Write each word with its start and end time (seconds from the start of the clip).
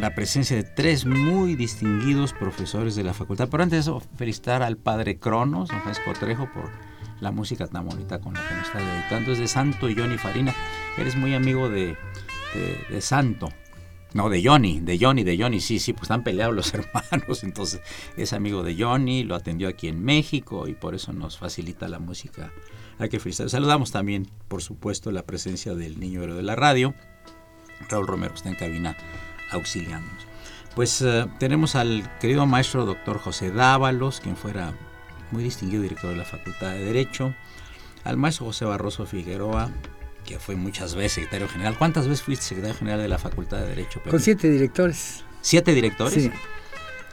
La 0.00 0.14
presencia 0.14 0.56
de 0.56 0.62
tres 0.62 1.04
muy 1.04 1.56
distinguidos 1.56 2.32
profesores 2.32 2.94
de 2.94 3.04
la 3.04 3.12
facultad. 3.12 3.48
Pero 3.50 3.62
antes 3.62 3.76
de 3.76 3.80
eso, 3.80 4.02
felicitar 4.16 4.62
al 4.62 4.76
padre 4.76 5.18
Cronos, 5.18 5.68
don 5.68 5.80
Francisco 5.82 6.12
Trejo, 6.18 6.48
por 6.52 6.70
la 7.20 7.32
música 7.32 7.66
tan 7.66 7.86
bonita 7.86 8.18
con 8.18 8.34
la 8.34 8.48
que 8.48 8.54
nos 8.54 8.66
está 8.66 8.78
dedicando. 8.78 9.32
Es 9.32 9.38
de 9.38 9.48
Santo 9.48 9.88
Johnny 9.94 10.16
Farina. 10.16 10.54
Eres 10.96 11.16
muy 11.16 11.34
amigo 11.34 11.68
de, 11.68 11.96
Santo. 13.00 13.50
No, 14.12 14.28
de 14.28 14.42
Johnny, 14.42 14.80
de 14.80 14.98
Johnny, 14.98 15.22
de 15.22 15.38
Johnny, 15.38 15.60
sí, 15.60 15.78
sí, 15.78 15.92
pues 15.92 16.04
están 16.04 16.24
peleados 16.24 16.54
los 16.54 16.74
hermanos, 16.74 17.44
entonces 17.44 17.80
es 18.16 18.32
amigo 18.32 18.64
de 18.64 18.74
Johnny, 18.76 19.22
lo 19.22 19.36
atendió 19.36 19.68
aquí 19.68 19.86
en 19.86 20.02
México 20.02 20.66
y 20.66 20.74
por 20.74 20.96
eso 20.96 21.12
nos 21.12 21.38
facilita 21.38 21.86
la 21.86 22.00
música. 22.00 22.50
Hay 22.98 23.08
que 23.08 23.20
felicitar. 23.20 23.50
Saludamos 23.50 23.92
también, 23.92 24.28
por 24.48 24.62
supuesto, 24.62 25.12
la 25.12 25.22
presencia 25.22 25.74
del 25.74 26.00
niño 26.00 26.34
de 26.34 26.42
la 26.42 26.56
radio. 26.56 26.94
Raúl 27.88 28.06
Romero 28.06 28.34
está 28.34 28.48
en 28.48 28.54
cabina 28.54 28.96
auxiliándonos. 29.50 30.26
Pues 30.74 31.02
eh, 31.02 31.26
tenemos 31.38 31.74
al 31.74 32.08
querido 32.20 32.46
maestro 32.46 32.86
doctor 32.86 33.18
José 33.18 33.50
Dávalos, 33.50 34.20
quien 34.20 34.36
fuera 34.36 34.72
muy 35.30 35.42
distinguido 35.42 35.82
director 35.82 36.10
de 36.10 36.16
la 36.16 36.24
Facultad 36.24 36.72
de 36.72 36.84
Derecho, 36.84 37.34
al 38.04 38.16
maestro 38.16 38.46
José 38.46 38.64
Barroso 38.64 39.06
Figueroa, 39.06 39.70
que 40.24 40.38
fue 40.38 40.54
muchas 40.56 40.94
veces 40.94 41.12
secretario 41.12 41.48
general. 41.48 41.76
¿Cuántas 41.76 42.06
veces 42.06 42.22
fuiste 42.22 42.44
secretario 42.44 42.78
general 42.78 43.00
de 43.00 43.08
la 43.08 43.18
Facultad 43.18 43.58
de 43.58 43.68
Derecho? 43.68 44.00
Con 44.08 44.20
siete 44.20 44.48
directores. 44.48 45.24
¿Siete 45.40 45.74
directores? 45.74 46.14
Sí. 46.14 46.30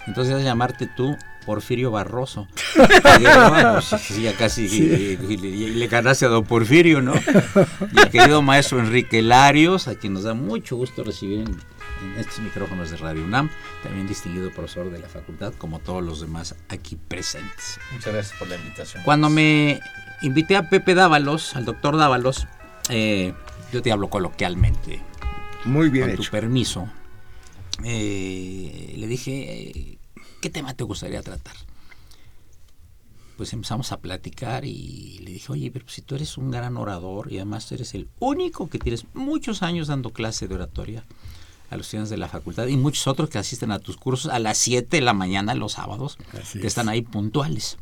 Entonces 0.05 0.43
llamarte 0.43 0.87
tú 0.87 1.17
Porfirio 1.47 1.89
Barroso. 1.89 2.47
Pues, 2.75 4.21
ya 4.21 4.33
casi 4.37 5.17
le 5.17 5.87
ganaste 5.87 6.25
a 6.25 6.29
don 6.29 6.43
Porfirio, 6.43 7.01
¿no? 7.01 7.13
Y 7.15 7.99
el 7.99 8.09
querido 8.09 8.43
maestro 8.43 8.79
Enrique 8.79 9.23
Larios, 9.23 9.87
a 9.87 9.95
quien 9.95 10.13
nos 10.13 10.23
da 10.23 10.35
mucho 10.35 10.75
gusto 10.75 11.03
recibir 11.03 11.39
en 11.39 11.57
en 12.01 12.19
estos 12.19 12.39
micrófonos 12.39 12.91
de 12.91 12.97
Radio 12.97 13.23
UNAM, 13.23 13.49
también 13.83 14.07
distinguido 14.07 14.51
profesor 14.51 14.91
de 14.91 14.99
la 14.99 15.07
facultad, 15.07 15.53
como 15.57 15.79
todos 15.79 16.03
los 16.03 16.21
demás 16.21 16.55
aquí 16.69 16.95
presentes. 16.95 17.79
Muchas 17.93 18.13
gracias 18.13 18.39
por 18.39 18.47
la 18.47 18.55
invitación. 18.55 19.03
Cuando 19.03 19.29
me 19.29 19.79
invité 20.21 20.55
a 20.55 20.69
Pepe 20.69 20.95
Dávalos, 20.95 21.55
al 21.55 21.65
doctor 21.65 21.97
Dávalos, 21.97 22.47
eh, 22.89 23.33
yo 23.71 23.81
te 23.81 23.91
hablo 23.91 24.09
coloquialmente. 24.09 25.01
Muy 25.65 25.89
bien. 25.89 26.07
Con 26.07 26.17
tu 26.17 26.31
permiso. 26.31 26.89
Eh, 27.83 28.93
le 28.97 29.07
dije, 29.07 29.96
¿qué 30.41 30.49
tema 30.49 30.73
te 30.73 30.83
gustaría 30.83 31.21
tratar? 31.21 31.55
Pues 33.37 33.53
empezamos 33.53 33.91
a 33.91 33.99
platicar 33.99 34.65
y 34.65 35.19
le 35.19 35.31
dije, 35.31 35.51
oye, 35.51 35.69
pero 35.71 35.87
si 35.87 36.01
tú 36.01 36.15
eres 36.15 36.37
un 36.37 36.49
gran 36.49 36.75
orador 36.77 37.31
y 37.31 37.37
además 37.37 37.71
eres 37.71 37.93
el 37.93 38.09
único 38.19 38.69
que 38.69 38.79
tienes 38.79 39.05
muchos 39.13 39.61
años 39.61 39.87
dando 39.87 40.11
clase 40.11 40.47
de 40.47 40.55
oratoria, 40.55 41.03
a 41.69 41.75
los 41.75 41.87
estudiantes 41.87 42.09
de 42.09 42.17
la 42.17 42.29
facultad 42.29 42.67
y 42.67 42.77
muchos 42.77 43.07
otros 43.07 43.29
que 43.29 43.37
asisten 43.37 43.71
a 43.71 43.79
tus 43.79 43.97
cursos 43.97 44.31
a 44.31 44.39
las 44.39 44.57
7 44.57 44.97
de 44.97 45.01
la 45.01 45.13
mañana 45.13 45.53
los 45.53 45.73
sábados, 45.73 46.17
que 46.53 46.67
están 46.67 46.89
ahí 46.89 47.01
puntuales. 47.01 47.77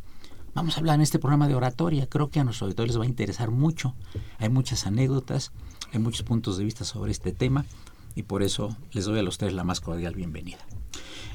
Vamos 0.53 0.75
a 0.75 0.79
hablar 0.79 0.95
en 0.95 1.01
este 1.01 1.19
programa 1.19 1.47
de 1.47 1.55
oratoria, 1.55 2.07
creo 2.07 2.29
que 2.29 2.39
a 2.39 2.43
nuestros 2.43 2.67
auditores 2.67 2.91
les 2.91 2.99
va 2.99 3.03
a 3.03 3.07
interesar 3.07 3.51
mucho. 3.51 3.93
Hay 4.39 4.49
muchas 4.49 4.87
anécdotas, 4.87 5.51
hay 5.93 5.99
muchos 5.99 6.23
puntos 6.23 6.57
de 6.57 6.63
vista 6.63 6.85
sobre 6.85 7.11
este 7.11 7.31
tema 7.31 7.65
y 8.15 8.23
por 8.23 8.41
eso 8.41 8.75
les 8.91 9.05
doy 9.05 9.19
a 9.19 9.23
los 9.23 9.37
tres 9.37 9.53
la 9.53 9.63
más 9.63 9.81
cordial 9.81 10.15
bienvenida. 10.15 10.65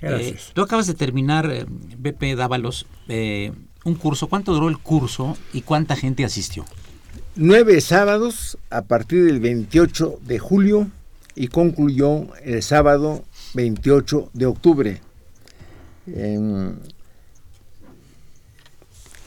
Gracias. 0.00 0.48
Eh, 0.48 0.52
tú 0.54 0.62
acabas 0.62 0.86
de 0.86 0.94
terminar, 0.94 1.50
eh, 1.50 1.66
BP 1.66 2.36
Dávalos, 2.36 2.86
eh, 3.08 3.52
un 3.84 3.94
curso. 3.94 4.28
¿Cuánto 4.28 4.52
duró 4.52 4.68
el 4.68 4.78
curso 4.78 5.36
y 5.52 5.62
cuánta 5.62 5.96
gente 5.96 6.24
asistió? 6.24 6.64
Nueve 7.36 7.80
sábados 7.80 8.58
a 8.70 8.82
partir 8.82 9.24
del 9.24 9.40
28 9.40 10.18
de 10.22 10.38
julio 10.38 10.88
y 11.34 11.48
concluyó 11.48 12.26
el 12.44 12.62
sábado 12.62 13.24
28 13.54 14.30
de 14.32 14.46
octubre. 14.46 15.00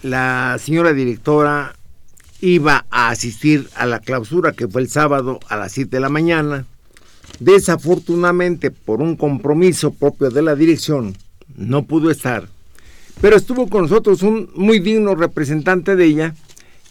la 0.02 0.58
señora 0.60 0.92
directora 0.92 1.76
iba 2.42 2.86
a 2.90 3.10
asistir 3.10 3.70
a 3.76 3.86
la 3.86 4.00
clausura 4.00 4.52
que 4.52 4.68
fue 4.68 4.82
el 4.82 4.90
sábado 4.90 5.40
a 5.48 5.56
las 5.56 5.72
7 5.72 5.96
de 5.96 6.02
la 6.02 6.10
mañana. 6.10 6.66
Desafortunadamente, 7.44 8.72
por 8.72 9.02
un 9.02 9.18
compromiso 9.18 9.92
propio 9.92 10.30
de 10.30 10.42
la 10.42 10.56
dirección, 10.56 11.18
no 11.58 11.84
pudo 11.86 12.10
estar. 12.10 12.48
Pero 13.20 13.36
estuvo 13.36 13.70
con 13.70 13.82
nosotros 13.82 14.24
un 14.24 14.50
muy 14.56 14.80
digno 14.80 15.14
representante 15.14 15.98
de 15.98 16.06
ella, 16.06 16.36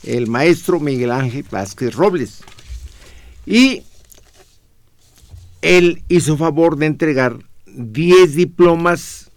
el 0.02 0.26
maestro 0.26 0.78
Miguel 0.78 1.10
Ángel 1.10 1.46
Vázquez 1.50 1.94
Robles. 1.94 2.42
Y 3.46 3.82
él 5.62 6.02
hizo 6.08 6.36
favor 6.36 6.76
de 6.76 6.84
entregar 6.86 7.38
10 7.66 8.34
diplomas 8.34 9.30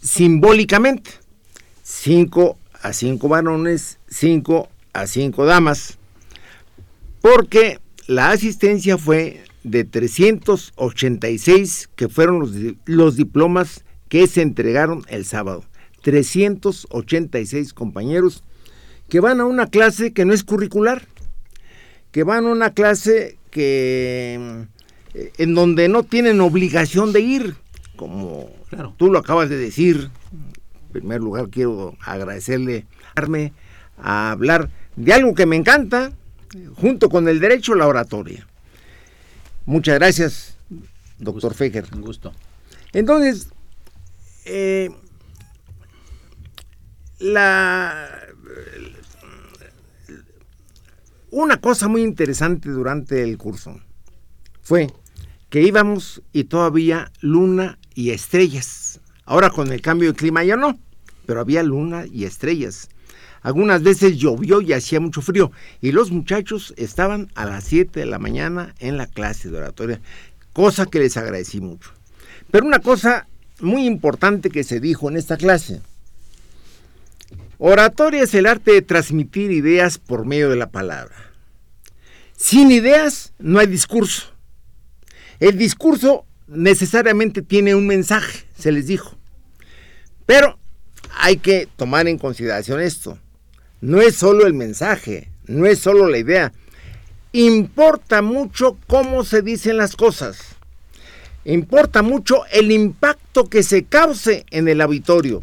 simbólicamente, 0.00 1.10
5 1.82 2.58
a 2.80 2.92
5 2.94 3.28
varones, 3.28 3.98
5 4.08 4.68
a 4.94 5.06
5 5.06 5.44
damas, 5.44 5.98
porque 7.20 7.78
la 8.06 8.30
asistencia 8.30 8.96
fue 8.96 9.45
de 9.66 9.84
386 9.84 11.90
que 11.96 12.08
fueron 12.08 12.38
los, 12.38 12.52
los 12.84 13.16
diplomas 13.16 13.84
que 14.08 14.26
se 14.26 14.42
entregaron 14.42 15.04
el 15.08 15.24
sábado. 15.24 15.64
386 16.02 17.74
compañeros 17.74 18.44
que 19.08 19.20
van 19.20 19.40
a 19.40 19.44
una 19.44 19.66
clase 19.66 20.12
que 20.12 20.24
no 20.24 20.32
es 20.32 20.44
curricular, 20.44 21.02
que 22.12 22.22
van 22.22 22.46
a 22.46 22.50
una 22.50 22.70
clase 22.70 23.38
que 23.50 24.66
eh, 25.14 25.32
en 25.38 25.54
donde 25.54 25.88
no 25.88 26.04
tienen 26.04 26.40
obligación 26.40 27.12
de 27.12 27.20
ir, 27.20 27.56
como 27.96 28.48
tú 28.96 29.10
lo 29.10 29.18
acabas 29.18 29.48
de 29.48 29.56
decir. 29.56 30.10
En 30.32 30.92
primer 30.92 31.20
lugar, 31.20 31.48
quiero 31.50 31.96
agradecerle 32.00 32.86
a 33.98 34.30
hablar 34.30 34.70
de 34.94 35.12
algo 35.12 35.34
que 35.34 35.46
me 35.46 35.56
encanta, 35.56 36.12
junto 36.76 37.10
con 37.10 37.28
el 37.28 37.40
derecho 37.40 37.72
a 37.72 37.76
la 37.76 37.86
oratoria. 37.86 38.46
Muchas 39.66 39.96
gracias, 39.96 40.56
doctor 41.18 41.52
Feger. 41.52 41.86
Un 41.92 42.02
gusto. 42.02 42.32
Entonces, 42.92 43.48
eh, 44.44 44.90
la, 47.18 48.08
una 51.32 51.60
cosa 51.60 51.88
muy 51.88 52.02
interesante 52.02 52.68
durante 52.68 53.24
el 53.24 53.36
curso 53.36 53.80
fue 54.62 54.86
que 55.50 55.62
íbamos 55.62 56.22
y 56.32 56.44
todavía 56.44 57.10
luna 57.20 57.78
y 57.94 58.10
estrellas. 58.10 59.00
Ahora 59.24 59.50
con 59.50 59.72
el 59.72 59.82
cambio 59.82 60.12
de 60.12 60.16
clima 60.16 60.44
ya 60.44 60.56
no, 60.56 60.78
pero 61.26 61.40
había 61.40 61.64
luna 61.64 62.06
y 62.06 62.24
estrellas. 62.24 62.88
Algunas 63.46 63.84
veces 63.84 64.16
llovió 64.16 64.60
y 64.60 64.72
hacía 64.72 64.98
mucho 64.98 65.22
frío 65.22 65.52
y 65.80 65.92
los 65.92 66.10
muchachos 66.10 66.74
estaban 66.76 67.30
a 67.36 67.46
las 67.46 67.62
7 67.62 68.00
de 68.00 68.06
la 68.06 68.18
mañana 68.18 68.74
en 68.80 68.96
la 68.96 69.06
clase 69.06 69.50
de 69.50 69.58
oratoria, 69.58 70.00
cosa 70.52 70.86
que 70.86 70.98
les 70.98 71.16
agradecí 71.16 71.60
mucho. 71.60 71.92
Pero 72.50 72.66
una 72.66 72.80
cosa 72.80 73.28
muy 73.60 73.86
importante 73.86 74.50
que 74.50 74.64
se 74.64 74.80
dijo 74.80 75.08
en 75.08 75.16
esta 75.16 75.36
clase, 75.36 75.80
Oratoria 77.58 78.24
es 78.24 78.34
el 78.34 78.46
arte 78.46 78.72
de 78.72 78.82
transmitir 78.82 79.52
ideas 79.52 79.98
por 79.98 80.26
medio 80.26 80.50
de 80.50 80.56
la 80.56 80.70
palabra. 80.70 81.14
Sin 82.36 82.72
ideas 82.72 83.32
no 83.38 83.60
hay 83.60 83.68
discurso. 83.68 84.34
El 85.38 85.56
discurso 85.56 86.26
necesariamente 86.48 87.42
tiene 87.42 87.76
un 87.76 87.86
mensaje, 87.86 88.44
se 88.58 88.72
les 88.72 88.88
dijo. 88.88 89.16
Pero 90.26 90.58
hay 91.16 91.36
que 91.36 91.68
tomar 91.76 92.08
en 92.08 92.18
consideración 92.18 92.80
esto. 92.80 93.20
No 93.80 94.00
es 94.00 94.16
solo 94.16 94.46
el 94.46 94.54
mensaje, 94.54 95.28
no 95.46 95.66
es 95.66 95.78
solo 95.78 96.08
la 96.08 96.18
idea. 96.18 96.52
Importa 97.32 98.22
mucho 98.22 98.78
cómo 98.86 99.24
se 99.24 99.42
dicen 99.42 99.76
las 99.76 99.96
cosas. 99.96 100.38
Importa 101.44 102.02
mucho 102.02 102.44
el 102.50 102.72
impacto 102.72 103.48
que 103.48 103.62
se 103.62 103.84
cause 103.84 104.46
en 104.50 104.68
el 104.68 104.80
auditorio. 104.80 105.42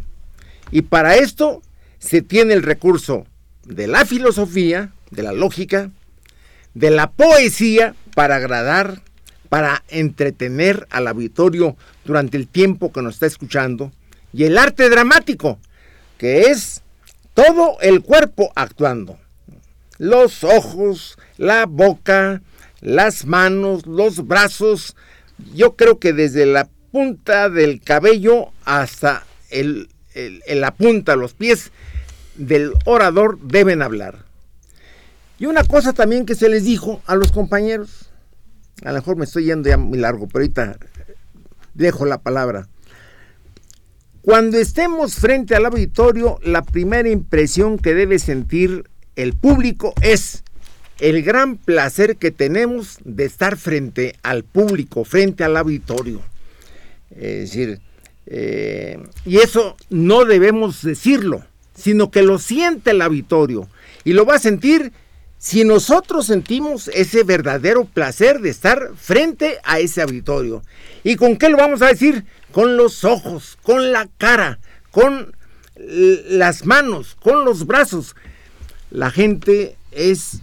Y 0.72 0.82
para 0.82 1.16
esto 1.16 1.62
se 2.00 2.22
tiene 2.22 2.54
el 2.54 2.64
recurso 2.64 3.26
de 3.66 3.88
la 3.88 4.06
filosofía, 4.06 4.92
de 5.12 5.24
la 5.24 5.32
lógica, 5.32 5.92
de 6.74 6.90
la 6.90 7.12
poesía 7.12 7.96
para 8.16 8.38
agradar, 8.38 9.02
para 9.50 9.84
entretener 9.88 10.88
al 10.90 11.08
auditorio 11.08 11.78
durante 12.06 12.38
el 12.38 12.48
tiempo 12.48 12.92
que 12.92 13.02
nos 13.02 13.14
está 13.16 13.28
escuchando, 13.28 13.92
y 14.34 14.46
el 14.46 14.58
arte 14.58 14.90
dramático, 14.90 15.60
que 16.18 16.48
es 16.48 16.83
todo 17.34 17.78
el 17.82 18.02
cuerpo 18.02 18.52
actuando. 18.56 19.18
Los 19.98 20.44
ojos, 20.44 21.18
la 21.38 21.66
boca, 21.66 22.42
las 22.82 23.26
manos, 23.26 23.86
los 23.86 24.28
brazos, 24.28 24.96
yo 25.54 25.76
creo 25.76 26.00
que 26.00 26.14
desde 26.14 26.46
la 26.46 26.70
punta 26.92 27.50
del 27.50 27.82
cabello 27.82 28.52
hasta 28.66 29.26
el, 29.50 29.90
la 30.48 30.74
punta, 30.76 31.16
los 31.16 31.34
pies 31.34 31.72
del 32.36 32.74
orador 32.86 33.40
deben 33.40 33.82
hablar. 33.82 34.20
Y 35.40 35.46
una 35.46 35.64
cosa 35.64 35.94
también 35.94 36.26
que 36.26 36.36
se 36.36 36.50
les 36.50 36.64
dijo 36.64 37.02
a 37.06 37.16
los 37.16 37.32
compañeros, 37.32 38.10
a 38.84 38.90
lo 38.90 38.96
mejor 38.96 39.18
me 39.18 39.26
estoy 39.26 39.46
yendo 39.46 39.70
ya 39.70 39.78
muy 39.78 39.98
largo, 39.98 40.28
pero 40.28 40.44
ahorita 40.44 40.78
dejo 41.74 42.06
la 42.06 42.20
palabra. 42.20 42.68
Cuando 44.24 44.58
estemos 44.58 45.16
frente 45.16 45.54
al 45.54 45.66
auditorio, 45.66 46.40
la 46.44 46.62
primera 46.62 47.10
impresión 47.10 47.78
que 47.78 47.94
debe 47.94 48.20
sentir 48.20 48.90
el 49.18 49.34
público 49.34 49.94
es 50.02 50.46
el 51.02 51.24
gran 51.24 51.58
placer 51.58 52.16
que 52.16 52.32
tenemos 52.32 53.00
de 53.04 53.26
estar 53.26 53.58
frente 53.58 54.16
al 54.24 54.46
público, 54.46 55.04
frente 55.04 55.44
al 55.44 55.58
auditorio. 55.58 56.22
Es 57.12 57.52
decir, 57.52 57.82
eh, 58.28 58.98
y 59.26 59.40
eso 59.40 59.76
no 59.90 60.24
debemos 60.24 60.82
decirlo, 60.82 61.44
sino 61.76 62.10
que 62.10 62.24
lo 62.24 62.40
siente 62.40 62.92
el 62.92 63.02
auditorio 63.02 63.68
y 64.06 64.14
lo 64.14 64.26
va 64.26 64.36
a 64.36 64.40
sentir 64.40 64.94
si 65.44 65.66
nosotros 65.66 66.28
sentimos 66.28 66.88
ese 66.94 67.26
verdadero 67.26 67.84
placer 67.84 68.40
de 68.40 68.50
estar 68.50 68.94
frente 68.96 69.58
a 69.66 69.80
ese 69.80 70.02
auditorio. 70.02 70.64
¿Y 71.04 71.18
con 71.18 71.36
qué 71.36 71.50
lo 71.50 71.58
vamos 71.58 71.82
a 71.82 71.88
decir? 71.88 72.24
Con 72.54 72.78
los 72.78 73.04
ojos, 73.04 73.58
con 73.62 73.92
la 73.92 74.08
cara, 74.18 74.62
con 74.90 75.36
las 75.76 76.66
manos, 76.66 77.18
con 77.22 77.44
los 77.44 77.68
brazos. 77.68 78.16
La 78.90 79.12
gente 79.12 79.76
es 79.92 80.40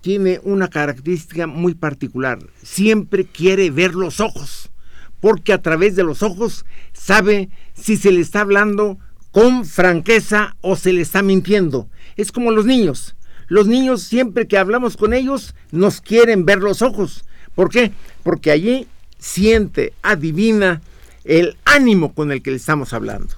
tiene 0.00 0.40
una 0.42 0.66
característica 0.66 1.46
muy 1.46 1.74
particular. 1.74 2.40
Siempre 2.60 3.24
quiere 3.24 3.70
ver 3.70 3.94
los 3.94 4.18
ojos, 4.18 4.72
porque 5.20 5.52
a 5.52 5.62
través 5.62 5.94
de 5.94 6.02
los 6.02 6.24
ojos 6.24 6.66
sabe 6.92 7.50
si 7.74 7.96
se 7.96 8.10
le 8.10 8.20
está 8.20 8.40
hablando 8.40 8.98
con 9.30 9.64
franqueza 9.64 10.56
o 10.60 10.74
se 10.74 10.92
le 10.92 11.02
está 11.02 11.22
mintiendo. 11.22 11.88
Es 12.16 12.32
como 12.32 12.50
los 12.50 12.66
niños. 12.66 13.14
Los 13.52 13.66
niños 13.66 14.02
siempre 14.02 14.48
que 14.48 14.56
hablamos 14.56 14.96
con 14.96 15.12
ellos 15.12 15.54
nos 15.72 16.00
quieren 16.00 16.46
ver 16.46 16.60
los 16.60 16.80
ojos. 16.80 17.26
¿Por 17.54 17.68
qué? 17.68 17.92
Porque 18.22 18.50
allí 18.50 18.88
siente, 19.18 19.92
adivina 20.00 20.80
el 21.24 21.58
ánimo 21.66 22.14
con 22.14 22.32
el 22.32 22.42
que 22.42 22.50
le 22.50 22.56
estamos 22.56 22.94
hablando. 22.94 23.34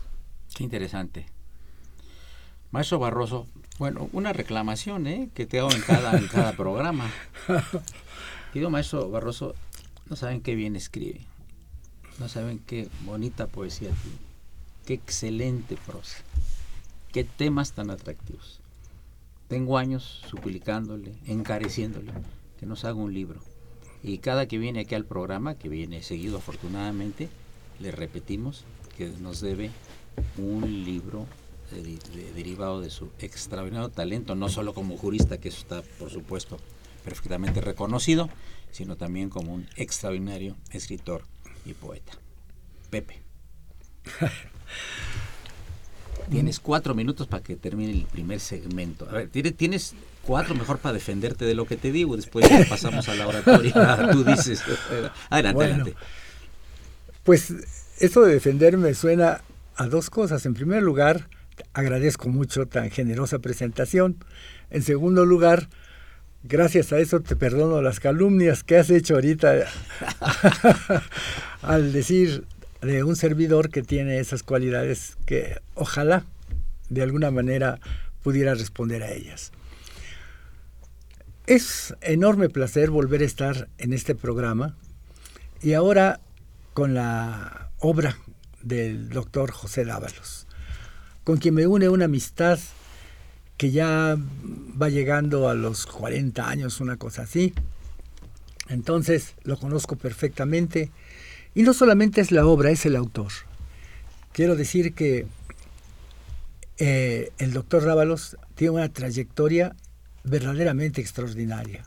Qué 0.54 0.62
interesante. 0.62 1.26
Maestro 2.70 3.00
Barroso, 3.00 3.48
bueno, 3.80 4.08
una 4.12 4.32
reclamación 4.32 5.08
¿eh? 5.08 5.30
que 5.34 5.46
te 5.46 5.58
hago 5.58 5.72
en 5.72 5.80
cada, 5.80 6.16
en 6.16 6.28
cada 6.28 6.52
programa. 6.56 7.10
Querido 8.52 8.70
maestro 8.70 9.10
Barroso, 9.10 9.56
no 10.08 10.14
saben 10.14 10.42
qué 10.42 10.54
bien 10.54 10.76
escribe, 10.76 11.22
no 12.20 12.28
saben 12.28 12.60
qué 12.60 12.88
bonita 13.04 13.48
poesía 13.48 13.90
tiene, 13.90 14.18
qué 14.86 14.94
excelente 14.94 15.76
prosa, 15.84 16.18
qué 17.10 17.24
temas 17.24 17.72
tan 17.72 17.90
atractivos. 17.90 18.60
Tengo 19.48 19.78
años 19.78 20.22
suplicándole, 20.28 21.12
encareciéndole 21.26 22.12
que 22.58 22.66
nos 22.66 22.84
haga 22.84 22.94
un 22.94 23.12
libro. 23.12 23.40
Y 24.02 24.18
cada 24.18 24.46
que 24.46 24.58
viene 24.58 24.80
aquí 24.80 24.94
al 24.94 25.04
programa, 25.04 25.54
que 25.54 25.68
viene 25.68 26.02
seguido 26.02 26.38
afortunadamente, 26.38 27.28
le 27.80 27.90
repetimos 27.90 28.64
que 28.96 29.08
nos 29.20 29.40
debe 29.40 29.70
un 30.36 30.84
libro 30.84 31.26
derivado 32.34 32.80
de 32.80 32.90
su 32.90 33.10
extraordinario 33.18 33.88
talento, 33.88 34.34
no 34.34 34.48
solo 34.48 34.74
como 34.74 34.96
jurista, 34.96 35.38
que 35.38 35.48
eso 35.48 35.58
está 35.58 35.82
por 35.98 36.10
supuesto 36.10 36.58
perfectamente 37.04 37.60
reconocido, 37.60 38.28
sino 38.70 38.96
también 38.96 39.30
como 39.30 39.54
un 39.54 39.66
extraordinario 39.76 40.56
escritor 40.70 41.24
y 41.64 41.74
poeta. 41.74 42.12
Pepe. 42.90 43.22
Tienes 46.30 46.60
cuatro 46.60 46.94
minutos 46.94 47.26
para 47.26 47.42
que 47.42 47.56
termine 47.56 47.92
el 47.92 48.06
primer 48.06 48.40
segmento. 48.40 49.08
A 49.08 49.12
ver, 49.12 49.28
tienes 49.28 49.94
cuatro 50.22 50.54
mejor 50.54 50.78
para 50.78 50.94
defenderte 50.94 51.44
de 51.44 51.54
lo 51.54 51.66
que 51.66 51.76
te 51.76 51.92
digo. 51.92 52.16
Después 52.16 52.48
ya 52.48 52.64
pasamos 52.68 53.08
a 53.08 53.14
la 53.14 53.28
oratoria. 53.28 54.08
Tú 54.12 54.24
dices. 54.24 54.62
Adelante, 55.30 55.64
adelante. 55.64 55.94
Pues 57.22 57.52
eso 57.98 58.22
de 58.22 58.34
defenderme 58.34 58.94
suena 58.94 59.42
a 59.76 59.86
dos 59.86 60.10
cosas. 60.10 60.44
En 60.46 60.54
primer 60.54 60.82
lugar, 60.82 61.28
agradezco 61.72 62.28
mucho 62.28 62.66
tan 62.66 62.90
generosa 62.90 63.38
presentación. 63.38 64.16
En 64.70 64.82
segundo 64.82 65.24
lugar, 65.24 65.68
gracias 66.42 66.92
a 66.92 66.98
eso 66.98 67.20
te 67.20 67.36
perdono 67.36 67.80
las 67.82 68.00
calumnias 68.00 68.64
que 68.64 68.76
has 68.76 68.90
hecho 68.90 69.14
ahorita 69.14 69.54
al 71.62 71.92
decir 71.92 72.44
de 72.84 73.04
un 73.04 73.16
servidor 73.16 73.70
que 73.70 73.82
tiene 73.82 74.18
esas 74.18 74.42
cualidades 74.42 75.16
que 75.26 75.60
ojalá 75.74 76.24
de 76.88 77.02
alguna 77.02 77.30
manera 77.30 77.80
pudiera 78.22 78.54
responder 78.54 79.02
a 79.02 79.12
ellas. 79.12 79.52
Es 81.46 81.94
enorme 82.00 82.48
placer 82.48 82.90
volver 82.90 83.20
a 83.20 83.26
estar 83.26 83.68
en 83.78 83.92
este 83.92 84.14
programa 84.14 84.76
y 85.62 85.74
ahora 85.74 86.20
con 86.72 86.94
la 86.94 87.70
obra 87.78 88.18
del 88.62 89.10
doctor 89.10 89.50
José 89.50 89.84
Dávalos, 89.84 90.46
con 91.22 91.36
quien 91.36 91.54
me 91.54 91.66
une 91.66 91.88
una 91.88 92.06
amistad 92.06 92.58
que 93.56 93.70
ya 93.70 94.16
va 94.80 94.88
llegando 94.88 95.48
a 95.48 95.54
los 95.54 95.86
40 95.86 96.48
años, 96.48 96.80
una 96.80 96.96
cosa 96.96 97.22
así. 97.22 97.54
Entonces 98.68 99.34
lo 99.42 99.58
conozco 99.58 99.96
perfectamente 99.96 100.90
y 101.54 101.62
no 101.62 101.72
solamente 101.72 102.20
es 102.20 102.32
la 102.32 102.46
obra, 102.46 102.70
es 102.70 102.84
el 102.86 102.96
autor. 102.96 103.32
Quiero 104.32 104.56
decir 104.56 104.94
que 104.94 105.26
eh, 106.78 107.30
el 107.38 107.52
doctor 107.52 107.84
Rábalos 107.84 108.36
tiene 108.56 108.72
una 108.72 108.88
trayectoria 108.88 109.76
verdaderamente 110.24 111.00
extraordinaria. 111.00 111.84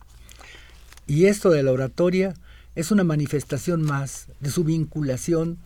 Y 1.07 1.25
esto 1.25 1.49
de 1.49 1.63
la 1.63 1.71
oratoria 1.71 2.33
es 2.75 2.91
una 2.91 3.03
manifestación 3.03 3.81
más 3.81 4.27
de 4.39 4.51
su 4.51 4.63
vinculación 4.63 5.57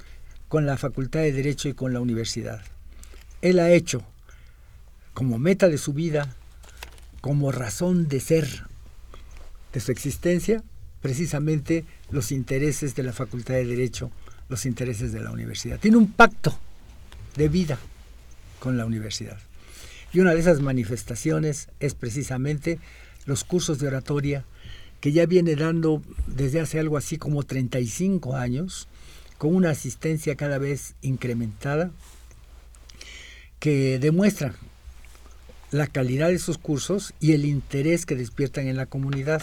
con 0.48 0.66
la 0.66 0.78
Facultad 0.78 1.22
de 1.22 1.34
Derecho 1.34 1.70
y 1.70 1.74
con 1.74 1.94
la 1.94 2.00
universidad. 2.00 2.62
Él 3.42 3.60
ha 3.60 3.72
hecho 3.72 4.04
como 5.14 5.38
meta 5.38 5.68
de 5.68 5.78
su 5.78 5.94
vida, 5.94 6.36
como 7.22 7.52
razón 7.52 8.08
de 8.08 8.20
ser 8.20 8.66
de 9.74 9.80
su 9.80 9.92
existencia, 9.92 10.64
precisamente 11.02 11.86
los 12.12 12.32
intereses 12.32 12.96
de 12.96 13.04
la 13.04 13.14
Facultad 13.14 13.56
de 13.56 13.66
Derecho, 13.66 14.12
los 14.50 14.66
intereses 14.66 15.12
de 15.12 15.22
la 15.22 15.32
universidad. 15.32 15.80
Tiene 15.80 15.98
un 15.98 16.12
pacto 16.12 16.58
de 17.36 17.48
vida 17.48 17.80
con 18.60 18.78
la 18.78 18.86
universidad. 18.86 19.40
Y 20.14 20.20
una 20.20 20.34
de 20.34 20.42
esas 20.42 20.60
manifestaciones 20.60 21.70
es 21.80 21.94
precisamente 21.94 22.80
los 23.26 23.44
cursos 23.44 23.80
de 23.80 23.88
oratoria 23.88 24.46
que 25.00 25.12
ya 25.12 25.26
viene 25.26 25.56
dando 25.56 26.02
desde 26.28 26.60
hace 26.60 26.80
algo 26.80 26.98
así 26.98 27.18
como 27.18 27.44
35 27.44 28.36
años, 28.36 28.88
con 29.38 29.56
una 29.56 29.72
asistencia 29.72 30.36
cada 30.36 30.60
vez 30.60 30.96
incrementada, 31.02 31.92
que 33.60 34.00
demuestra 34.00 34.54
la 35.72 35.88
calidad 35.88 36.28
de 36.28 36.36
esos 36.36 36.58
cursos 36.58 37.14
y 37.20 37.32
el 37.32 37.46
interés 37.46 38.06
que 38.06 38.16
despiertan 38.16 38.68
en 38.68 38.76
la 38.76 38.86
comunidad 38.86 39.42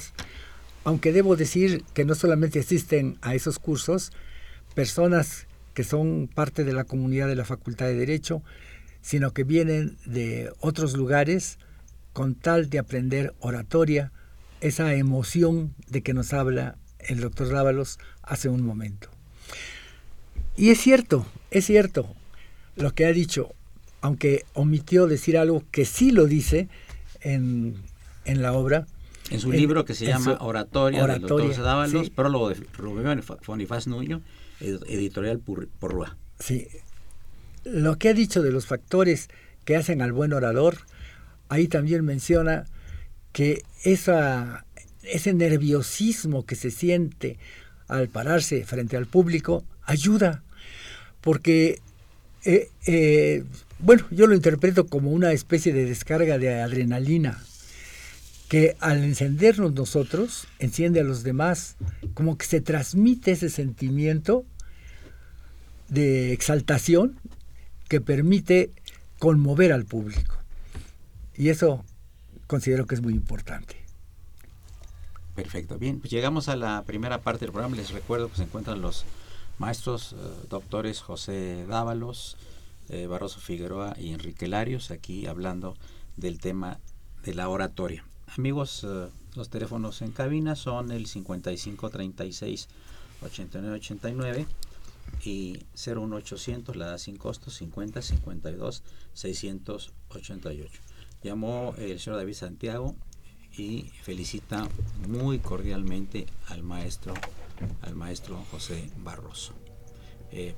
aunque 0.85 1.13
debo 1.13 1.37
decir 1.37 1.85
que 1.95 2.05
no 2.05 2.15
solamente 2.15 2.61
asisten 2.61 3.19
a 3.21 3.35
esos 3.35 3.59
cursos 3.59 4.13
personas 4.75 5.47
que 5.75 5.85
son 5.85 6.29
parte 6.33 6.65
de 6.65 6.73
la 6.73 6.85
comunidad 6.85 7.29
de 7.29 7.37
la 7.37 7.45
Facultad 7.45 7.87
de 7.87 7.95
Derecho, 7.95 8.43
sino 9.01 9.33
que 9.33 9.45
vienen 9.45 9.97
de 10.07 10.53
otros 10.61 10.97
lugares 10.97 11.59
con 12.13 12.35
tal 12.35 12.69
de 12.69 12.79
aprender 12.79 13.35
oratoria, 13.41 14.13
esa 14.61 14.95
emoción 14.95 15.75
de 15.89 16.03
que 16.03 16.15
nos 16.15 16.33
habla 16.33 16.77
el 16.99 17.21
doctor 17.21 17.49
Rábalos 17.49 17.99
hace 18.23 18.49
un 18.49 18.63
momento. 18.63 19.09
Y 20.57 20.71
es 20.71 20.81
cierto, 20.81 21.27
es 21.53 21.67
cierto 21.67 22.13
lo 22.75 22.93
que 22.95 23.07
ha 23.07 23.13
dicho, 23.13 23.55
aunque 24.01 24.45
omitió 24.55 25.07
decir 25.07 25.39
algo 25.39 25.63
que 25.71 25.85
sí 25.85 26.11
lo 26.11 26.27
dice 26.27 26.69
en, 27.21 27.77
en 28.25 28.43
la 28.43 28.53
obra. 28.53 28.87
En 29.31 29.41
su 29.41 29.51
libro 29.53 29.85
que 29.85 29.95
se 29.95 30.07
llama 30.07 30.39
Oratoria, 30.41 31.05
Oratoria 31.05 31.49
del 31.49 31.57
doctor 31.57 31.65
Dávalos, 31.65 32.11
prólogo 32.11 32.49
de 32.49 32.57
Rubén 32.77 33.23
Bonifaz 33.47 33.87
Nuño, 33.87 34.23
editorial 34.61 35.41
Porrúa. 35.41 36.17
Sí. 36.39 36.69
Lo 37.65 37.97
que 37.97 38.09
ha 38.09 38.15
dicho 38.15 38.43
de 38.43 38.51
los 38.51 38.67
factores 38.67 39.29
que 39.65 39.77
hacen 39.77 40.01
al 40.01 40.13
buen 40.13 40.33
orador, 40.33 40.79
ahí 41.49 41.69
también 41.69 42.05
menciona 42.05 42.65
que 43.33 43.63
esa, 43.85 44.65
ese 45.03 45.35
nerviosismo 45.35 46.47
que 46.47 46.57
se 46.57 46.71
siente 46.71 47.39
al 47.87 48.09
pararse 48.09 48.65
frente 48.65 48.97
al 48.97 49.07
público 49.07 49.65
ayuda, 49.83 50.43
porque, 51.21 51.81
eh, 52.45 52.71
eh, 52.87 53.45
bueno, 53.79 54.05
yo 54.11 54.27
lo 54.27 54.35
interpreto 54.35 54.87
como 54.87 55.11
una 55.11 55.33
especie 55.33 55.73
de 55.73 55.85
descarga 55.85 56.39
de 56.39 56.61
adrenalina, 56.61 57.43
que 58.49 58.77
al 58.81 59.05
encendernos 59.05 59.75
nosotros, 59.75 60.49
enciende 60.59 61.01
a 61.01 61.05
los 61.05 61.23
demás, 61.23 61.77
como 62.15 62.39
que 62.39 62.47
se 62.47 62.61
transmite 62.61 63.33
ese 63.33 63.51
sentimiento 63.51 64.45
de 65.89 66.33
exaltación 66.33 67.19
que 67.89 68.01
permite 68.01 68.73
conmover 69.19 69.73
al 69.73 69.85
público. 69.85 70.35
Y 71.35 71.51
eso 71.51 71.85
considero 72.47 72.87
que 72.87 72.95
es 72.95 73.03
muy 73.03 73.13
importante. 73.13 73.77
Perfecto, 75.35 75.79
bien, 75.79 76.01
pues 76.01 76.11
llegamos 76.11 76.49
a 76.49 76.57
la 76.57 76.83
primera 76.85 77.21
parte 77.21 77.45
del 77.45 77.53
programa. 77.53 77.77
Les 77.77 77.91
recuerdo 77.91 78.29
que 78.31 78.37
se 78.37 78.43
encuentran 78.43 78.81
los 78.81 79.05
maestros 79.59 80.15
eh, 80.15 80.17
doctores 80.49 81.01
José 81.01 81.65
Dávalos, 81.69 82.37
eh, 82.89 83.07
Barroso 83.07 83.41
Figueroa 83.41 83.95
y 83.99 84.13
Enrique 84.13 84.49
Larios 84.49 84.91
aquí 84.91 85.27
hablando 85.27 85.77
del 86.17 86.41
tema 86.41 86.79
de 87.23 87.35
la 87.35 87.49
oratoria. 87.49 88.08
Amigos, 88.37 88.85
eh, 88.85 89.09
los 89.35 89.49
teléfonos 89.49 90.03
en 90.03 90.13
cabina 90.13 90.55
son 90.57 90.91
el 90.91 91.07
5536 91.07 92.69
8989 93.23 94.47
y 95.25 95.65
01800, 95.75 96.77
la 96.77 96.87
da 96.87 96.99
sin 96.99 97.17
costo, 97.17 97.51
50 97.51 98.03
52 98.03 98.83
688. 99.13 100.81
Llamó 101.23 101.75
el 101.79 101.99
señor 101.99 102.19
David 102.19 102.35
Santiago 102.35 102.95
y 103.57 103.91
felicita 104.03 104.69
muy 105.09 105.39
cordialmente 105.39 106.27
al 106.49 106.63
maestro, 106.63 107.15
al 107.83 107.97
maestro 107.97 108.45
José 108.51 108.91
Barroso, 108.99 109.53
eh, 110.31 110.55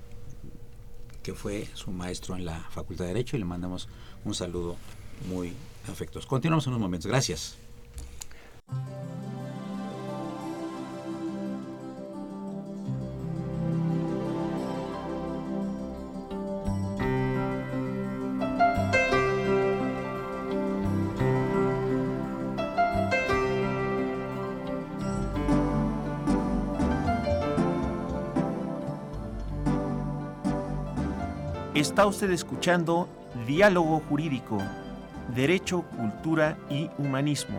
que 1.23 1.35
fue 1.35 1.69
su 1.75 1.93
maestro 1.93 2.37
en 2.37 2.45
la 2.45 2.61
Facultad 2.71 3.05
de 3.05 3.15
Derecho 3.15 3.37
y 3.37 3.39
le 3.39 3.47
mandamos 3.47 3.89
un 4.25 4.35
saludo 4.35 4.77
muy 5.29 5.53
afectuoso. 5.89 6.29
Continuamos 6.29 6.67
en 6.67 6.73
unos 6.73 6.83
momentos. 6.83 7.11
Gracias. 7.11 7.60
Está 31.81 32.05
usted 32.05 32.31
escuchando 32.31 33.09
Diálogo 33.47 34.03
Jurídico, 34.07 34.59
Derecho, 35.35 35.83
Cultura 35.97 36.59
y 36.69 36.91
Humanismo. 36.99 37.59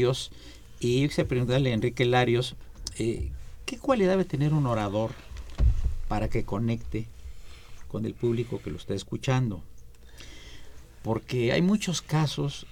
Larios 0.00 0.30
y 0.80 1.06
quise 1.08 1.26
preguntarle 1.26 1.72
a 1.72 1.74
Enrique 1.74 2.06
Larios, 2.06 2.56
eh, 2.98 3.30
¿qué 3.66 3.78
cualidad 3.78 4.12
debe 4.12 4.24
tener 4.24 4.54
un 4.54 4.66
orador 4.66 5.10
para 6.08 6.28
que 6.28 6.44
conecte 6.44 7.06
con 7.88 8.06
el 8.06 8.14
público 8.14 8.62
que 8.62 8.70
lo 8.70 8.78
está 8.78 8.94
escuchando? 8.94 9.62
Porque 11.02 11.52
hay 11.52 11.60
muchos 11.60 12.00
casos 12.00 12.66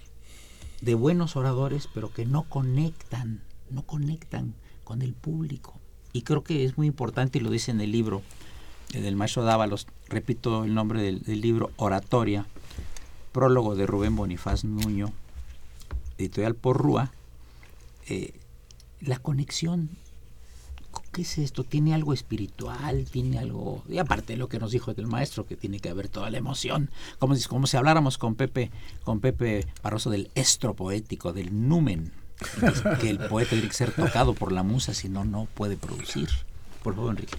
de 0.81 0.95
buenos 0.95 1.37
oradores, 1.37 1.87
pero 1.93 2.11
que 2.11 2.25
no 2.25 2.45
conectan, 2.45 3.43
no 3.69 3.83
conectan 3.83 4.55
con 4.85 5.03
el 5.03 5.13
público. 5.13 5.75
Y 6.15 6.23
creo 6.23 6.43
que 6.43 6.65
es 6.65 6.79
muy 6.79 6.87
importante, 6.87 7.39
y 7.39 7.43
lo 7.43 7.51
dice 7.51 7.73
en 7.73 7.83
el 7.83 7.93
libro 7.93 8.23
del 8.95 9.17
maestro 9.17 9.45
Dávalos, 9.45 9.87
repito 10.09 10.65
el 10.65 10.73
nombre 10.73 11.03
del, 11.03 11.21
del 11.21 11.43
libro, 11.43 11.73
Oratoria, 11.77 12.47
prólogo 13.33 13.77
de 13.77 13.87
Rubén 13.87 14.17
Bonifaz 14.17 14.65
Nuño, 14.65 15.13
editorial 16.17 16.55
Porrúa, 16.55 17.13
eh, 18.09 18.35
la 19.01 19.19
conexión, 19.19 19.91
¿qué 21.13 21.23
es 21.23 21.39
esto? 21.39 21.65
¿Tiene 21.65 21.95
algo 21.95 22.13
espiritual? 22.13 23.07
¿Tiene 23.11 23.39
algo...? 23.39 23.85
Y 23.89 23.99
aparte 23.99 24.37
lo 24.37 24.49
que 24.49 24.59
nos 24.59 24.73
dijo 24.73 24.93
el 24.97 25.07
maestro, 25.07 25.47
que 25.47 25.57
tiene 25.57 25.81
que 25.81 25.89
haber 25.89 26.09
toda 26.09 26.31
la 26.31 26.39
emoción, 26.39 26.91
como, 27.19 27.35
como 27.49 27.67
si 27.67 27.77
habláramos 27.77 28.19
con 28.19 28.35
Pepe, 28.35 28.71
con 29.05 29.21
Pepe 29.21 29.67
Barroso 29.83 30.11
del 30.11 30.31
estro 30.35 30.75
poético, 30.75 31.33
del 31.33 31.69
numen, 31.69 32.13
que 33.01 33.11
el 33.11 33.19
poeta 33.19 33.51
tiene 33.51 33.69
que 33.69 33.75
ser 33.75 33.93
tocado 33.93 34.35
por 34.35 34.53
la 34.53 34.63
musa, 34.63 34.95
si 34.95 35.09
no, 35.09 35.25
no 35.25 35.49
puede 35.55 35.77
producir. 35.77 36.29
Por 36.83 36.95
favor, 36.95 37.11
Enrique. 37.11 37.37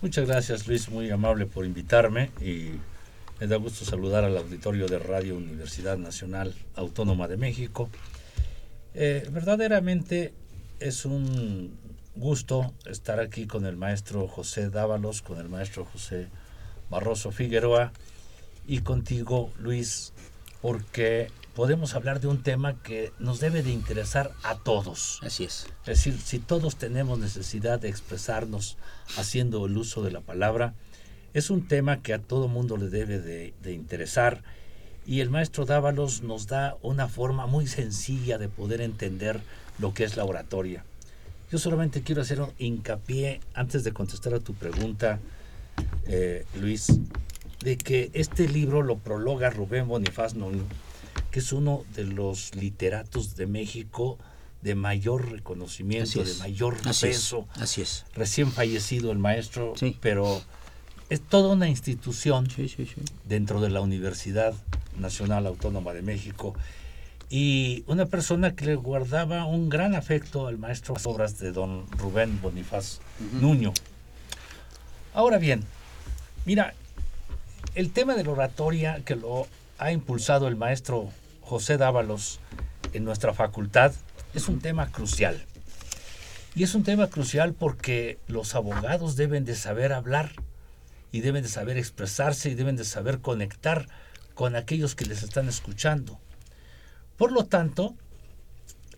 Muchas 0.00 0.26
gracias, 0.26 0.68
Luis, 0.68 0.88
muy 0.88 1.10
amable 1.10 1.46
por 1.46 1.66
invitarme 1.66 2.30
y 2.40 2.70
me 3.40 3.46
da 3.46 3.56
gusto 3.56 3.84
saludar 3.84 4.24
al 4.24 4.36
auditorio 4.36 4.86
de 4.86 4.98
Radio 4.98 5.36
Universidad 5.36 5.98
Nacional 5.98 6.54
Autónoma 6.76 7.26
de 7.26 7.36
México 7.36 7.88
eh, 8.94 9.28
verdaderamente 9.30 10.32
es 10.80 11.04
un 11.04 11.76
gusto 12.16 12.74
estar 12.86 13.20
aquí 13.20 13.46
con 13.46 13.64
el 13.66 13.76
maestro 13.76 14.26
José 14.28 14.70
Dávalos, 14.70 15.22
con 15.22 15.38
el 15.38 15.48
maestro 15.48 15.84
José 15.84 16.28
Barroso 16.90 17.30
Figueroa 17.30 17.92
y 18.66 18.80
contigo, 18.80 19.50
Luis, 19.58 20.12
porque 20.60 21.30
podemos 21.54 21.94
hablar 21.94 22.20
de 22.20 22.28
un 22.28 22.42
tema 22.42 22.82
que 22.82 23.12
nos 23.18 23.40
debe 23.40 23.62
de 23.62 23.70
interesar 23.70 24.32
a 24.42 24.56
todos. 24.56 25.20
Así 25.22 25.44
es. 25.44 25.66
Es 25.80 26.04
decir, 26.04 26.20
si 26.20 26.38
todos 26.38 26.76
tenemos 26.76 27.18
necesidad 27.18 27.80
de 27.80 27.88
expresarnos 27.88 28.76
haciendo 29.16 29.66
el 29.66 29.76
uso 29.76 30.02
de 30.02 30.10
la 30.10 30.20
palabra, 30.20 30.74
es 31.34 31.50
un 31.50 31.66
tema 31.66 32.02
que 32.02 32.14
a 32.14 32.18
todo 32.18 32.48
mundo 32.48 32.76
le 32.76 32.88
debe 32.88 33.20
de, 33.20 33.54
de 33.62 33.72
interesar 33.72 34.42
y 35.08 35.22
el 35.22 35.30
maestro 35.30 35.64
Dávalos 35.64 36.22
nos 36.22 36.48
da 36.48 36.76
una 36.82 37.08
forma 37.08 37.46
muy 37.46 37.66
sencilla 37.66 38.36
de 38.36 38.50
poder 38.50 38.82
entender 38.82 39.40
lo 39.78 39.94
que 39.94 40.04
es 40.04 40.18
la 40.18 40.24
oratoria. 40.24 40.84
Yo 41.50 41.58
solamente 41.58 42.02
quiero 42.02 42.20
hacer 42.20 42.42
un 42.42 42.52
hincapié, 42.58 43.40
antes 43.54 43.84
de 43.84 43.92
contestar 43.92 44.34
a 44.34 44.40
tu 44.40 44.52
pregunta, 44.52 45.18
eh, 46.06 46.44
Luis, 46.60 47.00
de 47.60 47.78
que 47.78 48.10
este 48.12 48.48
libro 48.48 48.82
lo 48.82 48.98
prologa 48.98 49.48
Rubén 49.48 49.88
Bonifaz 49.88 50.34
Nuño, 50.34 50.64
que 51.30 51.38
es 51.38 51.54
uno 51.54 51.86
de 51.94 52.04
los 52.04 52.54
literatos 52.54 53.34
de 53.34 53.46
México 53.46 54.18
de 54.60 54.74
mayor 54.74 55.32
reconocimiento, 55.32 56.22
de 56.22 56.34
mayor 56.34 56.76
así 56.84 57.06
peso. 57.06 57.48
Es, 57.56 57.62
así 57.62 57.80
es. 57.80 58.04
Recién 58.14 58.52
fallecido 58.52 59.10
el 59.10 59.18
maestro, 59.18 59.72
sí. 59.74 59.96
pero 60.02 60.42
es 61.08 61.22
toda 61.22 61.54
una 61.54 61.70
institución 61.70 62.50
sí, 62.50 62.68
sí, 62.68 62.86
dentro 63.26 63.62
de 63.62 63.70
la 63.70 63.80
Universidad 63.80 64.54
Nacional 64.98 65.46
Autónoma 65.46 65.92
de 65.92 66.02
México 66.02 66.54
y 67.30 67.84
una 67.86 68.06
persona 68.06 68.54
que 68.54 68.64
le 68.64 68.74
guardaba 68.74 69.44
un 69.44 69.68
gran 69.68 69.94
afecto 69.94 70.46
al 70.46 70.58
maestro 70.58 70.94
obras 71.04 71.38
de 71.38 71.52
don 71.52 71.90
Rubén 71.90 72.40
Bonifaz 72.40 72.98
uh 72.98 73.00
-huh. 73.22 73.40
Nuño. 73.40 73.74
Ahora 75.14 75.38
bien, 75.38 75.64
mira, 76.44 76.74
el 77.74 77.90
tema 77.90 78.14
de 78.14 78.24
la 78.24 78.30
oratoria 78.30 79.02
que 79.04 79.16
lo 79.16 79.46
ha 79.78 79.92
impulsado 79.92 80.48
el 80.48 80.56
maestro 80.56 81.10
José 81.42 81.76
Dávalos 81.76 82.40
en 82.92 83.04
nuestra 83.04 83.34
facultad 83.34 83.92
es 84.34 84.48
un 84.48 84.60
tema 84.60 84.90
crucial. 84.90 85.44
Y 86.54 86.62
es 86.62 86.74
un 86.74 86.82
tema 86.82 87.08
crucial 87.08 87.52
porque 87.52 88.18
los 88.26 88.54
abogados 88.54 89.16
deben 89.16 89.44
de 89.44 89.54
saber 89.54 89.92
hablar 89.92 90.32
y 91.12 91.20
deben 91.20 91.42
de 91.42 91.48
saber 91.48 91.78
expresarse 91.78 92.50
y 92.50 92.54
deben 92.54 92.76
de 92.76 92.84
saber 92.84 93.20
conectar 93.20 93.88
con 94.38 94.54
aquellos 94.54 94.94
que 94.94 95.04
les 95.04 95.24
están 95.24 95.48
escuchando. 95.48 96.20
Por 97.16 97.32
lo 97.32 97.46
tanto, 97.46 97.96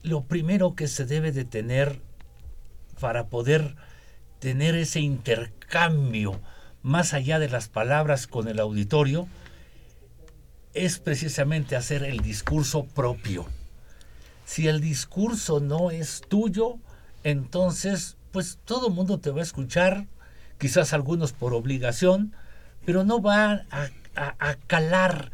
lo 0.03 0.25
primero 0.25 0.75
que 0.75 0.87
se 0.87 1.07
debe 1.07 1.33
de 1.33 1.47
tener 1.47 1.99
para 3.01 3.29
poder 3.29 3.75
tener 4.39 4.75
ese 4.75 5.01
intercambio 5.01 6.39
más 6.83 7.15
allá 7.15 7.39
de 7.39 7.49
las 7.49 7.69
palabras 7.69 8.27
con 8.27 8.49
el 8.49 8.61
auditorio 8.61 9.29
es 10.75 10.99
precisamente 10.99 11.75
hacer 11.75 12.05
el 12.05 12.21
discurso 12.21 12.85
propio. 12.85 13.47
Si 14.45 14.69
el 14.69 14.83
discurso 14.83 15.59
no 15.59 15.91
es 15.91 16.21
tuyo, 16.21 16.77
entonces 17.25 18.19
pues 18.31 18.59
todo 18.67 18.89
el 18.89 18.93
mundo 18.93 19.21
te 19.21 19.31
va 19.31 19.41
a 19.41 19.45
escuchar, 19.45 20.07
quizás 20.59 20.93
algunos 20.93 21.33
por 21.33 21.55
obligación, 21.55 22.35
pero 22.85 23.05
no 23.05 23.23
va 23.23 23.65
a, 23.71 23.89
a, 24.21 24.35
a 24.39 24.55
calar 24.67 25.31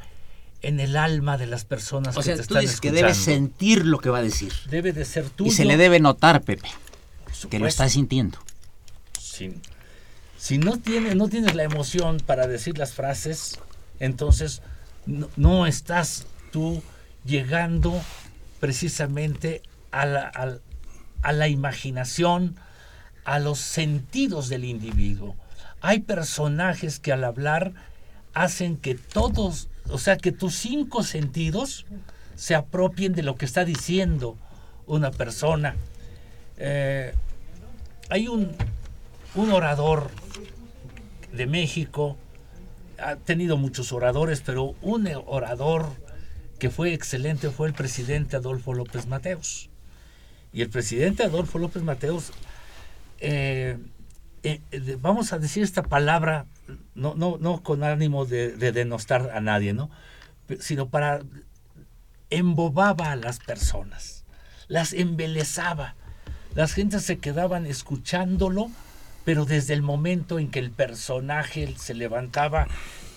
en 0.62 0.80
el 0.80 0.96
alma 0.96 1.36
de 1.38 1.46
las 1.46 1.64
personas 1.64 2.16
o 2.16 2.20
que 2.20 2.24
sea, 2.24 2.34
te 2.34 2.38
tú 2.38 2.42
están 2.44 2.60
dices 2.62 2.74
escuchando. 2.76 2.96
que 2.96 3.02
debe 3.02 3.14
sentir 3.14 3.86
lo 3.86 3.98
que 3.98 4.08
va 4.10 4.18
a 4.18 4.22
decir. 4.22 4.52
Debe 4.70 4.92
de 4.92 5.04
ser 5.04 5.28
tuyo. 5.30 5.50
Y 5.50 5.54
se 5.54 5.64
le 5.64 5.76
debe 5.76 6.00
notar, 6.00 6.42
Pepe, 6.42 6.68
que 7.50 7.58
lo 7.58 7.66
está 7.66 7.88
sintiendo. 7.88 8.38
Si, 9.20 9.52
si 10.38 10.58
no, 10.58 10.78
tienes, 10.78 11.14
no 11.16 11.28
tienes 11.28 11.54
la 11.54 11.64
emoción 11.64 12.18
para 12.24 12.46
decir 12.46 12.78
las 12.78 12.94
frases, 12.94 13.58
entonces 14.00 14.62
no, 15.04 15.28
no 15.36 15.66
estás 15.66 16.26
tú 16.52 16.82
llegando 17.24 18.00
precisamente 18.60 19.62
a 19.92 20.06
la, 20.06 20.30
a- 20.34 20.58
a 21.22 21.32
la 21.32 21.48
imaginación, 21.48 22.56
a 23.24 23.38
los 23.38 23.58
sentidos 23.58 24.48
del 24.48 24.64
individuo. 24.64 25.34
Hay 25.80 26.00
personajes 26.00 26.98
que 27.00 27.12
al 27.12 27.24
hablar 27.24 27.72
hacen 28.36 28.76
que 28.76 28.94
todos, 28.94 29.68
o 29.88 29.98
sea, 29.98 30.18
que 30.18 30.30
tus 30.30 30.54
cinco 30.54 31.02
sentidos 31.02 31.86
se 32.34 32.54
apropien 32.54 33.14
de 33.14 33.22
lo 33.22 33.36
que 33.36 33.46
está 33.46 33.64
diciendo 33.64 34.36
una 34.86 35.10
persona. 35.10 35.74
Eh, 36.58 37.14
hay 38.10 38.28
un, 38.28 38.54
un 39.34 39.52
orador 39.52 40.10
de 41.32 41.46
México, 41.46 42.18
ha 42.98 43.16
tenido 43.16 43.56
muchos 43.56 43.90
oradores, 43.94 44.42
pero 44.44 44.74
un 44.82 45.08
orador 45.26 45.88
que 46.58 46.68
fue 46.68 46.92
excelente 46.92 47.48
fue 47.48 47.68
el 47.68 47.74
presidente 47.74 48.36
Adolfo 48.36 48.74
López 48.74 49.06
Mateos. 49.06 49.70
Y 50.52 50.60
el 50.60 50.68
presidente 50.68 51.24
Adolfo 51.24 51.58
López 51.58 51.82
Mateos, 51.82 52.32
eh, 53.18 53.78
eh, 54.42 54.60
vamos 55.00 55.32
a 55.32 55.38
decir 55.38 55.62
esta 55.62 55.82
palabra, 55.82 56.44
no, 56.94 57.14
no, 57.14 57.36
no 57.40 57.62
con 57.62 57.82
ánimo 57.84 58.24
de, 58.26 58.52
de 58.56 58.72
denostar 58.72 59.30
a 59.34 59.40
nadie, 59.40 59.72
¿no? 59.72 59.90
Sino 60.60 60.88
para 60.88 61.20
embobaba 62.30 63.12
a 63.12 63.16
las 63.16 63.38
personas, 63.38 64.24
las 64.68 64.92
embelezaba. 64.92 65.94
Las 66.54 66.72
gentes 66.72 67.02
se 67.02 67.18
quedaban 67.18 67.66
escuchándolo, 67.66 68.70
pero 69.24 69.44
desde 69.44 69.74
el 69.74 69.82
momento 69.82 70.38
en 70.38 70.50
que 70.50 70.58
el 70.58 70.70
personaje 70.70 71.72
se 71.76 71.94
levantaba, 71.94 72.66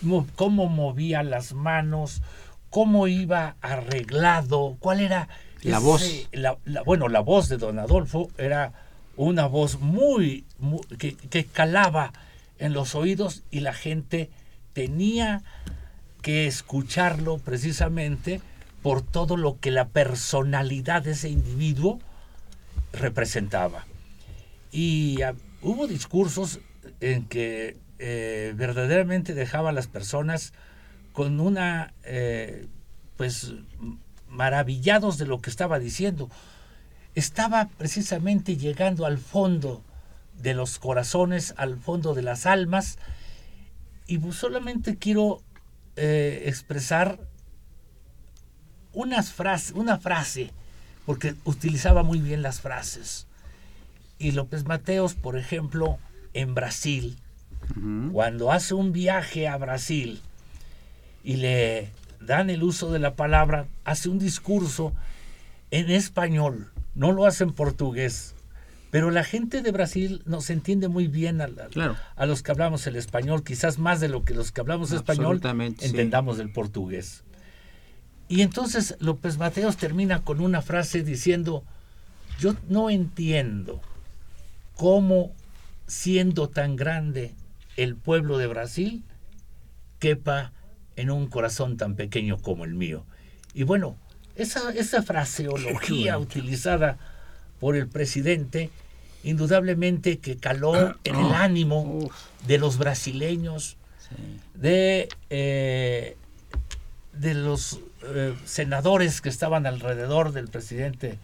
mo- 0.01 0.27
cómo 0.35 0.67
movía 0.67 1.23
las 1.23 1.53
manos, 1.53 2.21
cómo 2.69 3.07
iba 3.07 3.55
arreglado, 3.61 4.75
cuál 4.79 4.99
era 4.99 5.27
La 5.63 5.77
ese- 5.77 5.85
voz. 5.85 6.27
la- 6.33 6.57
la- 6.65 6.81
bueno, 6.83 7.07
la 7.07 7.21
voz 7.21 7.49
de 7.49 7.57
don 7.57 7.79
Adolfo 7.79 8.29
era 8.37 8.73
una 9.15 9.45
voz 9.47 9.79
muy, 9.79 10.45
mu- 10.59 10.81
que, 10.97 11.15
que 11.15 11.45
calaba 11.45 12.11
en 12.59 12.73
los 12.73 12.93
oídos 12.95 13.43
y 13.49 13.61
la 13.61 13.73
gente 13.73 14.29
tenía 14.73 15.41
que 16.21 16.47
escucharlo 16.47 17.37
precisamente 17.37 18.41
por 18.81 19.01
todo 19.01 19.37
lo 19.37 19.59
que 19.59 19.71
la 19.71 19.87
personalidad 19.87 21.03
de 21.03 21.11
ese 21.11 21.29
individuo 21.29 21.99
representaba. 22.93 23.85
Y 24.71 25.21
ah, 25.21 25.33
hubo 25.61 25.87
discursos 25.87 26.59
en 26.99 27.25
que 27.25 27.77
eh, 27.97 28.53
verdaderamente 28.55 29.33
dejaba 29.33 29.69
a 29.69 29.73
las 29.73 29.87
personas 29.87 30.53
con 31.13 31.39
una, 31.39 31.93
eh, 32.03 32.67
pues, 33.17 33.53
maravillados 34.29 35.17
de 35.17 35.25
lo 35.25 35.41
que 35.41 35.49
estaba 35.49 35.79
diciendo. 35.79 36.29
Estaba 37.15 37.67
precisamente 37.77 38.55
llegando 38.55 39.05
al 39.05 39.17
fondo 39.17 39.83
de 40.39 40.53
los 40.53 40.79
corazones, 40.79 41.53
al 41.57 41.77
fondo 41.77 42.13
de 42.13 42.21
las 42.21 42.45
almas, 42.45 42.97
y 44.07 44.17
pues 44.17 44.35
solamente 44.35 44.97
quiero 44.97 45.41
eh, 45.95 46.43
expresar 46.45 47.19
unas 48.93 49.31
frases, 49.31 49.71
una 49.75 49.99
frase, 49.99 50.51
porque 51.05 51.35
utilizaba 51.43 52.03
muy 52.03 52.19
bien 52.19 52.41
las 52.41 52.61
frases. 52.61 53.27
Y 54.17 54.31
López 54.31 54.65
Mateos, 54.65 55.13
por 55.13 55.37
ejemplo, 55.37 55.97
en 56.33 56.55
Brasil, 56.55 57.17
cuando 58.11 58.51
hace 58.51 58.73
un 58.73 58.91
viaje 58.91 59.47
a 59.47 59.57
Brasil 59.57 60.21
y 61.23 61.35
le 61.37 61.91
dan 62.19 62.49
el 62.49 62.63
uso 62.63 62.91
de 62.91 62.99
la 62.99 63.15
palabra, 63.15 63.67
hace 63.85 64.09
un 64.09 64.19
discurso 64.19 64.93
en 65.71 65.89
español, 65.91 66.71
no 66.95 67.11
lo 67.11 67.25
hace 67.25 67.43
en 67.43 67.53
portugués. 67.53 68.33
Pero 68.91 69.11
la 69.11 69.23
gente 69.23 69.61
de 69.61 69.71
Brasil 69.71 70.23
nos 70.25 70.49
entiende 70.49 70.87
muy 70.87 71.07
bien 71.07 71.41
a, 71.41 71.47
la- 71.47 71.67
Claro. 71.67 71.95
a 72.15 72.25
los 72.25 72.41
que 72.41 72.51
hablamos 72.51 72.87
el 72.87 72.95
español, 72.95 73.43
quizás 73.43 73.77
más 73.77 73.99
de 73.99 74.09
lo 74.09 74.23
que 74.23 74.33
los 74.33 74.51
que 74.51 74.61
hablamos 74.61 74.91
español 74.91 75.39
sí. 75.43 75.85
entendamos 75.85 76.37
del 76.37 76.51
portugués. 76.51 77.23
Y 78.27 78.41
entonces 78.41 78.95
López 78.99 79.37
Mateos 79.37 79.77
termina 79.77 80.23
con 80.23 80.39
una 80.41 80.61
frase 80.61 81.03
diciendo, 81.03 81.63
yo 82.39 82.55
no 82.67 82.89
entiendo 82.89 83.81
cómo 84.75 85.33
siendo 85.87 86.49
tan 86.49 86.75
grande 86.75 87.33
el 87.75 87.95
pueblo 87.95 88.37
de 88.37 88.47
Brasil 88.47 89.03
quepa 89.99 90.51
en 90.95 91.11
un 91.11 91.27
corazón 91.27 91.77
tan 91.77 91.95
pequeño 91.95 92.37
como 92.37 92.65
el 92.65 92.73
mío. 92.75 93.05
Y 93.53 93.63
bueno, 93.63 93.97
esa, 94.35 94.71
esa 94.73 95.01
fraseología 95.01 96.17
utilizada 96.17 96.97
por 97.59 97.75
el 97.75 97.87
presidente, 97.87 98.69
indudablemente 99.23 100.19
que 100.19 100.37
caló 100.37 100.95
en 101.03 101.15
el 101.15 101.31
ánimo 101.33 102.09
de 102.47 102.57
los 102.57 102.77
brasileños, 102.77 103.77
de, 104.55 105.07
eh, 105.29 106.17
de 107.13 107.33
los 107.35 107.79
eh, 108.03 108.33
senadores 108.45 109.21
que 109.21 109.29
estaban 109.29 109.65
alrededor 109.67 110.31
del 110.31 110.47
presidente 110.47 111.19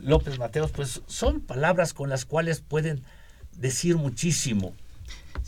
López 0.00 0.38
Mateos, 0.38 0.70
pues 0.70 1.02
son 1.06 1.40
palabras 1.40 1.92
con 1.92 2.08
las 2.08 2.24
cuales 2.24 2.60
pueden 2.60 3.02
decir 3.58 3.96
muchísimo. 3.96 4.72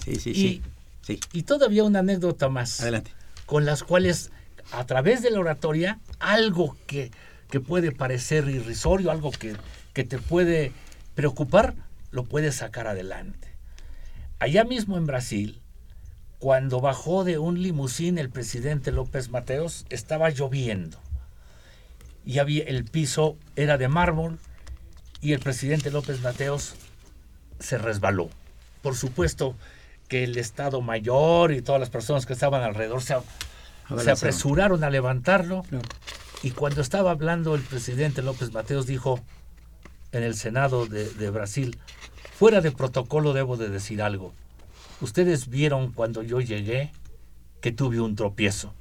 Sí, 0.04 0.16
sí, 0.16 0.30
Y- 0.30 0.34
sí. 0.34 0.62
Sí, 1.02 1.20
Y 1.32 1.44
todavía 1.44 1.84
una 1.84 2.00
anécdota 2.00 2.48
más, 2.48 2.80
adelante. 2.80 3.12
con 3.46 3.64
las 3.64 3.84
cuales 3.84 4.32
a 4.72 4.84
través 4.86 5.22
de 5.22 5.30
la 5.30 5.38
oratoria 5.38 6.00
algo 6.18 6.76
que, 6.88 7.12
que 7.48 7.60
puede 7.60 7.92
parecer 7.92 8.48
irrisorio, 8.48 9.12
algo 9.12 9.30
que, 9.30 9.54
que 9.96 10.04
te 10.04 10.18
puede 10.18 10.72
preocupar, 11.14 11.74
lo 12.10 12.24
puedes 12.24 12.56
sacar 12.56 12.86
adelante. 12.86 13.56
Allá 14.38 14.62
mismo 14.62 14.98
en 14.98 15.06
Brasil, 15.06 15.62
cuando 16.38 16.82
bajó 16.82 17.24
de 17.24 17.38
un 17.38 17.62
limusín 17.62 18.18
el 18.18 18.28
presidente 18.28 18.92
López 18.92 19.30
Mateos, 19.30 19.86
estaba 19.88 20.28
lloviendo. 20.28 20.98
Y 22.26 22.40
había, 22.40 22.64
el 22.64 22.84
piso 22.84 23.38
era 23.56 23.78
de 23.78 23.88
mármol 23.88 24.38
y 25.22 25.32
el 25.32 25.40
presidente 25.40 25.90
López 25.90 26.20
Mateos 26.20 26.74
se 27.58 27.78
resbaló. 27.78 28.28
Por 28.82 28.96
supuesto 28.96 29.56
que 30.08 30.24
el 30.24 30.36
Estado 30.36 30.82
Mayor 30.82 31.52
y 31.52 31.62
todas 31.62 31.80
las 31.80 31.88
personas 31.88 32.26
que 32.26 32.34
estaban 32.34 32.62
alrededor 32.62 33.00
se, 33.00 33.16
se 33.98 34.10
apresuraron 34.10 34.84
a 34.84 34.90
levantarlo. 34.90 35.62
Y 36.42 36.50
cuando 36.50 36.82
estaba 36.82 37.12
hablando 37.12 37.54
el 37.54 37.62
presidente 37.62 38.20
López 38.20 38.52
Mateos 38.52 38.86
dijo 38.86 39.22
en 40.16 40.24
el 40.24 40.34
Senado 40.34 40.86
de, 40.86 41.08
de 41.08 41.30
Brasil, 41.30 41.78
fuera 42.38 42.60
de 42.60 42.72
protocolo 42.72 43.32
debo 43.32 43.56
de 43.56 43.68
decir 43.68 44.02
algo. 44.02 44.32
Ustedes 45.00 45.48
vieron 45.48 45.92
cuando 45.92 46.22
yo 46.22 46.40
llegué 46.40 46.90
que 47.60 47.72
tuve 47.72 48.00
un 48.00 48.16
tropiezo. 48.16 48.72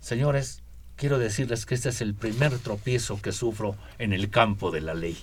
Señores, 0.00 0.62
quiero 0.96 1.18
decirles 1.18 1.66
que 1.66 1.74
este 1.74 1.88
es 1.88 2.00
el 2.00 2.14
primer 2.14 2.58
tropiezo 2.58 3.20
que 3.20 3.32
sufro 3.32 3.76
en 3.98 4.12
el 4.12 4.30
campo 4.30 4.70
de 4.70 4.80
la 4.80 4.94
ley. 4.94 5.16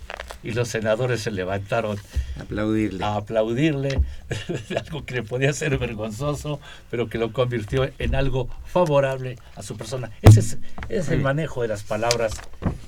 Y 0.44 0.52
los 0.52 0.70
senadores 0.70 1.22
se 1.22 1.32
levantaron 1.32 1.98
aplaudirle. 2.40 3.04
a 3.04 3.16
aplaudirle, 3.16 4.02
algo 4.76 5.06
que 5.06 5.16
le 5.16 5.24
podía 5.24 5.54
ser 5.54 5.78
vergonzoso, 5.78 6.60
pero 6.90 7.10
que 7.10 7.20
lo 7.20 7.32
convirtió 7.32 7.90
en 8.00 8.16
algo 8.16 8.50
favorable 8.66 9.38
a 9.56 9.62
su 9.62 9.78
persona. 9.78 10.12
Ese 10.22 10.40
es, 10.40 10.58
es 10.90 11.10
el 11.10 11.22
manejo 11.22 11.62
de 11.62 11.68
las 11.68 11.84
palabras, 11.84 12.34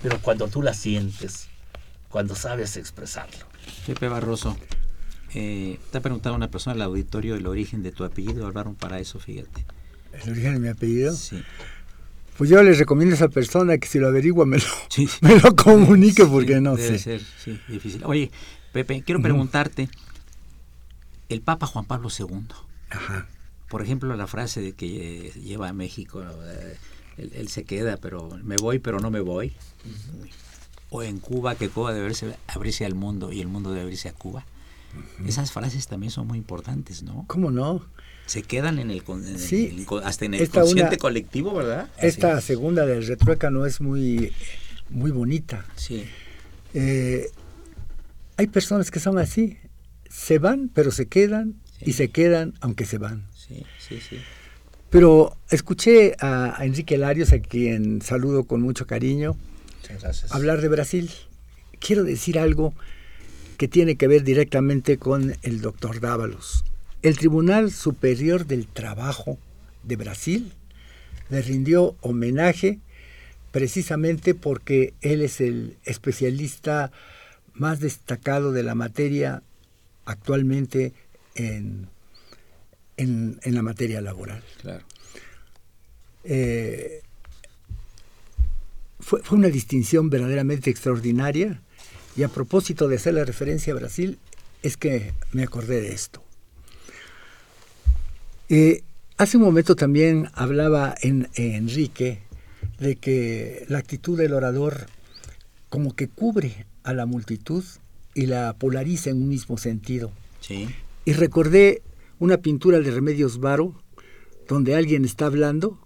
pero 0.01 0.19
cuando 0.19 0.47
tú 0.47 0.61
las 0.61 0.77
sientes, 0.77 1.49
cuando 2.13 2.35
sabes 2.35 2.77
expresarlo. 2.77 3.47
Pepe 3.87 4.07
Barroso, 4.07 4.55
eh, 5.33 5.79
te 5.91 5.97
ha 5.97 6.01
preguntado 6.01 6.35
una 6.35 6.51
persona 6.51 6.75
al 6.75 6.83
auditorio 6.83 7.33
el 7.33 7.47
origen 7.47 7.81
de 7.81 7.91
tu 7.91 8.03
apellido, 8.03 8.45
hablaron 8.45 8.75
para 8.75 8.99
eso, 8.99 9.17
fíjate. 9.17 9.65
¿El 10.21 10.29
origen 10.29 10.53
de 10.53 10.59
mi 10.59 10.67
apellido? 10.67 11.15
Sí. 11.15 11.41
Pues 12.37 12.51
yo 12.51 12.61
les 12.61 12.77
recomiendo 12.77 13.13
a 13.13 13.17
esa 13.17 13.29
persona 13.29 13.79
que 13.79 13.87
si 13.87 13.97
lo 13.97 14.09
averigua 14.09 14.45
me 14.45 14.57
lo, 14.59 14.63
sí. 14.89 15.09
me 15.21 15.39
lo 15.39 15.55
comunique 15.55 16.23
porque 16.27 16.53
sí, 16.53 16.61
no 16.61 16.75
debe 16.75 16.99
sé. 16.99 17.19
Ser, 17.19 17.21
sí, 17.43 17.59
difícil. 17.67 18.03
Oye, 18.05 18.29
Pepe, 18.73 19.01
quiero 19.01 19.19
preguntarte, 19.19 19.89
el 21.29 21.41
Papa 21.41 21.65
Juan 21.65 21.85
Pablo 21.85 22.09
II, 22.15 22.45
Ajá. 22.91 23.27
por 23.69 23.81
ejemplo, 23.81 24.15
la 24.15 24.27
frase 24.27 24.61
de 24.61 24.73
que 24.73 25.29
eh, 25.29 25.31
lleva 25.41 25.67
a 25.67 25.73
México, 25.73 26.23
eh, 26.23 26.77
él, 27.17 27.31
él, 27.33 27.47
se 27.47 27.63
queda, 27.63 27.97
pero 27.97 28.29
me 28.43 28.57
voy, 28.57 28.77
pero 28.77 28.99
no 28.99 29.09
me 29.09 29.19
voy. 29.19 29.47
Uh 29.83 30.25
-huh. 30.25 30.29
O 30.95 31.01
en 31.01 31.17
Cuba, 31.17 31.55
que 31.55 31.69
Cuba 31.69 31.91
debe 31.91 32.13
abrirse, 32.47 32.85
al 32.85 32.93
mundo 32.93 33.31
y 33.31 33.41
el 33.41 33.47
mundo 33.47 33.71
debe 33.71 33.81
abrirse 33.81 34.09
a 34.09 34.13
Cuba. 34.13 34.45
Uh 34.95 35.23
-huh. 35.23 35.27
Esas 35.27 35.51
frases 35.51 35.87
también 35.87 36.11
son 36.11 36.27
muy 36.27 36.37
importantes, 36.37 37.01
¿no? 37.01 37.25
¿Cómo 37.25 37.49
no? 37.49 37.83
Se 38.27 38.43
quedan 38.43 38.77
en 38.77 38.91
el, 38.91 39.03
en 39.07 39.39
sí, 39.39 39.85
el 39.89 40.03
hasta 40.03 40.25
en 40.25 40.35
el 40.35 40.47
consciente 40.49 40.83
una, 40.83 40.97
colectivo, 40.97 41.51
¿verdad? 41.51 41.89
Esta 41.97 42.37
Así. 42.37 42.47
segunda 42.47 42.85
del 42.85 43.07
retrueca 43.07 43.49
no 43.49 43.65
es 43.65 43.81
muy, 43.81 44.33
muy 44.91 45.09
bonita. 45.09 45.65
Sí. 45.75 46.05
Eh, 46.75 47.31
hay 48.37 48.47
personas 48.47 48.91
que 48.91 48.99
son 48.99 49.17
así, 49.17 49.57
se 50.09 50.37
van, 50.37 50.69
pero 50.71 50.91
se 50.91 51.07
quedan, 51.07 51.55
sí. 51.79 51.85
y 51.89 51.93
se 51.93 52.09
quedan 52.09 52.53
aunque 52.61 52.85
se 52.85 52.99
van. 52.99 53.25
Sí, 53.35 53.65
sí, 53.79 53.99
sí. 53.99 54.19
Pero 54.91 55.35
escuché 55.49 56.15
a, 56.19 56.53
a 56.55 56.65
Enrique 56.65 56.99
Larios, 56.99 57.33
a 57.33 57.39
quien 57.39 58.03
saludo 58.03 58.43
con 58.43 58.61
mucho 58.61 58.85
cariño, 58.85 59.35
Gracias. 59.87 60.31
hablar 60.31 60.61
de 60.61 60.69
Brasil. 60.69 61.09
Quiero 61.79 62.03
decir 62.03 62.39
algo 62.39 62.73
que 63.57 63.67
tiene 63.67 63.95
que 63.95 64.07
ver 64.07 64.23
directamente 64.23 64.97
con 64.97 65.35
el 65.41 65.61
doctor 65.61 65.99
Dávalos. 65.99 66.63
El 67.01 67.17
Tribunal 67.17 67.71
Superior 67.71 68.45
del 68.45 68.67
Trabajo 68.67 69.37
de 69.83 69.95
Brasil 69.95 70.53
le 71.29 71.41
rindió 71.41 71.95
homenaje 72.01 72.79
precisamente 73.51 74.33
porque 74.33 74.93
él 75.01 75.21
es 75.21 75.39
el 75.39 75.77
especialista 75.83 76.91
más 77.53 77.79
destacado 77.79 78.51
de 78.51 78.63
la 78.63 78.73
materia 78.73 79.43
actualmente 80.05 80.93
en, 81.35 81.87
en, 82.97 83.39
en 83.43 83.55
la 83.55 83.61
materia 83.61 84.01
laboral. 84.01 84.43
Claro. 84.61 84.83
Eh, 86.23 87.02
fue, 89.03 89.21
fue, 89.21 89.37
una 89.37 89.49
distinción 89.49 90.09
verdaderamente 90.09 90.69
extraordinaria 90.69 91.61
y 92.15 92.23
a 92.23 92.29
propósito 92.29 92.87
de 92.87 92.95
hacer 92.95 93.13
la 93.15 93.25
referencia 93.25 93.73
a 93.73 93.77
Brasil 93.77 94.17
es 94.61 94.77
que 94.77 95.13
me 95.31 95.43
acordé 95.43 95.81
de 95.81 95.93
esto. 95.93 96.23
Eh, 98.49 98.83
hace 99.17 99.37
un 99.37 99.43
momento 99.43 99.75
también 99.75 100.29
hablaba 100.33 100.95
en, 101.01 101.29
en 101.35 101.55
Enrique 101.55 102.19
de 102.79 102.95
que 102.95 103.65
la 103.67 103.79
actitud 103.79 104.17
del 104.17 104.33
orador 104.33 104.87
como 105.69 105.95
que 105.95 106.07
cubre 106.07 106.65
a 106.83 106.93
la 106.93 107.05
multitud 107.05 107.63
y 108.13 108.27
la 108.27 108.53
polariza 108.53 109.09
en 109.09 109.17
un 109.17 109.29
mismo 109.29 109.57
sentido. 109.57 110.11
Sí. 110.39 110.67
Y 111.05 111.13
recordé 111.13 111.81
una 112.19 112.37
pintura 112.37 112.79
de 112.79 112.91
Remedios 112.91 113.39
Varo 113.39 113.73
donde 114.47 114.75
alguien 114.75 115.03
está 115.03 115.25
hablando 115.25 115.79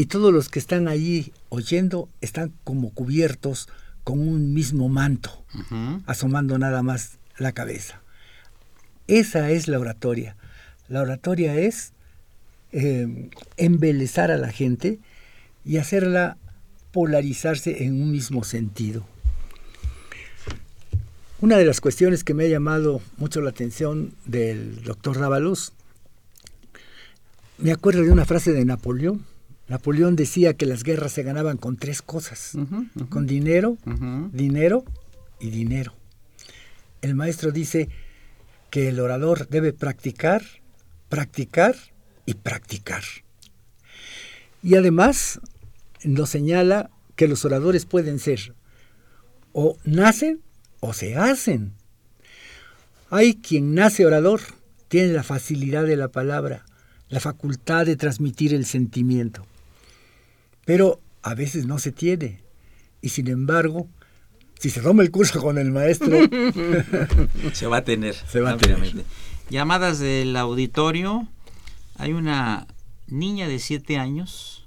y 0.00 0.06
todos 0.06 0.32
los 0.32 0.48
que 0.48 0.58
están 0.58 0.88
allí 0.88 1.30
oyendo 1.50 2.08
están 2.22 2.54
como 2.64 2.88
cubiertos 2.88 3.68
con 4.02 4.18
un 4.18 4.54
mismo 4.54 4.88
manto, 4.88 5.44
uh 5.54 5.58
-huh. 5.58 6.02
asomando 6.06 6.56
nada 6.56 6.82
más 6.82 7.18
la 7.36 7.52
cabeza. 7.52 8.00
Esa 9.08 9.50
es 9.50 9.68
la 9.68 9.78
oratoria. 9.78 10.36
La 10.88 11.02
oratoria 11.02 11.54
es 11.54 11.92
eh, 12.72 13.28
embelezar 13.58 14.30
a 14.30 14.38
la 14.38 14.50
gente 14.50 15.00
y 15.66 15.76
hacerla 15.76 16.38
polarizarse 16.92 17.84
en 17.84 18.00
un 18.00 18.10
mismo 18.10 18.42
sentido. 18.42 19.06
Una 21.42 21.58
de 21.58 21.66
las 21.66 21.82
cuestiones 21.82 22.24
que 22.24 22.32
me 22.32 22.46
ha 22.46 22.48
llamado 22.48 23.02
mucho 23.18 23.42
la 23.42 23.50
atención 23.50 24.14
del 24.24 24.82
doctor 24.82 25.18
Rábalos, 25.18 25.74
me 27.58 27.70
acuerdo 27.70 28.02
de 28.02 28.12
una 28.12 28.24
frase 28.24 28.54
de 28.54 28.64
Napoleón. 28.64 29.28
Napoleón 29.70 30.16
decía 30.16 30.54
que 30.54 30.66
las 30.66 30.82
guerras 30.82 31.12
se 31.12 31.22
ganaban 31.22 31.56
con 31.56 31.76
tres 31.76 32.02
cosas, 32.02 32.56
uh 32.56 32.62
-huh, 32.62 32.72
uh 32.72 32.88
-huh. 32.92 33.08
con 33.08 33.28
dinero, 33.28 33.78
uh 33.86 33.90
-huh. 33.90 34.30
dinero 34.32 34.84
y 35.38 35.50
dinero. 35.50 35.94
El 37.02 37.14
maestro 37.14 37.52
dice 37.52 37.88
que 38.70 38.88
el 38.88 38.98
orador 38.98 39.46
debe 39.48 39.72
practicar, 39.72 40.42
practicar 41.08 41.76
y 42.26 42.34
practicar. 42.34 43.04
Y 44.60 44.74
además 44.74 45.40
nos 46.02 46.30
señala 46.30 46.90
que 47.14 47.28
los 47.28 47.44
oradores 47.44 47.86
pueden 47.86 48.18
ser 48.18 48.54
o 49.52 49.78
nacen 49.84 50.40
o 50.80 50.92
se 50.94 51.14
hacen. 51.14 51.74
Hay 53.08 53.36
quien 53.36 53.74
nace 53.76 54.04
orador, 54.04 54.40
tiene 54.88 55.12
la 55.12 55.22
facilidad 55.22 55.84
de 55.84 55.96
la 55.96 56.08
palabra, 56.08 56.64
la 57.08 57.20
facultad 57.20 57.86
de 57.86 57.94
transmitir 57.94 58.52
el 58.52 58.64
sentimiento, 58.64 59.46
pero 60.70 61.00
a 61.22 61.34
veces 61.34 61.66
no 61.66 61.80
se 61.80 61.90
tiene. 61.90 62.44
Y 63.02 63.08
sin 63.08 63.26
embargo, 63.26 63.88
si 64.56 64.70
se 64.70 64.80
toma 64.80 65.02
el 65.02 65.10
curso 65.10 65.42
con 65.42 65.58
el 65.58 65.72
maestro, 65.72 66.16
se 67.52 67.66
va 67.66 67.78
a 67.78 67.84
tener. 67.84 68.14
Se 68.14 68.40
va 68.40 68.52
a 68.52 68.56
tener. 68.56 69.04
Llamadas 69.50 69.98
del 69.98 70.36
auditorio. 70.36 71.26
Hay 71.96 72.12
una 72.12 72.68
niña 73.08 73.48
de 73.48 73.58
siete 73.58 73.98
años 73.98 74.64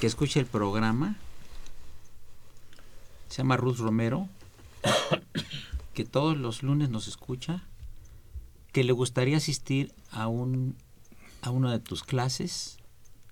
que 0.00 0.06
escucha 0.06 0.40
el 0.40 0.46
programa. 0.46 1.18
Se 3.28 3.42
llama 3.42 3.58
Ruth 3.58 3.76
Romero, 3.76 4.30
que 5.92 6.06
todos 6.06 6.38
los 6.38 6.62
lunes 6.62 6.88
nos 6.88 7.06
escucha, 7.06 7.64
que 8.72 8.82
le 8.82 8.92
gustaría 8.94 9.36
asistir 9.36 9.92
a 10.10 10.26
un 10.26 10.74
a 11.42 11.50
una 11.50 11.70
de 11.70 11.80
tus 11.80 12.02
clases, 12.02 12.78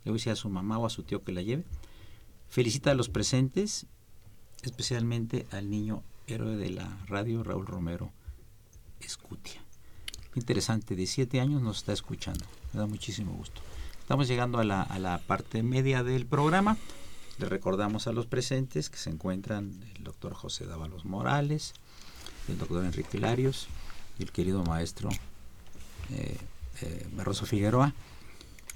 le 0.05 0.11
voy 0.11 0.17
a 0.17 0.21
decir 0.21 0.33
a 0.33 0.37
su 0.37 0.49
mamá 0.49 0.79
o 0.79 0.87
a 0.87 0.91
su 0.91 1.03
tío 1.03 1.23
que 1.23 1.33
la 1.33 1.43
lleve. 1.43 1.65
Felicita 2.49 2.91
a 2.91 2.95
los 2.95 3.09
presentes, 3.09 3.87
especialmente 4.63 5.47
al 5.51 5.71
niño 5.71 6.03
héroe 6.27 6.57
de 6.57 6.71
la 6.71 6.99
radio, 7.07 7.43
Raúl 7.43 7.67
Romero 7.67 8.13
Escutia. 9.01 9.63
Interesante, 10.35 10.97
de 10.97 11.07
siete 11.07 11.41
años 11.41 11.63
nos 11.63 11.79
está 11.79 11.93
escuchando, 11.93 12.45
me 12.73 12.81
da 12.81 12.87
muchísimo 12.87 13.33
gusto. 13.33 13.61
Estamos 14.01 14.29
llegando 14.29 14.59
a 14.59 14.65
la, 14.65 14.83
a 14.83 14.99
la 14.99 15.19
parte 15.19 15.63
media 15.63 16.03
del 16.03 16.27
programa. 16.27 16.77
Le 17.39 17.49
recordamos 17.49 18.07
a 18.07 18.13
los 18.13 18.27
presentes 18.27 18.91
que 18.91 18.99
se 18.99 19.11
encuentran 19.11 19.83
el 19.97 20.05
doctor 20.05 20.35
José 20.35 20.67
Dávalos 20.67 21.05
Morales, 21.05 21.75
el 22.49 22.59
doctor 22.59 22.85
Enrique 22.85 23.17
Hilarios 23.17 23.69
y 24.19 24.23
el 24.23 24.33
querido 24.33 24.63
maestro 24.65 25.09
eh, 26.11 26.37
eh, 26.83 27.07
Barroso 27.13 27.47
Figueroa. 27.47 27.95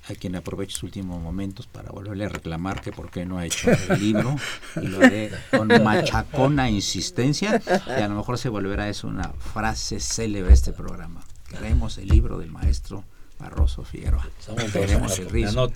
Hay 0.08 0.16
quien 0.16 0.36
aproveche 0.36 0.72
sus 0.72 0.84
últimos 0.84 1.22
momentos 1.22 1.66
para 1.66 1.90
volverle 1.90 2.24
a 2.24 2.28
reclamar 2.28 2.80
que 2.80 2.92
por 2.92 3.10
qué 3.10 3.26
no 3.26 3.38
ha 3.38 3.46
hecho 3.46 3.70
el 3.90 4.00
libro 4.00 4.36
y 4.80 4.86
lo 4.86 4.98
haré 4.98 5.30
con 5.50 5.68
machacona 5.82 6.70
insistencia 6.70 7.60
y 7.86 8.02
a 8.02 8.08
lo 8.08 8.16
mejor 8.16 8.38
se 8.38 8.48
volverá 8.48 8.88
eso 8.88 9.06
una 9.08 9.28
frase 9.28 10.00
célebre 10.00 10.48
de 10.48 10.54
este 10.54 10.72
programa. 10.72 11.22
Queremos 11.48 11.98
el 11.98 12.08
libro 12.08 12.38
del 12.38 12.50
maestro 12.50 13.04
Barroso 13.38 13.84
Figueroa. 13.84 14.26
Queremos 14.72 15.18
el 15.18 15.30
ritmo. 15.30 15.68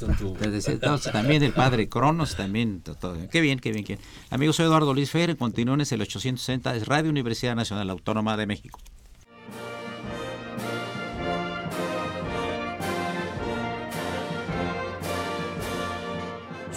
también 1.12 1.40
del 1.40 1.52
padre 1.52 1.88
Cronos, 1.88 2.34
también. 2.36 2.80
Todo, 2.80 3.16
Qué 3.30 3.40
bien, 3.40 3.58
qué 3.58 3.70
bien, 3.70 3.84
qué 3.84 3.96
bien. 3.96 4.08
Amigos, 4.30 4.56
soy 4.56 4.66
Eduardo 4.66 4.92
Luis 4.94 5.10
Fer, 5.10 5.36
continúen 5.36 5.80
es 5.80 5.92
el 5.92 6.02
860 6.02 6.74
es 6.74 6.86
Radio 6.86 7.10
Universidad 7.10 7.54
Nacional 7.54 7.88
Autónoma 7.90 8.36
de 8.36 8.46
México. 8.46 8.78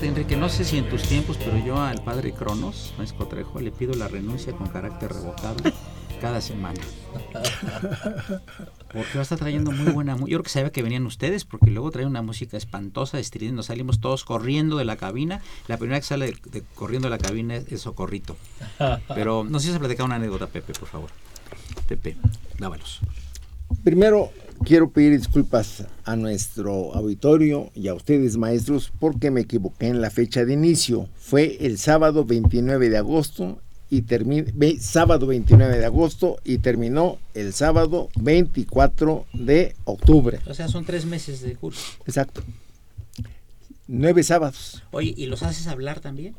Enrique, 0.00 0.36
no 0.36 0.48
sé 0.48 0.64
si 0.64 0.78
en 0.78 0.88
tus 0.88 1.02
tiempos, 1.02 1.36
pero 1.36 1.58
yo 1.58 1.78
al 1.78 2.02
padre 2.02 2.32
Cronos, 2.32 2.94
Maestro 2.96 3.26
Trejo, 3.26 3.60
le 3.60 3.70
pido 3.70 3.92
la 3.92 4.08
renuncia 4.08 4.54
con 4.54 4.66
carácter 4.68 5.12
revocable 5.12 5.74
cada 6.18 6.40
semana. 6.40 6.80
Porque 8.92 9.10
va 9.14 9.20
a 9.20 9.22
estar 9.22 9.38
trayendo 9.38 9.70
muy 9.70 9.92
buena 9.92 10.16
Yo 10.16 10.24
creo 10.24 10.42
que 10.42 10.48
sabía 10.48 10.72
que 10.72 10.82
venían 10.82 11.04
ustedes, 11.04 11.44
porque 11.44 11.70
luego 11.70 11.90
trae 11.90 12.06
una 12.06 12.22
música 12.22 12.56
espantosa, 12.56 13.18
estridente. 13.18 13.56
Nos 13.56 13.66
salimos 13.66 14.00
todos 14.00 14.24
corriendo 14.24 14.78
de 14.78 14.86
la 14.86 14.96
cabina. 14.96 15.42
La 15.68 15.76
primera 15.76 16.00
que 16.00 16.06
sale 16.06 16.36
corriendo 16.74 17.08
de 17.08 17.10
la 17.10 17.18
cabina 17.18 17.56
es, 17.56 17.82
Socorrito. 17.82 18.36
Pero 19.08 19.44
no 19.44 19.60
sé 19.60 19.66
si 19.66 19.72
se 19.74 19.78
platicar 19.78 20.06
una 20.06 20.14
anécdota, 20.14 20.46
Pepe, 20.46 20.72
por 20.72 20.88
favor. 20.88 21.10
Pepe, 21.86 22.16
dávalos. 22.58 23.00
Primero, 23.84 24.30
quiero 24.62 24.90
pedir 24.90 25.16
disculpas 25.16 25.84
a 26.04 26.16
nuestro 26.16 26.94
auditorio 26.94 27.70
y 27.74 27.88
a 27.88 27.94
ustedes 27.94 28.36
maestros 28.36 28.92
porque 28.98 29.30
me 29.30 29.42
equivoqué 29.42 29.88
en 29.88 30.00
la 30.00 30.10
fecha 30.10 30.44
de 30.44 30.52
inicio. 30.54 31.08
Fue 31.16 31.58
el 31.60 31.78
sábado 31.78 32.24
29 32.24 32.88
de 32.88 32.96
agosto 32.98 33.60
y 33.90 34.02
terminó 34.02 34.46
sábado 34.80 35.26
29 35.26 35.78
de 35.78 35.84
agosto 35.84 36.38
y 36.44 36.58
terminó 36.58 37.18
el 37.34 37.52
sábado 37.52 38.08
24 38.16 39.26
de 39.34 39.74
octubre. 39.84 40.40
O 40.46 40.54
sea, 40.54 40.68
son 40.68 40.84
tres 40.84 41.04
meses 41.04 41.42
de 41.42 41.54
curso. 41.54 41.82
Exacto. 42.06 42.42
Nueve 43.86 44.22
sábados. 44.22 44.82
Oye, 44.92 45.12
¿y 45.16 45.26
los 45.26 45.42
haces 45.42 45.66
hablar 45.66 46.00
también? 46.00 46.34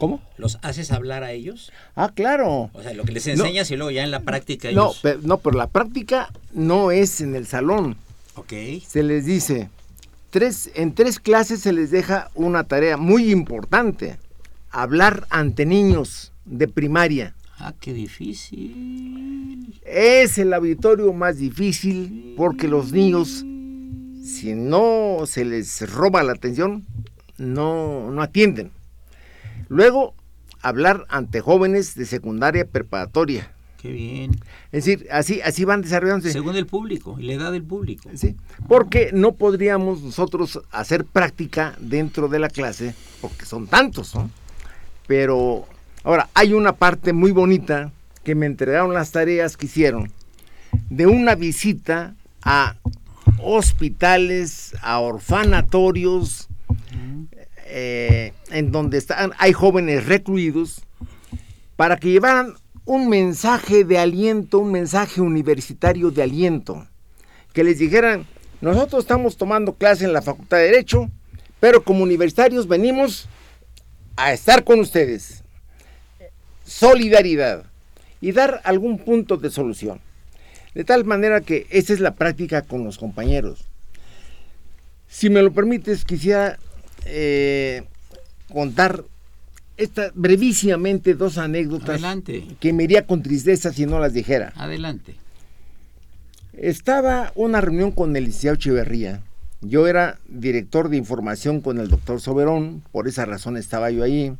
¿Cómo? 0.00 0.22
¿Los 0.38 0.58
haces 0.62 0.92
hablar 0.92 1.24
a 1.24 1.32
ellos? 1.32 1.70
Ah, 1.94 2.10
claro. 2.14 2.70
O 2.72 2.82
sea, 2.82 2.94
lo 2.94 3.04
que 3.04 3.12
les 3.12 3.26
enseñas 3.26 3.70
y 3.70 3.76
luego 3.76 3.90
ya 3.90 4.02
en 4.02 4.10
la 4.10 4.20
práctica 4.20 4.70
ellos... 4.70 4.82
No, 4.82 4.92
pero, 5.02 5.20
no, 5.22 5.38
pero 5.38 5.58
la 5.58 5.66
práctica 5.66 6.32
no 6.54 6.90
es 6.90 7.20
en 7.20 7.34
el 7.34 7.46
salón. 7.46 7.96
Ok. 8.34 8.54
Se 8.86 9.02
les 9.02 9.26
dice, 9.26 9.68
tres, 10.30 10.70
en 10.74 10.94
tres 10.94 11.20
clases 11.20 11.60
se 11.60 11.74
les 11.74 11.90
deja 11.90 12.30
una 12.34 12.64
tarea 12.64 12.96
muy 12.96 13.30
importante, 13.30 14.16
hablar 14.70 15.26
ante 15.28 15.66
niños 15.66 16.32
de 16.46 16.66
primaria. 16.66 17.34
Ah, 17.58 17.74
qué 17.78 17.92
difícil. 17.92 19.78
Es 19.84 20.38
el 20.38 20.54
auditorio 20.54 21.12
más 21.12 21.36
difícil 21.36 22.32
porque 22.38 22.68
los 22.68 22.90
niños, 22.90 23.44
si 24.24 24.54
no 24.54 25.24
se 25.26 25.44
les 25.44 25.92
roba 25.92 26.22
la 26.22 26.32
atención, 26.32 26.86
no, 27.36 28.10
no 28.10 28.22
atienden. 28.22 28.70
Luego, 29.70 30.14
hablar 30.62 31.06
ante 31.08 31.40
jóvenes 31.40 31.94
de 31.94 32.04
secundaria 32.04 32.66
preparatoria. 32.66 33.52
Qué 33.80 33.92
bien. 33.92 34.32
Es 34.72 34.84
decir, 34.84 35.06
así, 35.12 35.40
así 35.42 35.64
van 35.64 35.80
desarrollándose. 35.80 36.32
Según 36.32 36.56
el 36.56 36.66
público 36.66 37.16
y 37.20 37.22
la 37.22 37.34
edad 37.34 37.52
del 37.52 37.62
público. 37.62 38.10
Sí, 38.14 38.34
porque 38.66 39.10
no 39.12 39.32
podríamos 39.32 40.02
nosotros 40.02 40.60
hacer 40.72 41.04
práctica 41.04 41.76
dentro 41.78 42.26
de 42.26 42.40
la 42.40 42.48
clase, 42.48 42.96
porque 43.20 43.46
son 43.46 43.68
tantos, 43.68 44.16
¿no? 44.16 44.28
Pero, 45.06 45.66
ahora, 46.02 46.28
hay 46.34 46.52
una 46.52 46.72
parte 46.72 47.12
muy 47.12 47.30
bonita 47.30 47.92
que 48.24 48.34
me 48.34 48.46
entregaron 48.46 48.92
las 48.92 49.12
tareas 49.12 49.56
que 49.56 49.66
hicieron 49.66 50.12
de 50.90 51.06
una 51.06 51.36
visita 51.36 52.16
a 52.42 52.74
hospitales, 53.38 54.74
a 54.82 54.98
orfanatorios, 54.98 56.49
eh, 57.70 58.32
en 58.50 58.72
donde 58.72 58.98
están, 58.98 59.32
hay 59.38 59.52
jóvenes 59.52 60.06
recluidos, 60.06 60.82
para 61.76 61.96
que 61.96 62.10
llevaran 62.10 62.54
un 62.84 63.08
mensaje 63.08 63.84
de 63.84 63.98
aliento, 63.98 64.58
un 64.58 64.72
mensaje 64.72 65.20
universitario 65.20 66.10
de 66.10 66.22
aliento, 66.22 66.86
que 67.52 67.64
les 67.64 67.78
dijeran, 67.78 68.26
nosotros 68.60 69.04
estamos 69.04 69.36
tomando 69.36 69.74
clase 69.74 70.04
en 70.04 70.12
la 70.12 70.22
Facultad 70.22 70.58
de 70.58 70.64
Derecho, 70.64 71.08
pero 71.60 71.84
como 71.84 72.02
universitarios 72.02 72.66
venimos 72.66 73.28
a 74.16 74.32
estar 74.32 74.64
con 74.64 74.80
ustedes. 74.80 75.44
Solidaridad 76.64 77.64
y 78.20 78.32
dar 78.32 78.60
algún 78.64 78.98
punto 78.98 79.36
de 79.36 79.50
solución. 79.50 80.00
De 80.74 80.84
tal 80.84 81.04
manera 81.04 81.40
que 81.40 81.66
esa 81.70 81.92
es 81.92 82.00
la 82.00 82.14
práctica 82.14 82.62
con 82.62 82.84
los 82.84 82.98
compañeros. 82.98 83.64
Si 85.08 85.30
me 85.30 85.42
lo 85.42 85.52
permites, 85.52 86.04
quisiera 86.04 86.58
eh, 87.04 87.82
contar 88.52 89.04
esta, 89.76 90.10
brevísimamente 90.14 91.14
dos 91.14 91.38
anécdotas 91.38 92.02
que 92.58 92.72
me 92.72 92.84
iría 92.84 93.06
con 93.06 93.22
tristeza 93.22 93.72
si 93.72 93.86
no 93.86 93.98
las 93.98 94.12
dijera. 94.12 94.52
Adelante. 94.56 95.14
Estaba 96.52 97.32
una 97.34 97.60
reunión 97.60 97.92
con 97.92 98.14
el 98.16 98.24
licenciado 98.24 98.56
Echeverría. 98.56 99.22
Yo 99.62 99.86
era 99.86 100.18
director 100.28 100.88
de 100.88 100.96
información 100.96 101.60
con 101.60 101.78
el 101.78 101.88
doctor 101.88 102.20
Soberón, 102.20 102.82
por 102.92 103.08
esa 103.08 103.24
razón 103.24 103.56
estaba 103.56 103.90
yo 103.90 104.02
ahí. 104.02 104.32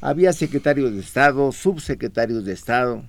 Había 0.00 0.32
secretarios 0.32 0.92
de 0.92 1.00
Estado, 1.00 1.52
subsecretarios 1.52 2.44
de 2.44 2.52
Estado, 2.52 3.04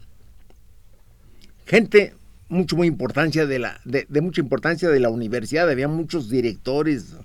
gente 1.66 2.14
mucho 2.50 2.76
muy 2.76 2.88
importancia 2.88 3.46
de 3.46 3.60
la 3.60 3.80
de, 3.84 4.06
mucha 4.22 4.42
importancia 4.42 4.90
de 4.90 5.00
la 5.00 5.10
universidad, 5.10 5.70
había 5.70 5.88
muchos 5.88 6.30
directores, 6.30 7.16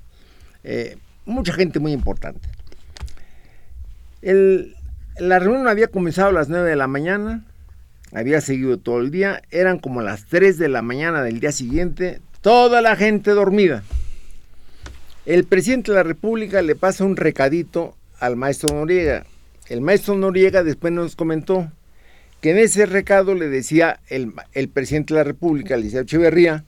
eh, 0.65 0.97
mucha 1.29 1.53
gente 1.53 1.79
muy 1.79 1.93
importante. 1.93 2.49
la 4.23 5.39
reunión 5.39 5.69
había 5.69 5.89
comenzado 5.89 6.31
a 6.31 6.33
las 6.33 6.49
9 6.49 6.69
de 6.69 6.77
la 6.77 6.89
mañana, 6.89 7.45
había 8.13 8.41
seguido 8.41 8.79
todo 8.79 9.01
el 9.01 9.11
día, 9.11 9.43
eran 9.51 9.79
como 9.79 10.03
las 10.03 10.27
3 10.27 10.59
de 10.59 10.69
la 10.69 10.83
mañana 10.83 11.23
del 11.23 11.41
día 11.41 11.53
siguiente, 11.53 12.21
toda 12.41 12.81
la 12.83 12.97
gente 12.97 13.31
dormida. 13.33 13.83
El 15.27 15.45
presidente 15.45 15.93
de 15.93 15.97
la 15.97 16.05
República 16.05 16.63
le 16.63 16.75
pasa 16.75 17.05
un 17.05 17.17
recadito 17.17 17.95
al 18.19 18.37
maestro 18.37 18.75
Noriega. 18.75 19.27
El 19.69 19.83
maestro 19.83 20.17
Noriega 20.17 20.63
después 20.63 20.93
nos 20.93 21.17
comentó 21.17 21.71
que 22.41 22.53
en 22.53 22.59
ese 22.59 22.87
recado 22.87 23.35
le 23.35 23.49
decía 23.49 24.01
el, 24.09 24.33
presidente 24.71 25.13
de 25.13 25.21
la 25.21 25.25
República, 25.25 25.77
Liceo 25.77 26.03
Echeverría, 26.03 26.65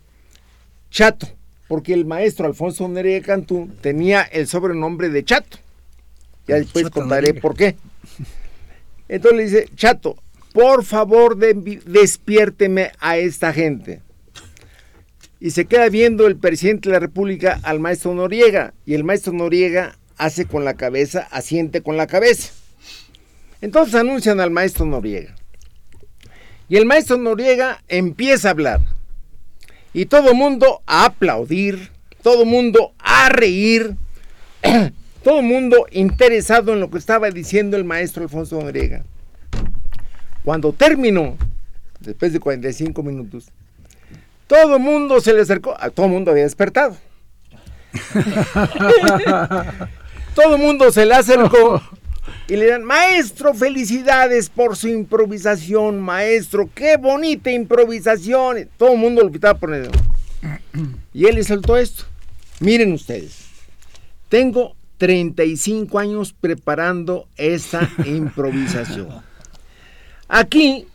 Chato, 0.90 1.28
porque 1.70 1.94
el 1.94 2.04
maestro 2.04 2.46
Alfonso 2.48 2.88
Noriega 2.88 3.24
Cantú 3.24 3.70
tenía 3.80 4.22
el 4.22 4.48
sobrenombre 4.48 5.08
de 5.08 5.24
Chato. 5.24 5.58
Ya 6.48 6.56
después 6.56 6.86
Chato 6.86 6.98
contaré 7.00 7.28
Noriega. 7.28 7.40
por 7.42 7.56
qué. 7.56 7.76
Entonces 9.08 9.36
le 9.38 9.44
dice, 9.44 9.68
Chato, 9.76 10.16
por 10.52 10.84
favor 10.84 11.36
de- 11.36 11.80
despiérteme 11.86 12.90
a 12.98 13.18
esta 13.18 13.52
gente. 13.52 14.00
Y 15.38 15.52
se 15.52 15.66
queda 15.66 15.88
viendo 15.88 16.26
el 16.26 16.34
presidente 16.36 16.88
de 16.88 16.94
la 16.94 16.98
República 16.98 17.60
al 17.62 17.78
maestro 17.78 18.14
Noriega. 18.14 18.74
Y 18.84 18.94
el 18.94 19.04
maestro 19.04 19.32
Noriega 19.32 19.96
hace 20.18 20.46
con 20.46 20.64
la 20.64 20.74
cabeza, 20.74 21.28
asiente 21.30 21.82
con 21.82 21.96
la 21.96 22.08
cabeza. 22.08 22.52
Entonces 23.60 23.94
anuncian 23.94 24.40
al 24.40 24.50
maestro 24.50 24.86
Noriega. 24.86 25.36
Y 26.68 26.78
el 26.78 26.84
maestro 26.84 27.16
Noriega 27.16 27.80
empieza 27.86 28.48
a 28.48 28.50
hablar. 28.50 28.80
Y 29.92 30.06
todo 30.06 30.34
mundo 30.34 30.82
a 30.86 31.06
aplaudir, 31.06 31.90
todo 32.22 32.44
mundo 32.44 32.92
a 32.98 33.28
reír, 33.28 33.96
todo 35.24 35.42
mundo 35.42 35.86
interesado 35.90 36.72
en 36.72 36.80
lo 36.80 36.90
que 36.90 36.98
estaba 36.98 37.30
diciendo 37.30 37.76
el 37.76 37.84
maestro 37.84 38.22
Alfonso 38.22 38.60
Noriega. 38.60 39.04
Cuando 40.44 40.72
terminó, 40.72 41.36
después 42.00 42.32
de 42.32 42.40
45 42.40 43.02
minutos, 43.02 43.46
todo 44.46 44.76
el 44.76 44.82
mundo 44.82 45.20
se 45.20 45.32
le 45.32 45.42
acercó, 45.42 45.76
a 45.78 45.90
todo 45.90 46.06
el 46.06 46.12
mundo 46.12 46.30
había 46.30 46.44
despertado. 46.44 46.96
todo 50.34 50.54
el 50.54 50.62
mundo 50.62 50.92
se 50.92 51.04
le 51.04 51.14
acercó 51.14 51.82
y 52.48 52.56
le 52.56 52.66
dan, 52.66 52.84
maestro, 52.84 53.54
felicidades 53.54 54.48
por 54.48 54.76
su 54.76 54.88
improvisación, 54.88 56.00
maestro, 56.00 56.68
qué 56.74 56.96
bonita 56.96 57.50
improvisación. 57.50 58.68
Todo 58.76 58.92
el 58.92 58.98
mundo 58.98 59.22
lo 59.22 59.30
quitaba 59.30 59.58
por 59.58 59.74
el... 59.74 59.90
Y 61.12 61.26
él 61.26 61.34
le 61.34 61.44
soltó 61.44 61.76
esto. 61.76 62.04
Miren 62.60 62.92
ustedes, 62.92 63.46
tengo 64.28 64.76
35 64.98 65.98
años 65.98 66.34
preparando 66.38 67.26
esta 67.36 67.90
improvisación. 68.04 69.08
Aquí 70.28 70.86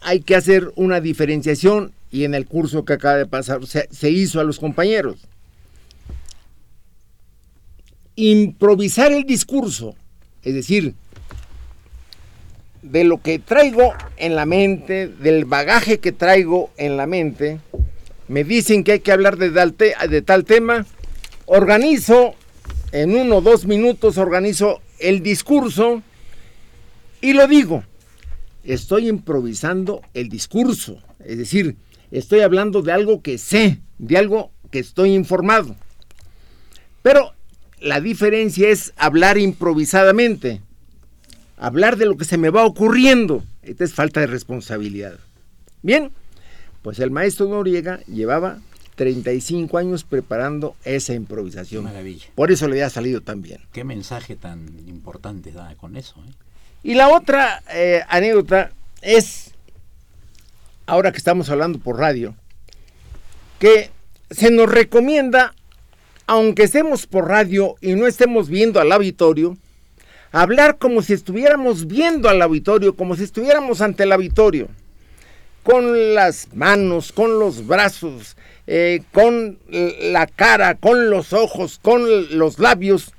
hay 0.00 0.20
que 0.20 0.34
hacer 0.34 0.72
una 0.74 1.00
diferenciación 1.00 1.92
y 2.10 2.24
en 2.24 2.34
el 2.34 2.46
curso 2.46 2.84
que 2.84 2.94
acaba 2.94 3.16
de 3.16 3.26
pasar 3.26 3.66
se, 3.66 3.88
se 3.90 4.10
hizo 4.10 4.40
a 4.40 4.44
los 4.44 4.58
compañeros. 4.58 5.16
Improvisar 8.16 9.12
el 9.12 9.24
discurso, 9.24 9.94
es 10.42 10.54
decir, 10.54 10.94
de 12.82 13.04
lo 13.04 13.20
que 13.20 13.38
traigo 13.38 13.92
en 14.16 14.34
la 14.34 14.46
mente, 14.46 15.08
del 15.08 15.44
bagaje 15.44 15.98
que 15.98 16.12
traigo 16.12 16.70
en 16.76 16.96
la 16.96 17.06
mente, 17.06 17.60
me 18.28 18.44
dicen 18.44 18.84
que 18.84 18.92
hay 18.92 19.00
que 19.00 19.12
hablar 19.12 19.36
de 19.36 19.50
tal, 20.22 20.44
tema, 20.44 20.86
organizo, 21.46 22.34
en 22.92 23.16
uno 23.16 23.36
o 23.36 23.40
dos 23.40 23.66
minutos 23.66 24.16
organizo 24.16 24.80
el 24.98 25.22
discurso 25.22 26.02
y 27.20 27.32
lo 27.32 27.46
digo. 27.46 27.84
Estoy 28.64 29.08
improvisando 29.08 30.02
el 30.12 30.28
discurso, 30.28 31.02
es 31.24 31.38
decir, 31.38 31.76
estoy 32.10 32.40
hablando 32.40 32.82
de 32.82 32.92
algo 32.92 33.22
que 33.22 33.38
sé, 33.38 33.80
de 33.98 34.18
algo 34.18 34.52
que 34.70 34.78
estoy 34.78 35.14
informado. 35.14 35.74
Pero 37.02 37.32
la 37.80 38.00
diferencia 38.00 38.68
es 38.68 38.92
hablar 38.96 39.38
improvisadamente, 39.38 40.60
hablar 41.56 41.96
de 41.96 42.06
lo 42.06 42.16
que 42.16 42.24
se 42.24 42.38
me 42.38 42.50
va 42.50 42.64
ocurriendo. 42.64 43.44
Esta 43.62 43.84
es 43.84 43.94
falta 43.94 44.20
de 44.20 44.26
responsabilidad. 44.26 45.18
Bien, 45.82 46.10
pues 46.82 46.98
el 46.98 47.10
maestro 47.10 47.48
Noriega 47.48 48.00
llevaba 48.06 48.58
35 48.96 49.78
años 49.78 50.04
preparando 50.04 50.74
esa 50.84 51.14
improvisación. 51.14 51.84
Maravilla. 51.84 52.26
Por 52.34 52.50
eso 52.50 52.66
le 52.66 52.74
había 52.74 52.90
salido 52.90 53.20
tan 53.20 53.42
bien. 53.42 53.60
Qué 53.72 53.84
mensaje 53.84 54.36
tan 54.36 54.66
importante 54.86 55.52
da 55.52 55.74
con 55.76 55.96
eso. 55.96 56.16
¿eh? 56.26 56.32
Y 56.82 56.94
la 56.94 57.08
otra 57.08 57.62
eh, 57.72 58.02
anécdota 58.08 58.72
es, 59.00 59.52
ahora 60.86 61.12
que 61.12 61.18
estamos 61.18 61.48
hablando 61.50 61.78
por 61.78 61.98
radio, 61.98 62.34
que 63.58 63.90
se 64.30 64.50
nos 64.50 64.68
recomienda, 64.68 65.54
aunque 66.28 66.64
estemos 66.64 67.06
por 67.06 67.26
radio 67.26 67.76
y 67.80 67.94
no 67.94 68.06
estemos 68.06 68.50
viendo 68.50 68.80
al 68.80 68.92
auditorio, 68.92 69.56
hablar 70.30 70.76
como 70.76 71.00
si 71.00 71.14
estuviéramos 71.14 71.86
viendo 71.86 72.28
al 72.28 72.42
auditorio, 72.42 72.94
como 72.94 73.16
si 73.16 73.24
estuviéramos 73.24 73.80
ante 73.80 74.02
el 74.02 74.12
auditorio, 74.12 74.68
con 75.62 76.14
las 76.14 76.54
manos, 76.54 77.12
con 77.12 77.38
los 77.38 77.66
brazos, 77.66 78.36
eh, 78.66 79.00
con 79.10 79.58
la 79.70 80.26
cara, 80.26 80.74
con 80.74 81.08
los 81.08 81.32
ojos, 81.32 81.80
con 81.80 82.38
los 82.38 82.58
labios. 82.58 83.14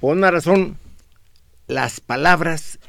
Por 0.00 0.16
una 0.16 0.32
razón, 0.32 0.78
las 1.68 2.00
palabras 2.00 2.80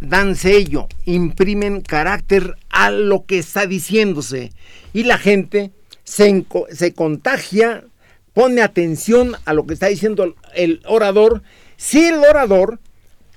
dan 0.00 0.36
sello, 0.36 0.88
imprimen 1.04 1.82
carácter 1.82 2.56
a 2.70 2.90
lo 2.90 3.26
que 3.26 3.38
está 3.38 3.66
diciéndose 3.66 4.52
y 4.94 5.02
la 5.02 5.18
gente 5.18 5.70
se, 6.06 6.92
contagia, 6.94 7.84
pone 8.32 8.62
atención 8.62 9.34
a 9.44 9.52
lo 9.52 9.66
que 9.66 9.74
está 9.74 9.88
diciendo 9.88 10.34
el, 10.54 10.80
orador, 10.86 11.42
si 11.76 12.06
el 12.06 12.14
orador 12.24 12.78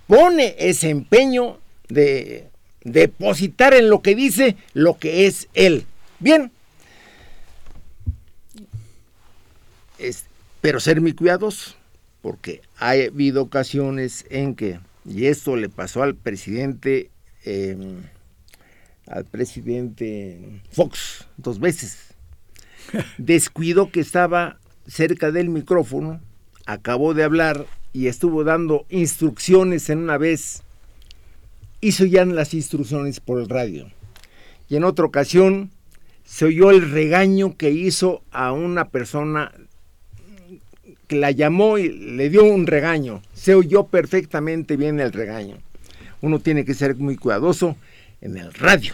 pone 0.08 0.56
ese 0.60 0.90
empeño 0.90 1.58
de 1.90 2.48
depositar 2.84 3.74
en 3.74 3.90
lo 3.90 4.02
que 4.02 4.16
dice 4.16 4.56
lo 4.74 4.98
que 4.98 5.26
es 5.26 5.48
él. 5.56 5.86
Bien, 6.20 6.52
Es- 9.98 10.26
pero 10.62 10.80
ser 10.80 11.02
muy 11.02 11.14
cuidadoso, 11.14 11.74
porque 12.22 12.62
ha 12.78 12.92
habido 12.92 13.42
ocasiones 13.42 14.26
en 14.30 14.56
que, 14.56 14.80
y 15.06 15.26
esto 15.26 15.56
le 15.58 15.68
pasó 15.70 16.04
al 16.04 16.16
presidente, 16.16 17.10
eh, 17.46 17.76
al 19.08 19.26
presidente 19.26 20.62
Fox 20.72 21.26
dos 21.38 21.60
veces, 21.60 21.98
descuidó 23.18 23.92
que 23.92 24.00
estaba 24.00 24.60
cerca 24.88 25.32
del 25.32 25.50
micrófono, 25.50 26.20
acabó 26.66 27.14
de 27.14 27.24
hablar 27.24 27.66
y 27.94 28.08
estuvo 28.08 28.44
dando 28.44 28.86
instrucciones 28.90 29.90
en 29.90 30.00
una 30.00 30.18
vez, 30.18 30.64
hizo 31.82 32.06
ya 32.06 32.26
las 32.26 32.54
instrucciones 32.54 33.20
por 33.20 33.40
el 33.40 33.50
radio. 33.50 33.92
Y 34.68 34.76
en 34.76 34.84
otra 34.84 35.06
ocasión 35.06 35.72
se 36.24 36.46
oyó 36.46 36.70
el 36.70 36.92
regaño 36.92 37.58
que 37.58 37.72
hizo 37.72 38.22
a 38.32 38.52
una 38.52 38.90
persona 38.90 39.52
que 41.08 41.16
la 41.16 41.32
llamó 41.32 41.80
y 41.80 41.90
le 41.90 42.30
dio 42.30 42.44
un 42.44 42.68
regaño. 42.68 43.24
Se 43.34 43.56
oyó 43.56 43.86
perfectamente 43.88 44.78
bien 44.78 45.00
el 45.00 45.12
regaño. 45.12 45.58
Uno 46.22 46.40
tiene 46.40 46.66
que 46.66 46.76
ser 46.76 46.96
muy 46.98 47.16
cuidadoso 47.16 47.76
en 48.22 48.38
el 48.38 48.54
radio. 48.54 48.94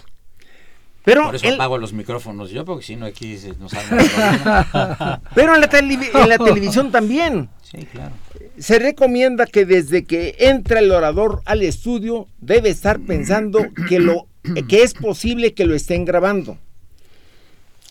Pero, 1.06 1.26
Por 1.26 1.36
eso 1.36 1.48
apago 1.48 1.78
los 1.78 1.94
micrófonos 1.94 2.50
yo, 2.50 2.65
porque 2.65 2.84
si 2.84 2.96
no 2.96 3.06
aquí 3.06 3.38
se 3.38 3.54
nos 3.58 3.74
arma 3.74 5.22
pero 5.36 5.54
en, 5.54 5.62
la 5.62 5.70
en 5.72 6.30
la 6.30 6.38
televisión 6.44 6.91
también. 6.91 7.50
Sí, 7.62 7.86
claro. 7.86 8.15
Se 8.58 8.80
recomienda 8.80 9.46
que 9.46 9.65
desde 9.65 10.06
que 10.06 10.36
entra 10.39 10.80
el 10.80 10.91
orador 10.91 11.44
al 11.46 11.62
estudio 11.62 12.28
debe 12.39 12.70
estar 12.70 13.00
pensando 13.00 13.60
que, 13.88 14.00
lo, 14.00 14.28
que 14.68 14.82
es 14.82 14.96
posible 14.96 15.54
que 15.54 15.65
lo 15.65 15.76
estén 15.76 16.06
grabando. 16.06 16.58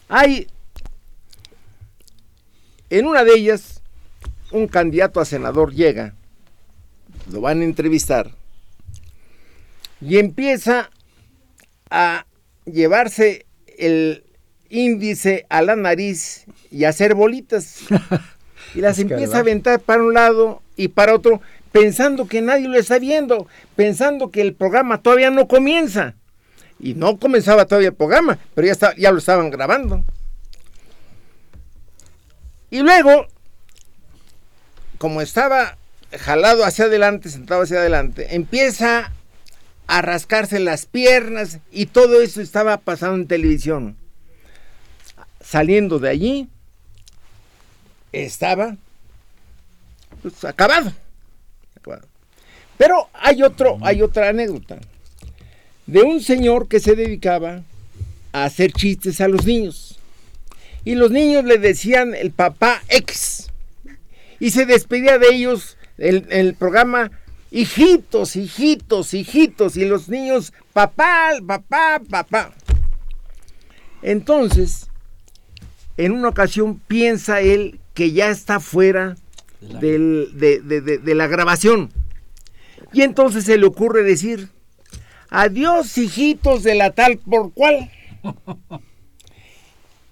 Hay, 0.09 0.49
en 2.91 3.07
una 3.07 3.23
de 3.23 3.35
ellas, 3.35 3.81
un 4.51 4.67
candidato 4.67 5.21
a 5.21 5.25
senador 5.25 5.73
llega, 5.73 6.15
lo 7.31 7.41
van 7.41 7.61
a 7.61 7.65
entrevistar 7.65 8.33
y 10.01 10.19
empieza 10.19 10.91
a 11.91 12.27
llevarse 12.65 13.47
el 13.79 14.25
índice 14.71 15.47
a 15.49 15.63
la 15.63 15.77
nariz 15.77 16.45
y 16.71 16.85
hacer 16.85 17.15
bolitas. 17.15 17.81
Y 18.75 18.81
las 18.81 18.99
Es 18.99 19.03
empieza 19.03 19.37
a 19.37 19.41
aventar 19.41 19.79
para 19.79 20.03
un 20.03 20.15
lado 20.15 20.61
y 20.75 20.89
para 20.89 21.15
otro, 21.15 21.41
pensando 21.71 22.27
que 22.27 22.43
nadie 22.43 22.67
lo 22.67 22.77
está 22.77 22.99
viendo, 22.99 23.47
pensando 23.77 24.33
que 24.33 24.41
el 24.41 24.53
programa 24.55 25.01
todavía 25.01 25.31
no 25.31 25.47
comienza. 25.47 26.17
Y 26.81 26.95
no 26.95 27.19
comenzaba 27.21 27.67
todavía 27.67 27.91
el 27.91 27.95
programa, 27.95 28.37
pero 28.55 28.67
ya, 28.67 28.73
está- 28.73 28.97
ya 28.97 29.13
lo 29.13 29.19
estaban 29.19 29.51
grabando. 29.51 30.03
Y 32.71 32.81
luego, 32.81 33.27
como 34.99 35.21
estaba 35.21 35.77
jalado 36.19 36.65
hacia 36.65 36.87
adelante, 36.87 37.29
sentado 37.29 37.63
hacia 37.63 37.79
adelante, 37.79 38.35
empieza 38.35 39.13
a 39.87 40.03
rascarse 40.03 40.61
las 40.61 40.87
piernas 40.87 41.59
y 41.71 41.87
todo 41.87 42.21
eso 42.23 42.41
estaba 42.41 42.79
pasando 42.79 43.17
en 43.17 43.27
televisión. 43.27 43.97
Saliendo 45.41 45.99
de 45.99 46.09
allí, 46.09 46.49
estaba 48.13 48.77
pues, 50.23 50.45
acabado. 50.45 50.93
acabado. 51.77 52.09
Pero 52.79 53.09
hay 53.13 53.43
otro, 53.43 53.79
hay 53.83 54.03
otra 54.03 54.31
anécdota 54.31 54.79
de 55.87 56.03
un 56.03 56.21
señor 56.23 56.69
que 56.69 56.81
se 56.81 56.97
dedicaba 56.97 57.63
a 58.33 58.45
hacer 58.45 58.73
chistes 58.73 59.21
a 59.21 59.29
los 59.29 59.45
niños. 59.45 59.99
Y 60.85 60.95
los 60.97 61.11
niños 61.11 61.45
le 61.45 61.59
decían 61.59 62.15
el 62.15 62.31
papá 62.31 62.83
X. 62.89 63.51
Y 64.41 64.51
se 64.51 64.67
despedía 64.67 65.19
de 65.19 65.29
ellos 65.29 65.77
el, 65.99 66.27
el 66.31 66.55
programa 66.55 67.11
hijitos, 67.61 68.37
hijitos, 68.37 69.15
hijitos. 69.15 69.77
Y 69.77 69.85
los 69.87 70.09
niños, 70.09 70.53
papá, 70.73 71.31
papá, 71.47 72.01
papá. 72.11 72.53
Entonces, 74.03 74.89
en 75.97 76.13
una 76.13 76.29
ocasión 76.29 76.79
piensa 76.87 77.41
él 77.41 77.81
que 77.95 78.13
ya 78.13 78.29
está 78.31 78.61
fuera 78.61 79.17
del- 79.61 80.31
de, 80.35 80.61
de- 80.61 80.81
de- 80.81 80.99
de 80.99 81.15
la 81.15 81.27
grabación. 81.27 81.91
Y 82.93 83.03
entonces 83.03 83.45
se 83.45 83.57
le 83.57 83.67
ocurre 83.67 84.03
decir, 84.03 84.49
adiós 85.31 85.97
hijitos 85.97 86.63
de 86.63 86.75
la 86.75 86.91
tal 86.93 87.19
por 87.19 87.53
cual. 87.53 87.91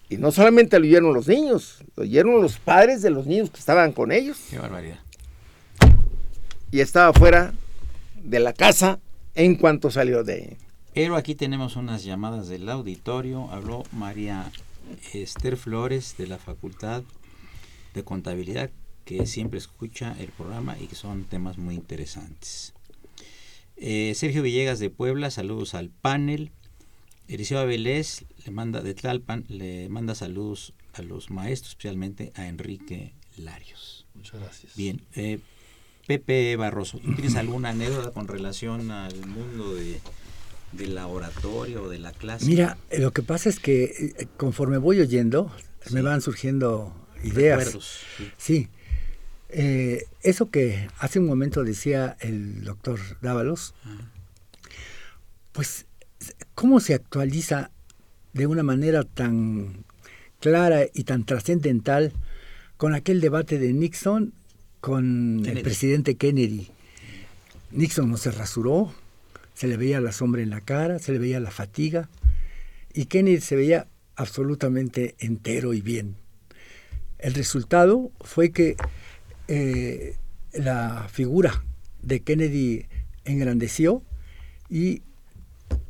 Y 0.09 0.17
no 0.19 0.31
solamente 0.31 0.79
lo 0.79 0.85
oyeron 0.85 1.15
los 1.15 1.27
niños, 1.29 1.83
lo 1.97 2.03
oyeron 2.03 2.41
los 2.43 2.59
padres 2.59 3.03
de 3.03 3.11
los 3.11 3.27
niños 3.27 3.51
que 3.51 3.59
estaban 3.59 3.93
con 3.93 4.13
ellos. 4.13 4.39
Qué 4.51 4.59
barbaridad. 4.59 4.99
Y 6.73 6.81
estaba 6.81 7.13
fuera 7.13 7.53
de 8.17 8.41
la 8.41 8.55
casa 8.55 8.99
en 9.35 9.57
cuanto 9.57 9.91
salió 9.91 10.25
de 10.25 10.33
ahí. 10.33 10.57
Pero 10.95 11.17
aquí 11.17 11.35
tenemos 11.35 11.77
unas 11.77 12.03
llamadas 12.03 12.49
del 12.49 12.67
auditorio. 12.67 13.51
Habló 13.51 13.83
María 13.93 14.51
Esther 15.13 15.59
Flores 15.59 16.15
de 16.17 16.27
la 16.27 16.39
Facultad 16.39 17.03
de 17.93 18.05
Contabilidad, 18.05 18.71
que 19.05 19.27
siempre 19.27 19.59
escucha 19.59 20.17
el 20.19 20.29
programa 20.29 20.79
y 20.79 20.87
que 20.87 20.95
son 20.95 21.25
temas 21.25 21.59
muy 21.59 21.75
interesantes. 21.75 22.73
Eh, 23.77 24.15
Sergio 24.15 24.43
Villegas 24.43 24.79
de 24.79 24.89
Puebla, 24.89 25.31
saludos 25.31 25.75
al 25.75 25.91
panel. 25.91 26.53
Eliseo 27.29 27.59
Avilés 27.59 28.25
le 28.47 28.51
manda 28.51 28.81
de 28.81 28.95
Tlalpan, 28.95 29.45
le 29.49 29.91
manda 29.91 30.15
saludos 30.15 30.73
a 30.95 31.03
los 31.03 31.31
maestros, 31.31 31.73
especialmente 31.73 32.33
a 32.35 32.47
Enrique 32.47 33.13
Larios. 33.37 34.07
Muchas 34.15 34.41
gracias. 34.41 34.75
Bien, 34.75 35.03
eh, 35.15 35.39
Pepe 36.07 36.57
Barroso, 36.57 36.99
¿tú 36.99 37.15
¿tienes 37.15 37.37
alguna 37.37 37.71
anécdota 37.71 38.11
con 38.11 38.27
relación 38.29 38.91
al 38.91 39.15
mundo 39.27 39.75
de, 39.75 40.01
de 40.73 40.87
la 40.89 41.07
oratoria 41.07 41.81
o 41.81 41.89
de 41.89 41.99
la 41.99 42.13
clase? 42.13 42.47
Mira, 42.47 42.77
lo 42.99 43.13
que 43.13 43.23
pasa 43.23 43.49
es 43.49 43.61
que 43.61 44.15
eh, 44.19 44.27
conforme 44.37 44.79
voy 44.79 45.01
oyendo, 45.01 45.51
me 45.91 46.03
van 46.03 46.21
surgiendo 46.21 46.93
ideas. 47.23 47.59
Recuerdos, 47.59 48.01
sí. 48.17 48.31
Sí. 48.37 48.69
Eh, 49.55 50.07
eso 50.23 50.51
que 50.51 50.89
hace 50.99 51.19
un 51.19 51.27
momento 51.27 51.63
decía 51.63 52.17
el 52.21 52.65
doctor 52.65 52.99
Dávalos, 53.21 53.75
Ajá. 53.85 54.11
pues, 55.53 55.87
¿cómo 56.55 56.81
se 56.81 56.95
actualiza 56.95 57.71
de 58.33 58.47
una 58.47 58.63
manera 58.63 59.05
tan 59.05 59.85
clara 60.41 60.87
y 60.93 61.05
tan 61.05 61.25
trascendental 61.25 62.13
con 62.77 62.95
aquel 62.95 63.21
debate 63.21 63.59
de 63.59 63.73
Nixon 63.73 64.33
con 64.83 65.39
Kennedy. 65.39 65.59
el 65.59 65.63
presidente 65.63 66.17
Kennedy? 66.17 66.69
Nixon 67.71 68.11
no 68.11 68.17
se 68.17 68.33
rasuró, 68.33 68.93
se 69.55 69.69
le 69.69 69.77
veía 69.77 70.01
la 70.01 70.13
sombra 70.13 70.43
en 70.43 70.51
la 70.51 70.61
cara, 70.61 70.99
se 70.99 71.13
le 71.13 71.19
veía 71.19 71.41
la 71.41 71.53
fatiga, 71.53 72.11
y 72.93 73.07
Kennedy 73.07 73.41
se 73.41 73.57
veía 73.57 73.87
absolutamente 74.17 75.15
entero 75.21 75.73
y 75.73 75.81
bien. 75.81 76.17
El 77.19 77.35
resultado 77.35 78.11
fue 78.21 78.51
que 78.51 78.77
eh, 79.47 80.17
la 80.53 81.09
figura 81.11 81.65
de 82.03 82.21
Kennedy 82.21 82.87
engrandeció 83.25 84.03
y 84.69 85.03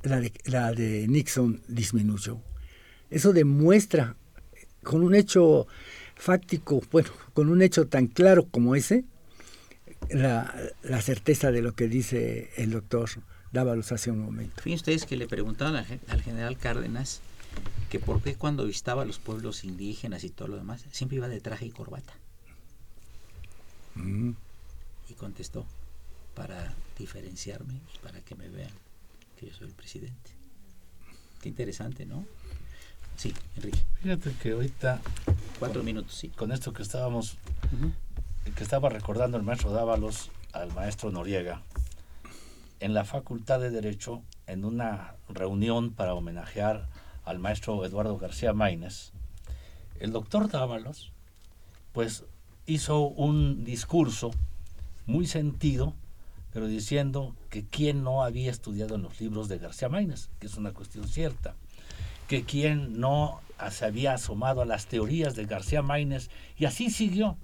la 0.02 0.20
de, 0.20 0.32
la 0.44 0.72
de 0.72 1.08
Nixon 1.08 1.62
disminuyó. 1.66 2.42
Eso 3.10 3.32
demuestra 3.32 4.16
con 4.82 5.02
un 5.02 5.14
hecho 5.14 5.66
fáctico, 6.22 6.80
bueno, 6.92 7.10
con 7.34 7.48
un 7.48 7.62
hecho 7.62 7.88
tan 7.88 8.06
claro 8.06 8.46
como 8.46 8.76
ese, 8.76 9.04
la, 10.08 10.54
la 10.82 11.02
certeza 11.02 11.50
de 11.50 11.62
lo 11.62 11.74
que 11.74 11.88
dice 11.88 12.50
el 12.56 12.70
doctor 12.70 13.10
Dávalos 13.50 13.90
hace 13.92 14.10
un 14.10 14.20
momento. 14.20 14.62
Fíjense 14.62 14.82
ustedes 14.82 15.04
que 15.04 15.16
le 15.16 15.26
preguntaban 15.26 15.76
al, 15.76 15.84
gen- 15.84 16.00
al 16.08 16.22
general 16.22 16.56
Cárdenas 16.56 17.20
que 17.90 17.98
por 17.98 18.22
qué 18.22 18.36
cuando 18.36 18.64
visitaba 18.64 19.02
a 19.02 19.04
los 19.04 19.18
pueblos 19.18 19.64
indígenas 19.64 20.24
y 20.24 20.30
todo 20.30 20.48
lo 20.48 20.56
demás, 20.56 20.84
siempre 20.92 21.16
iba 21.16 21.28
de 21.28 21.40
traje 21.40 21.66
y 21.66 21.70
corbata. 21.70 22.14
Mm. 23.96 24.30
Y 25.10 25.14
contestó, 25.14 25.66
para 26.34 26.74
diferenciarme 26.98 27.74
y 27.74 27.98
para 27.98 28.20
que 28.20 28.34
me 28.36 28.48
vean 28.48 28.70
que 29.38 29.46
yo 29.48 29.54
soy 29.54 29.66
el 29.66 29.74
presidente. 29.74 30.30
Qué 31.42 31.48
interesante, 31.50 32.06
¿no? 32.06 32.24
Sí, 33.22 33.32
Enrique, 33.56 33.78
Fíjate 34.02 34.32
que 34.42 34.50
ahorita, 34.50 35.00
cuatro 35.60 35.78
Con- 35.78 35.84
minutos, 35.86 36.12
sí. 36.12 36.28
con 36.30 36.50
esto 36.50 36.72
que 36.72 36.82
estábamos, 36.82 37.36
que 38.56 38.64
estaba 38.64 38.88
recordando 38.88 39.36
el 39.36 39.44
maestro 39.44 39.70
Dávalos 39.70 40.32
al 40.52 40.72
maestro 40.74 41.12
Noriega, 41.12 41.62
en 42.80 42.94
la 42.94 43.04
Facultad 43.04 43.60
de 43.60 43.70
Derecho, 43.70 44.22
en 44.48 44.64
una 44.64 45.14
reunión 45.28 45.92
para 45.92 46.14
homenajear 46.14 46.88
al 47.24 47.38
maestro 47.38 47.84
Eduardo 47.84 48.18
García 48.18 48.52
Maínez, 48.52 49.12
el 50.00 50.10
doctor 50.10 50.50
Dávalos, 50.50 51.12
pues 51.92 52.24
hizo 52.66 53.02
un 53.02 53.62
discurso 53.64 54.32
muy 55.06 55.28
sentido, 55.28 55.94
pero 56.52 56.66
diciendo 56.66 57.36
que 57.50 57.64
quien 57.64 58.02
no 58.02 58.24
había 58.24 58.50
estudiado 58.50 58.96
en 58.96 59.02
los 59.02 59.20
libros 59.20 59.46
de 59.46 59.58
García 59.58 59.88
Maínez, 59.88 60.28
que 60.40 60.48
es 60.48 60.56
una 60.56 60.72
cuestión 60.72 61.06
cierta, 61.06 61.54
que 62.32 62.44
quien 62.44 62.98
no 62.98 63.42
se 63.70 63.84
había 63.84 64.14
asomado 64.14 64.62
a 64.62 64.64
las 64.64 64.86
teorías 64.86 65.34
de 65.36 65.44
García 65.44 65.82
Maínez, 65.82 66.30
y 66.56 66.64
así 66.64 66.88
siguió. 66.88 67.36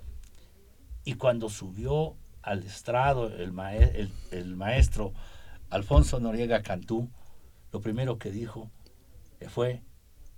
Y 1.05 1.13
cuando 1.17 1.51
subió 1.51 2.17
al 2.41 2.63
estrado 2.63 3.27
el, 3.29 3.53
mae- 3.53 3.93
el- 4.01 4.11
el 4.31 4.57
maestro 4.57 5.13
Alfonso 5.69 6.21
Noriega 6.21 6.63
Cantú, 6.63 7.11
lo 7.71 7.83
primero 7.83 8.17
que 8.19 8.31
dijo 8.31 8.71
fue, 9.51 9.83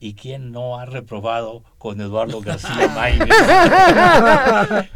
¿y 0.01 0.15
quién 0.15 0.51
no 0.51 0.81
ha 0.81 0.85
reprobado 0.85 1.63
con 1.79 2.01
Eduardo 2.01 2.41
García 2.41 2.89
Maínez? 2.97 3.29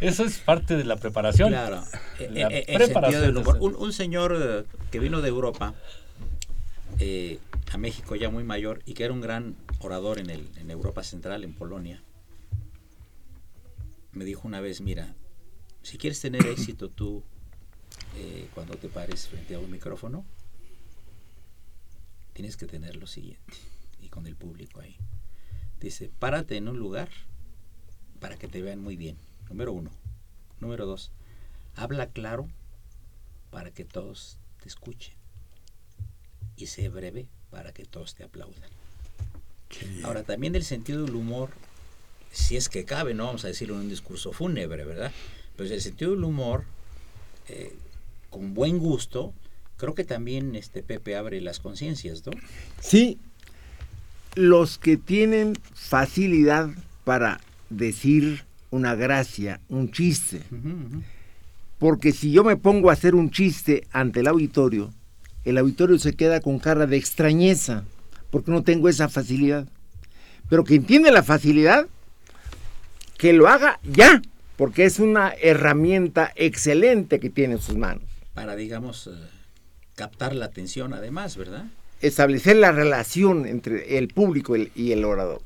Eso 0.00 0.24
es 0.24 0.38
parte 0.38 0.76
de 0.76 0.82
la 0.82 0.96
preparación. 0.96 1.50
Claro, 1.50 1.80
La 2.30 2.48
eh, 2.48 2.64
el 2.66 2.76
preparación 2.78 3.22
sentido 3.22 3.22
del 3.22 3.36
humor. 3.36 3.58
Un, 3.60 3.76
un 3.76 3.92
señor 3.92 4.36
eh, 4.36 4.64
que 4.90 4.98
vino 4.98 5.20
de 5.20 5.28
Europa 5.28 5.74
eh, 6.98 7.38
a 7.72 7.78
México 7.78 8.16
ya 8.16 8.30
muy 8.30 8.44
mayor 8.44 8.82
y 8.84 8.94
que 8.94 9.04
era 9.04 9.12
un 9.12 9.20
gran 9.20 9.56
orador 9.80 10.18
en, 10.18 10.30
el, 10.30 10.48
en 10.56 10.70
Europa 10.70 11.02
Central, 11.02 11.44
en 11.44 11.54
Polonia, 11.54 12.02
me 14.12 14.24
dijo 14.24 14.46
una 14.46 14.60
vez, 14.60 14.80
mira, 14.80 15.14
si 15.82 15.98
quieres 15.98 16.20
tener 16.20 16.46
éxito 16.46 16.88
tú 16.88 17.22
eh, 18.16 18.48
cuando 18.54 18.76
te 18.76 18.88
pares 18.88 19.28
frente 19.28 19.54
a 19.54 19.58
un 19.58 19.70
micrófono, 19.70 20.24
tienes 22.32 22.56
que 22.56 22.66
tener 22.66 22.96
lo 22.96 23.06
siguiente, 23.06 23.54
y 24.00 24.08
con 24.08 24.26
el 24.26 24.36
público 24.36 24.80
ahí. 24.80 24.96
Dice, 25.80 26.10
párate 26.18 26.56
en 26.56 26.68
un 26.68 26.78
lugar 26.78 27.08
para 28.20 28.36
que 28.36 28.48
te 28.48 28.62
vean 28.62 28.80
muy 28.80 28.96
bien, 28.96 29.18
número 29.48 29.72
uno. 29.72 29.90
Número 30.60 30.86
dos, 30.86 31.12
habla 31.74 32.08
claro 32.08 32.48
para 33.50 33.70
que 33.70 33.84
todos 33.84 34.38
te 34.62 34.68
escuchen. 34.68 35.23
Y 36.56 36.66
sé 36.66 36.88
breve 36.88 37.26
para 37.50 37.72
que 37.72 37.84
todos 37.84 38.14
te 38.14 38.24
aplaudan. 38.24 38.70
Ahora, 40.04 40.22
también 40.22 40.54
el 40.54 40.64
sentido 40.64 41.04
del 41.04 41.14
humor, 41.14 41.50
si 42.30 42.56
es 42.56 42.68
que 42.68 42.84
cabe, 42.84 43.14
no 43.14 43.26
vamos 43.26 43.44
a 43.44 43.48
decirlo 43.48 43.74
en 43.74 43.82
un 43.82 43.88
discurso 43.88 44.32
fúnebre, 44.32 44.84
¿verdad? 44.84 45.12
Pues 45.56 45.70
el 45.70 45.80
sentido 45.80 46.12
del 46.12 46.24
humor, 46.24 46.64
eh, 47.48 47.74
con 48.30 48.54
buen 48.54 48.78
gusto, 48.78 49.32
creo 49.76 49.94
que 49.94 50.04
también 50.04 50.54
este 50.54 50.82
Pepe 50.82 51.16
abre 51.16 51.40
las 51.40 51.60
conciencias, 51.60 52.24
¿no? 52.26 52.32
Sí, 52.80 53.18
los 54.34 54.78
que 54.78 54.96
tienen 54.96 55.54
facilidad 55.74 56.70
para 57.04 57.40
decir 57.70 58.44
una 58.70 58.94
gracia, 58.94 59.60
un 59.68 59.90
chiste, 59.90 60.42
porque 61.78 62.12
si 62.12 62.32
yo 62.32 62.42
me 62.42 62.56
pongo 62.56 62.90
a 62.90 62.94
hacer 62.94 63.14
un 63.14 63.30
chiste 63.30 63.86
ante 63.92 64.20
el 64.20 64.26
auditorio, 64.26 64.92
el 65.44 65.58
auditorio 65.58 65.98
se 65.98 66.14
queda 66.14 66.40
con 66.40 66.58
cara 66.58 66.86
de 66.86 66.96
extrañeza, 66.96 67.84
porque 68.30 68.50
no 68.50 68.62
tengo 68.62 68.88
esa 68.88 69.08
facilidad. 69.08 69.66
Pero 70.48 70.64
quien 70.64 70.84
tiene 70.84 71.10
la 71.10 71.22
facilidad, 71.22 71.86
que 73.18 73.32
lo 73.32 73.48
haga 73.48 73.78
ya, 73.84 74.22
porque 74.56 74.84
es 74.84 74.98
una 74.98 75.32
herramienta 75.40 76.32
excelente 76.36 77.20
que 77.20 77.30
tiene 77.30 77.54
en 77.54 77.60
sus 77.60 77.76
manos. 77.76 78.02
Para, 78.34 78.56
digamos, 78.56 79.06
eh, 79.06 79.10
captar 79.94 80.34
la 80.34 80.46
atención 80.46 80.92
además, 80.94 81.36
¿verdad? 81.36 81.64
Establecer 82.00 82.56
la 82.56 82.72
relación 82.72 83.46
entre 83.46 83.98
el 83.98 84.08
público 84.08 84.56
y 84.56 84.62
el- 84.62 84.72
y 84.74 84.92
el 84.92 85.04
orador. 85.04 85.40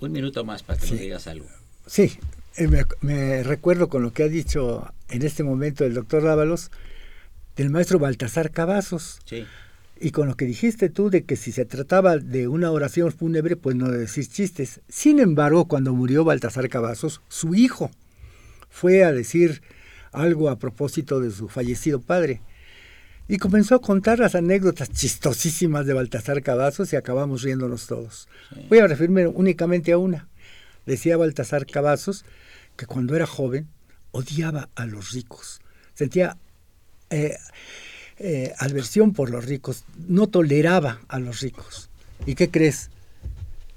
Un 0.00 0.12
minuto 0.12 0.44
más 0.44 0.62
para 0.62 0.78
que 0.78 0.86
Sí. 0.86 0.92
nos 0.92 1.00
digas 1.00 1.26
algo. 1.26 1.46
Sí, 1.86 2.12
eh, 2.56 2.68
me, 3.00 3.42
recuerdo 3.42 3.88
con 3.88 4.02
lo 4.02 4.12
que 4.12 4.22
ha 4.22 4.28
dicho 4.28 4.92
en 5.08 5.22
este 5.22 5.42
momento 5.42 5.84
el 5.84 5.94
doctor 5.94 6.22
Dávalos 6.22 6.70
del 7.56 7.70
maestro 7.70 7.98
Baltasar 7.98 8.50
Cavazos. 8.50 9.20
Sí. 9.24 9.44
Y 10.00 10.10
con 10.10 10.26
lo 10.26 10.36
que 10.36 10.44
dijiste 10.44 10.90
tú 10.90 11.08
de 11.08 11.24
que 11.24 11.36
si 11.36 11.52
se 11.52 11.64
trataba 11.64 12.18
de 12.18 12.48
una 12.48 12.70
oración 12.70 13.12
fúnebre, 13.12 13.56
pues 13.56 13.76
no 13.76 13.90
decir 13.90 14.26
chistes. 14.26 14.80
Sin 14.88 15.20
embargo, 15.20 15.66
cuando 15.66 15.94
murió 15.94 16.24
Baltasar 16.24 16.68
Cavazos, 16.68 17.20
su 17.28 17.54
hijo 17.54 17.90
fue 18.70 19.04
a 19.04 19.12
decir 19.12 19.62
algo 20.10 20.50
a 20.50 20.58
propósito 20.58 21.20
de 21.20 21.30
su 21.30 21.48
fallecido 21.48 22.00
padre. 22.00 22.40
Y 23.28 23.38
comenzó 23.38 23.76
a 23.76 23.80
contar 23.80 24.18
las 24.18 24.34
anécdotas 24.34 24.90
chistosísimas 24.90 25.86
de 25.86 25.94
Baltasar 25.94 26.42
Cavazos 26.42 26.92
y 26.92 26.96
acabamos 26.96 27.42
riéndonos 27.42 27.86
todos. 27.86 28.28
Voy 28.68 28.80
a 28.80 28.86
referirme 28.86 29.26
únicamente 29.26 29.92
a 29.92 29.98
una. 29.98 30.28
Decía 30.86 31.16
Baltasar 31.16 31.66
Cavazos 31.66 32.24
que 32.76 32.86
cuando 32.86 33.16
era 33.16 33.26
joven 33.26 33.68
odiaba 34.10 34.68
a 34.74 34.86
los 34.86 35.12
ricos. 35.12 35.60
Sentía 35.94 36.36
eh, 37.14 37.38
eh, 38.18 38.52
adversión 38.58 39.12
por 39.12 39.30
los 39.30 39.44
ricos, 39.44 39.84
no 40.08 40.26
toleraba 40.26 41.00
a 41.08 41.18
los 41.18 41.40
ricos. 41.40 41.90
¿Y 42.26 42.34
qué 42.34 42.50
crees? 42.50 42.90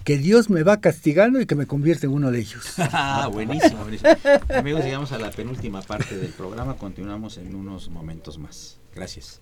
Que 0.03 0.17
Dios 0.17 0.49
me 0.49 0.63
va 0.63 0.77
castigando 0.77 1.39
y 1.39 1.45
que 1.45 1.55
me 1.55 1.67
convierte 1.67 2.07
en 2.07 2.13
uno 2.13 2.31
de 2.31 2.39
ellos. 2.39 2.73
ah, 2.77 3.29
buenísimo, 3.31 3.81
buenísimo. 3.81 4.09
Amigos, 4.55 4.83
llegamos 4.83 5.11
a 5.11 5.19
la 5.19 5.31
penúltima 5.31 5.81
parte 5.81 6.17
del 6.17 6.31
programa. 6.31 6.77
Continuamos 6.77 7.37
en 7.37 7.55
unos 7.55 7.89
momentos 7.89 8.37
más. 8.37 8.77
Gracias. 8.95 9.41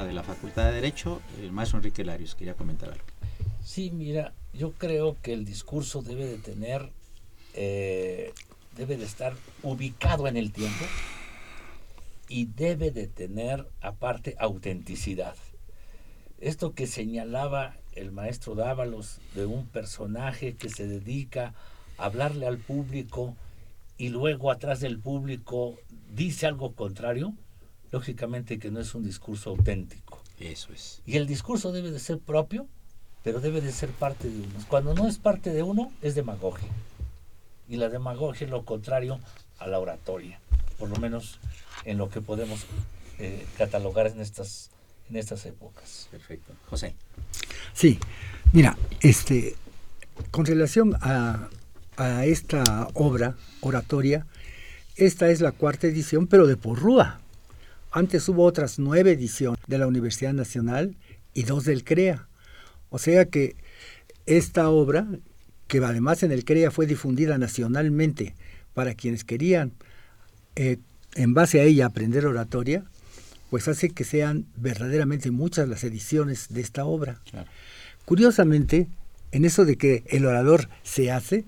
De 0.00 0.12
la 0.14 0.22
Facultad 0.22 0.64
de 0.64 0.72
Derecho. 0.72 1.20
El 1.38 1.52
maestro 1.52 1.78
Enrique 1.78 2.02
Larios 2.02 2.34
quería 2.34 2.54
comentar 2.54 2.88
algo. 2.88 3.04
Sí, 3.62 3.90
mira, 3.90 4.32
yo 4.54 4.72
creo 4.72 5.16
que 5.20 5.34
el 5.34 5.44
discurso 5.44 6.00
debe 6.00 6.26
de 6.26 6.38
tener, 6.38 6.90
eh, 7.52 8.32
debe 8.74 8.96
de 8.96 9.04
estar 9.04 9.34
ubicado 9.62 10.26
en 10.26 10.38
el 10.38 10.50
tiempo 10.50 10.84
y 12.26 12.46
debe 12.46 12.90
de 12.90 13.06
tener 13.06 13.68
aparte 13.82 14.34
autenticidad. 14.38 15.36
Esto 16.40 16.72
que 16.72 16.86
señalaba 16.86 17.76
el 17.94 18.12
maestro 18.12 18.54
Dávalos 18.54 19.20
de 19.34 19.44
un 19.44 19.66
personaje 19.66 20.54
que 20.54 20.70
se 20.70 20.86
dedica 20.86 21.52
a 21.98 22.06
hablarle 22.06 22.46
al 22.46 22.56
público 22.56 23.36
y 23.98 24.08
luego 24.08 24.50
atrás 24.50 24.80
del 24.80 24.98
público 24.98 25.78
dice 26.14 26.46
algo 26.46 26.72
contrario, 26.72 27.34
lógicamente 27.92 28.58
que 28.58 28.70
no 28.70 28.80
es 28.80 28.94
un 28.94 29.04
discurso 29.04 29.50
auténtico. 29.50 30.20
Eso 30.40 30.72
es. 30.72 31.02
Y 31.06 31.16
el 31.16 31.26
discurso 31.26 31.70
debe 31.70 31.92
de 31.92 32.00
ser 32.00 32.18
propio, 32.18 32.66
pero 33.22 33.40
debe 33.40 33.60
de 33.60 33.70
ser 33.70 33.90
parte 33.90 34.28
de 34.28 34.40
uno. 34.40 34.64
Cuando 34.68 34.94
no 34.94 35.06
es 35.06 35.18
parte 35.18 35.50
de 35.50 35.62
uno, 35.62 35.92
es 36.02 36.14
demagogia. 36.14 36.68
Y 37.68 37.76
la 37.76 37.88
demagogia 37.88 38.46
es 38.46 38.50
lo 38.50 38.64
contrario 38.64 39.20
a 39.58 39.68
la 39.68 39.78
oratoria, 39.78 40.40
por 40.78 40.88
lo 40.88 40.96
menos 40.96 41.38
en 41.84 41.98
lo 41.98 42.10
que 42.10 42.20
podemos 42.20 42.66
eh, 43.18 43.46
catalogar 43.56 44.08
en 44.08 44.20
estas, 44.20 44.70
en 45.08 45.16
estas 45.16 45.46
épocas. 45.46 46.08
Perfecto. 46.10 46.54
José. 46.68 46.94
Sí, 47.72 47.98
mira, 48.52 48.76
este, 49.00 49.54
con 50.30 50.44
relación 50.44 50.96
a, 51.00 51.48
a 51.96 52.24
esta 52.24 52.88
obra 52.94 53.36
oratoria, 53.60 54.26
esta 54.96 55.30
es 55.30 55.40
la 55.40 55.52
cuarta 55.52 55.86
edición, 55.86 56.26
pero 56.26 56.46
de 56.46 56.56
Porrúa. 56.56 57.21
Antes 57.94 58.26
hubo 58.30 58.44
otras 58.44 58.78
nueve 58.78 59.12
ediciones 59.12 59.60
de 59.66 59.76
la 59.76 59.86
Universidad 59.86 60.32
Nacional 60.32 60.96
y 61.34 61.42
dos 61.42 61.66
del 61.66 61.84
CREA. 61.84 62.26
O 62.88 62.98
sea 62.98 63.26
que 63.26 63.54
esta 64.24 64.70
obra, 64.70 65.06
que 65.68 65.76
además 65.78 66.22
en 66.22 66.32
el 66.32 66.46
CREA 66.46 66.70
fue 66.70 66.86
difundida 66.86 67.36
nacionalmente 67.36 68.34
para 68.72 68.94
quienes 68.94 69.24
querían 69.24 69.72
eh, 70.56 70.78
en 71.16 71.34
base 71.34 71.60
a 71.60 71.64
ella 71.64 71.84
aprender 71.84 72.24
oratoria, 72.24 72.82
pues 73.50 73.68
hace 73.68 73.90
que 73.90 74.04
sean 74.04 74.46
verdaderamente 74.56 75.30
muchas 75.30 75.68
las 75.68 75.84
ediciones 75.84 76.46
de 76.48 76.62
esta 76.62 76.86
obra. 76.86 77.20
Curiosamente, 78.06 78.88
en 79.32 79.44
eso 79.44 79.66
de 79.66 79.76
que 79.76 80.02
el 80.06 80.24
orador 80.24 80.70
se 80.82 81.12
hace, 81.12 81.44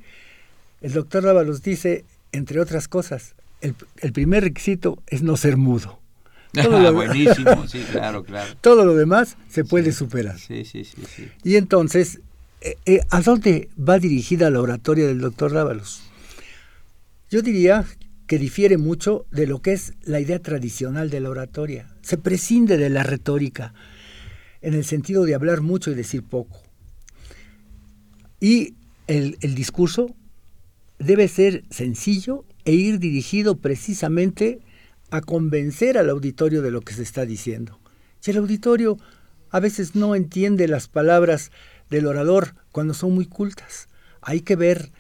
el 0.83 0.93
doctor 0.93 1.25
Rábalos 1.25 1.63
dice, 1.63 2.05
entre 2.33 2.61
otras 2.61 2.87
cosas, 2.87 3.35
el, 3.63 3.75
el 4.03 4.13
primer 4.13 4.45
requisito 4.45 5.03
es 5.07 5.23
no 5.23 5.39
ser 5.39 5.57
mudo. 5.57 6.04
Todo 6.63 6.81
lo, 6.81 6.93
Buenísimo, 6.93 7.67
sí, 7.67 7.85
claro, 7.93 8.25
claro. 8.25 8.55
Todo 8.61 8.85
lo 8.85 8.95
demás 8.95 9.37
se 9.49 9.65
puede 9.65 9.93
superar. 9.93 10.39
Sí, 10.39 10.65
sí, 10.65 10.85
sí, 10.85 11.03
sí. 11.15 11.29
Y 11.43 11.57
entonces, 11.57 12.21
eh, 12.61 12.77
eh, 12.87 13.01
¿a 13.11 13.21
dónde 13.21 13.69
va 13.77 13.99
dirigida 13.99 14.51
la 14.51 14.61
oratoria 14.61 15.07
del 15.07 15.21
doctor 15.21 15.53
Rábalos? 15.53 16.03
Yo 17.31 17.43
diría 17.43 17.85
que 18.27 18.39
difiere 18.39 18.79
mucho 18.79 19.27
de 19.31 19.47
lo 19.47 19.61
que 19.61 19.73
es 19.73 19.95
la 20.05 20.21
idea 20.21 20.39
tradicional 20.39 21.11
de 21.11 21.21
la 21.21 21.31
oratoria. 21.31 21.89
Se 22.03 22.17
prescinde 22.17 22.77
de 22.77 22.89
la 22.89 23.03
retórica, 23.03 23.75
en 24.63 24.75
el 24.75 24.85
sentido 24.85 25.25
de 25.25 25.35
hablar 25.35 25.61
mucho 25.61 25.91
y 25.91 25.95
decir 25.95 26.23
poco. 26.23 26.63
Y 28.41 28.75
el, 29.07 29.37
el 29.41 29.55
discurso 29.55 30.15
debe 30.99 31.29
ser 31.29 31.65
sencillo 31.71 32.45
e 32.65 32.73
ir 32.73 32.99
dirigido 32.99 33.57
precisamente 33.57 34.61
a 35.15 35.21
convencer 35.21 35.97
al 35.97 36.11
auditorio 36.11 36.61
de 36.61 36.73
lo 36.73 36.81
que 36.81 36.93
se 36.93 37.05
está 37.05 37.25
diciendo. 37.25 37.79
Y 38.27 38.31
el 38.31 38.39
auditorio 38.39 38.99
a 39.51 39.61
veces 39.61 39.95
no 39.95 40.17
entiende 40.17 40.67
las 40.67 40.89
palabras 40.89 41.53
del 41.89 42.07
orador 42.07 42.55
cuando 42.73 42.95
son 42.95 43.15
muy 43.15 43.27
cultas. 43.27 43.87
Hay 44.23 44.41
que 44.41 44.57
ver 44.57 44.91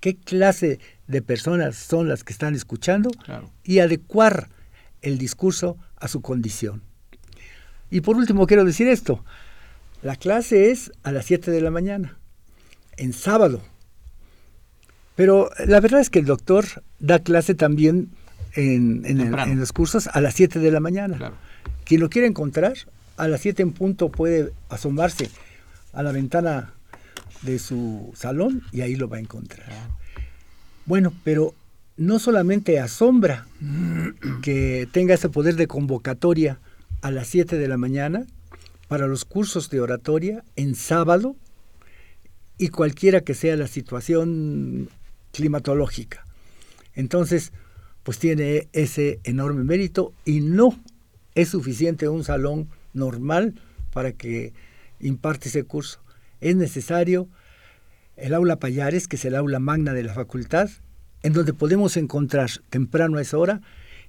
qué 0.00 0.14
clase 0.16 0.78
de 1.06 1.22
personas 1.22 1.76
son 1.76 2.06
las 2.06 2.22
que 2.22 2.34
están 2.34 2.54
escuchando 2.54 3.08
Claro. 3.24 3.50
y 3.64 3.78
adecuar 3.78 4.50
el 5.00 5.16
discurso 5.16 5.78
a 5.96 6.06
su 6.08 6.20
condición. 6.20 6.82
Y 7.90 8.02
por 8.02 8.16
último 8.16 8.46
quiero 8.46 8.66
decir 8.66 8.88
esto, 8.88 9.24
la 10.02 10.16
clase 10.16 10.70
es 10.70 10.92
a 11.02 11.12
las 11.12 11.24
7 11.24 11.50
de 11.50 11.60
la 11.62 11.70
mañana, 11.70 12.18
en 12.98 13.14
sábado. 13.14 13.62
Pero 15.14 15.50
la 15.66 15.80
verdad 15.80 16.00
es 16.00 16.10
que 16.10 16.18
el 16.18 16.26
doctor 16.26 16.66
da 16.98 17.20
clase 17.20 17.54
también 17.54 18.10
en, 18.54 19.04
en 19.04 19.18
el- 19.18 19.24
Temprano. 19.24 19.52
en 19.52 19.60
los 19.60 19.72
cursos 19.72 20.08
a 20.12 20.20
las 20.20 20.34
7 20.34 20.58
de 20.58 20.70
la 20.70 20.80
mañana. 20.80 21.16
Claro. 21.16 21.34
Quien 21.84 22.00
lo 22.00 22.10
quiera 22.10 22.26
encontrar, 22.28 22.74
a 23.16 23.28
las 23.28 23.40
7 23.40 23.62
en 23.62 23.72
punto 23.72 24.10
puede 24.10 24.52
asomarse 24.68 25.30
a 25.92 26.02
la 26.02 26.12
ventana 26.12 26.72
de 27.42 27.58
su 27.58 28.12
salón 28.14 28.62
y 28.72 28.80
ahí 28.82 28.94
lo 28.96 29.08
va 29.08 29.16
a 29.16 29.20
encontrar. 29.20 29.66
Bueno, 30.86 31.12
pero 31.24 31.54
no 31.96 32.18
solamente 32.18 32.78
asombra 32.80 33.46
que 34.42 34.88
tenga 34.92 35.14
ese 35.14 35.28
poder 35.28 35.56
de 35.56 35.66
convocatoria 35.66 36.58
a 37.02 37.10
las 37.10 37.26
7 37.28 37.56
de 37.58 37.68
la 37.68 37.76
mañana 37.76 38.26
para 38.88 39.06
los 39.06 39.24
cursos 39.24 39.70
de 39.70 39.80
oratoria 39.80 40.44
en 40.56 40.74
sábado 40.74 41.36
y 42.58 42.68
cualquiera 42.68 43.22
que 43.22 43.34
sea 43.34 43.56
la 43.56 43.66
situación 43.66 44.88
climatológica. 45.32 46.26
Entonces, 46.94 47.52
pues 48.02 48.18
tiene 48.18 48.68
ese 48.72 49.20
enorme 49.24 49.64
mérito 49.64 50.12
y 50.24 50.40
no 50.40 50.78
es 51.34 51.50
suficiente 51.50 52.08
un 52.08 52.24
salón 52.24 52.68
normal 52.92 53.54
para 53.92 54.12
que 54.12 54.52
imparte 55.00 55.48
ese 55.48 55.64
curso. 55.64 56.00
Es 56.40 56.56
necesario 56.56 57.28
el 58.16 58.34
aula 58.34 58.58
Payares, 58.58 59.08
que 59.08 59.16
es 59.16 59.24
el 59.24 59.34
aula 59.34 59.58
magna 59.58 59.92
de 59.92 60.02
la 60.02 60.14
facultad, 60.14 60.70
en 61.22 61.32
donde 61.32 61.54
podemos 61.54 61.96
encontrar 61.96 62.50
temprano 62.70 63.18
a 63.18 63.22
esa 63.22 63.38
hora 63.38 63.60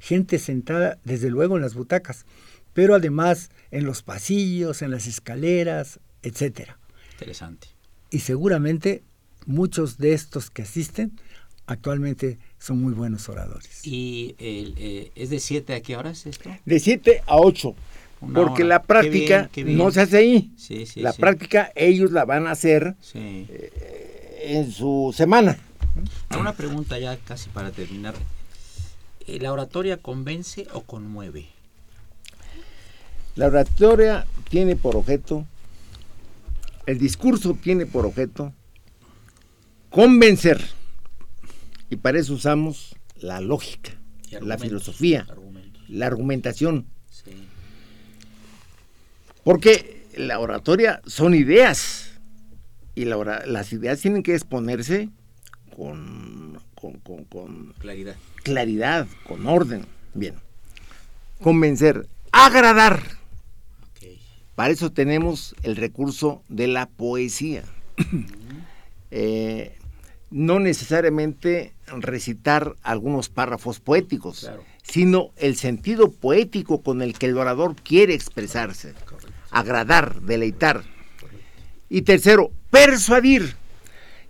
gente 0.04 0.38
sentada, 0.38 1.00
desde 1.06 1.30
luego, 1.30 1.56
en 1.56 1.62
las 1.62 1.76
butacas, 1.76 2.26
pero 2.74 2.94
además 2.94 3.52
en 3.72 3.86
los 3.86 4.04
pasillos, 4.04 4.82
en 4.82 4.92
las 4.92 5.08
escaleras, 5.08 6.02
etcétera. 6.24 6.78
Interesante. 7.14 7.70
Y 8.10 8.20
seguramente 8.20 9.04
muchos 9.46 9.98
de 9.98 10.14
estos 10.14 10.50
que 10.50 10.64
asisten 10.64 11.14
actualmente 11.68 12.38
son 12.64 12.82
muy 12.82 12.94
buenos 12.94 13.28
oradores. 13.28 13.86
¿Y 13.86 14.36
el, 14.40 14.74
eh, 14.78 15.12
es 15.16 15.30
de 15.30 15.40
7 15.42 15.76
a 15.76 15.82
qué 15.82 15.98
horas 15.98 16.26
esto? 16.26 16.50
De 16.64 16.80
7 16.80 17.22
a 17.28 17.36
8. 17.38 17.76
Una 18.22 18.34
Porque 18.36 18.64
hora. 18.64 18.76
la 18.76 18.80
Qué 18.82 18.88
práctica 18.88 19.38
bien, 19.40 19.50
qué 19.52 19.64
bien. 19.66 19.78
no 19.78 19.92
se 19.92 20.00
hace 20.00 20.18
ahí. 20.18 20.52
Sí, 20.56 20.86
sí, 20.86 21.02
la 21.02 21.12
sí. 21.12 21.20
práctica 21.20 21.74
ellos 21.76 22.12
la 22.14 22.24
van 22.24 22.48
a 22.48 22.52
hacer 22.52 22.96
Sí. 23.02 23.48
en 24.44 24.72
su 24.72 25.14
semana. 25.14 25.58
Una 26.40 26.54
pregunta 26.54 26.98
ya 27.00 27.18
casi 27.18 27.50
para 27.50 27.72
terminar. 27.72 28.16
Eh, 29.28 29.40
¿La 29.42 29.52
oratoria 29.52 29.98
convence 29.98 30.66
o 30.74 30.84
conmueve? 30.84 31.48
La 33.36 33.48
oratoria 33.48 34.26
tiene 34.50 34.78
por 34.78 34.96
objeto, 34.96 35.46
el 36.86 36.98
discurso 36.98 37.58
tiene 37.62 37.86
por 37.86 38.06
objeto 38.06 38.54
convencer. 39.90 40.62
Y 41.94 41.96
para 41.96 42.18
eso 42.20 42.34
usamos 42.34 42.96
la 43.18 43.40
lógica, 43.40 43.92
la 44.42 44.58
filosofía, 44.58 45.28
argumentos. 45.30 45.84
la 45.90 46.08
argumentación. 46.08 46.88
Sí. 47.12 47.32
Porque 49.44 50.08
la 50.18 50.40
oratoria 50.40 51.02
son 51.06 51.36
ideas. 51.36 52.20
Y 52.96 53.06
la 53.06 53.44
las 53.46 53.74
ideas 53.74 54.00
tienen 54.02 54.24
que 54.24 54.34
exponerse 54.34 55.10
con, 55.76 56.60
con- 56.74 57.00
con- 57.00 57.26
con 57.26 57.74
Claridad. 57.78 58.16
claridad, 58.44 59.08
con 59.28 59.46
orden. 59.46 59.86
Bien. 60.16 60.34
Convencer, 61.44 62.08
agradar. 62.32 63.04
Para 64.56 64.74
eso 64.74 64.92
tenemos 64.92 65.56
el 65.62 65.76
recurso 65.76 66.42
de 66.50 66.66
la 66.68 66.88
poesía. 66.88 67.64
Eh, 69.12 69.78
no 70.34 70.60
necesariamente 70.60 71.76
recitar 71.86 72.76
algunos 72.82 73.30
párrafos 73.30 73.80
poéticos, 73.80 74.40
Claro. 74.40 74.64
sino 74.82 75.30
el 75.38 75.56
sentido 75.56 76.10
poético 76.12 76.82
con 76.82 77.04
el 77.04 77.18
que 77.20 77.28
el 77.28 77.38
orador 77.38 77.76
quiere 77.76 78.16
expresarse, 78.16 78.96
agradar, 79.52 80.22
deleitar. 80.22 80.84
Y 81.88 82.02
tercero, 82.02 82.50
persuadir, 82.72 83.56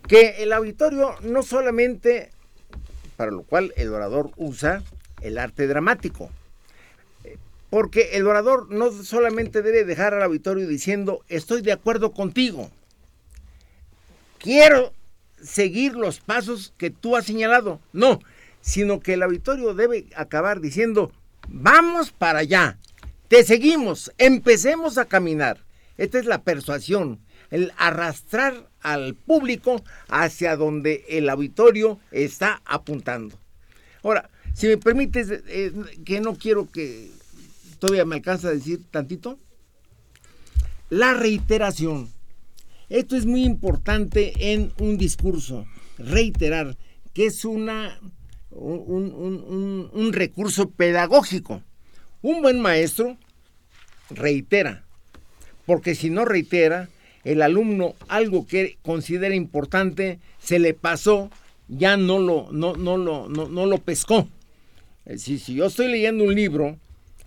que 0.05 0.43
el 0.43 0.51
auditorio 0.51 1.15
no 1.21 1.41
solamente, 1.41 2.31
para 3.15 3.31
lo 3.31 3.43
cual 3.43 3.73
el 3.77 3.93
orador 3.93 4.31
usa 4.35 4.83
el 5.21 5.37
arte 5.37 5.67
dramático, 5.67 6.29
porque 7.69 8.09
el 8.17 8.27
orador 8.27 8.69
no 8.69 8.91
solamente 8.91 9.61
debe 9.61 9.85
dejar 9.85 10.13
al 10.13 10.23
auditorio 10.23 10.67
diciendo, 10.67 11.23
estoy 11.29 11.61
de 11.61 11.71
acuerdo 11.71 12.11
contigo, 12.11 12.69
quiero 14.37 14.91
seguir 15.43 15.93
los 15.95 16.19
pasos 16.19 16.73
que 16.77 16.89
tú 16.89 17.15
has 17.15 17.25
señalado. 17.25 17.79
No, 17.91 18.19
sino 18.61 18.99
que 18.99 19.13
el 19.13 19.23
auditorio 19.23 19.73
debe 19.73 20.07
acabar 20.15 20.61
diciendo, 20.61 21.11
vamos 21.47 22.11
para 22.11 22.39
allá, 22.39 22.77
te 23.27 23.43
seguimos, 23.43 24.11
empecemos 24.17 24.97
a 24.97 25.05
caminar. 25.05 25.59
Esta 25.97 26.19
es 26.19 26.25
la 26.25 26.43
persuasión, 26.43 27.19
el 27.51 27.71
arrastrar 27.77 28.69
al 28.81 29.15
público 29.15 29.83
hacia 30.07 30.55
donde 30.55 31.05
el 31.09 31.29
auditorio 31.29 31.99
está 32.11 32.61
apuntando. 32.65 33.37
Ahora, 34.01 34.29
si 34.53 34.67
me 34.67 34.77
permites, 34.77 35.29
eh, 35.47 35.71
que 36.05 36.19
no 36.19 36.35
quiero 36.35 36.69
que 36.69 37.09
todavía 37.79 38.05
me 38.05 38.15
alcanza 38.15 38.49
a 38.49 38.51
decir 38.53 38.81
tantito, 38.91 39.37
la 40.89 41.13
reiteración. 41.13 42.09
Esto 42.93 43.15
es 43.15 43.25
muy 43.25 43.43
importante 43.43 44.53
en 44.53 44.71
un 44.79 44.99
discurso, 44.99 45.65
reiterar, 45.97 46.77
que 47.11 47.25
es 47.25 47.43
una, 47.43 47.99
un, 48.51 49.11
un- 49.15 49.89
un- 49.91 50.13
recurso 50.13 50.69
pedagógico. 50.69 51.63
Un 52.21 52.43
buen 52.43 52.59
maestro 52.59 53.17
reitera, 54.11 54.83
porque 55.65 55.95
si 55.95 56.11
no 56.11 56.23
reitera, 56.23 56.87
el 57.23 57.41
alumno 57.41 57.95
algo 58.09 58.45
que 58.45 58.77
considera 58.83 59.33
importante 59.33 60.19
se 60.37 60.59
le 60.59 60.75
pasó, 60.75 61.31
ya 61.67 61.97
no 61.97 62.19
lo, 62.19 62.51
no, 62.51 62.75
no 62.75 62.97
lo, 62.97 63.27
no, 63.27 63.47
no 63.49 63.65
lo 63.65 63.79
pescó. 63.79 64.27
Es 65.05 65.13
decir, 65.21 65.39
si 65.39 65.55
yo 65.55 65.65
estoy 65.65 65.87
leyendo 65.87 66.25
un 66.25 66.35
libro, 66.35 66.77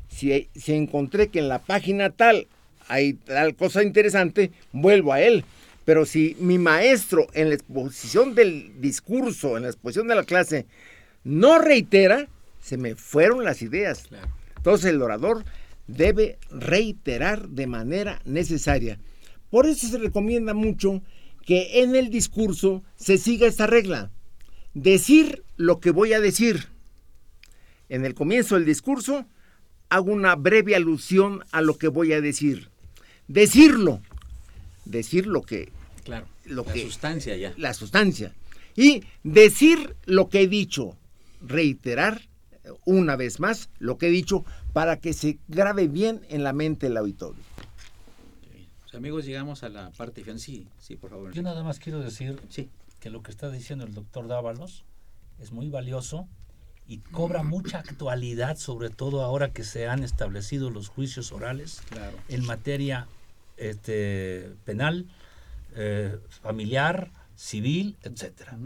si, 0.07 0.49
si 0.55 0.75
encontré 0.75 1.27
que 1.27 1.41
en 1.41 1.49
la 1.49 1.59
página 1.59 2.11
tal 2.11 2.47
hay 2.89 3.15
tal 3.15 3.55
cosa 3.57 3.83
interesante, 3.83 4.51
vuelvo 4.73 5.13
a 5.13 5.21
él. 5.21 5.45
Pero 5.85 6.05
si 6.05 6.37
mi 6.41 6.59
maestro 6.59 7.29
en 7.33 7.51
la 7.51 7.55
exposición 7.55 8.35
del 8.35 8.81
discurso, 8.81 9.57
en 9.57 9.63
la 9.63 9.69
exposición 9.69 10.09
de 10.09 10.17
la 10.17 10.25
clase, 10.25 10.67
no 11.23 11.59
reitera, 11.59 12.29
se 12.61 12.77
me 12.77 12.97
fueron 12.97 13.45
las 13.45 13.63
ideas. 13.63 14.07
Claro. 14.09 14.29
Entonces 14.57 14.91
el 14.91 15.01
orador 15.01 15.45
debe 15.87 16.39
reiterar 16.51 17.49
de 17.49 17.69
manera 17.69 18.21
necesaria. 18.25 18.99
Por 19.51 19.67
eso 19.67 19.87
se 19.87 19.99
recomienda 19.99 20.55
mucho 20.55 21.03
que 21.45 21.83
en 21.83 21.95
el 21.95 22.11
discurso 22.11 22.83
se 22.97 23.19
siga 23.19 23.47
esta 23.47 23.69
regla. 23.69 24.11
Decir 24.75 25.45
lo 25.57 25.79
que 25.79 25.91
voy 25.91 26.13
a 26.13 26.21
decir. 26.21 26.67
En 27.89 28.05
el 28.05 28.15
comienzo 28.15 28.57
del 28.57 28.65
discurso 28.65 29.27
hago 29.89 30.11
una 30.11 30.35
breve 30.35 30.75
alusión 30.75 31.45
a 31.53 31.63
lo 31.63 31.79
que 31.79 31.89
voy 31.89 32.13
a 32.13 32.21
decir. 32.21 32.71
Decirlo. 33.29 34.01
Decir 34.85 35.27
lo 35.27 35.43
que 35.43 35.73
Claro. 36.05 36.27
Lo 36.45 36.65
la 36.65 36.73
que- 36.73 36.83
sustancia 36.85 37.37
ya. 37.37 37.53
la 37.57 37.75
sustancia. 37.75 38.33
Y 38.77 39.03
decir 39.25 39.97
lo 40.05 40.29
que 40.29 40.43
he 40.43 40.47
dicho, 40.49 40.97
reiterar 41.41 42.21
eh, 42.65 42.69
una 42.85 43.17
vez 43.17 43.41
más 43.41 43.69
lo 43.79 43.99
que 43.99 44.07
he 44.07 44.11
dicho 44.11 44.45
para 44.73 44.99
que 45.01 45.13
se 45.13 45.39
grabe 45.49 45.89
bien 45.89 46.21
en 46.29 46.45
la 46.45 46.53
mente 46.53 46.87
el 46.87 46.97
auditorio. 46.97 47.43
Pues, 48.83 48.95
amigos, 48.95 49.25
llegamos 49.25 49.63
a 49.65 49.69
la 49.71 49.91
parte 49.91 50.23
final. 50.23 50.39
Sí, 50.39 50.69
sí, 50.79 50.95
por 50.97 51.11
favor. 51.11 51.33
Yo 51.33 51.43
nada 51.43 51.65
más 51.65 51.79
quiero 51.81 52.01
decir 52.01 52.39
Sí. 52.49 52.71
que 53.01 53.11
lo 53.11 53.23
que 53.23 53.31
está 53.33 53.51
diciendo 53.51 53.85
el 53.85 53.93
doctor 53.95 54.29
Dávalos 54.29 54.85
es 55.41 55.51
muy 55.51 55.69
valioso 55.69 56.29
y 56.89 56.99
cobra 56.99 57.43
mucha 57.43 57.79
actualidad, 57.79 58.57
sobre 58.59 58.91
todo 58.91 59.23
ahora 59.23 59.53
que 59.53 59.65
se 59.65 59.89
han 59.89 60.05
establecido 60.05 60.71
los 60.71 60.89
juicios 60.89 61.33
orales 61.33 61.83
Claro. 61.91 62.17
en 62.29 62.45
materia 62.47 63.09
este, 63.57 64.53
penal, 64.65 65.07
eh, 65.75 66.19
familiar, 66.43 67.11
civil, 67.37 67.97
etcétera. 68.03 68.57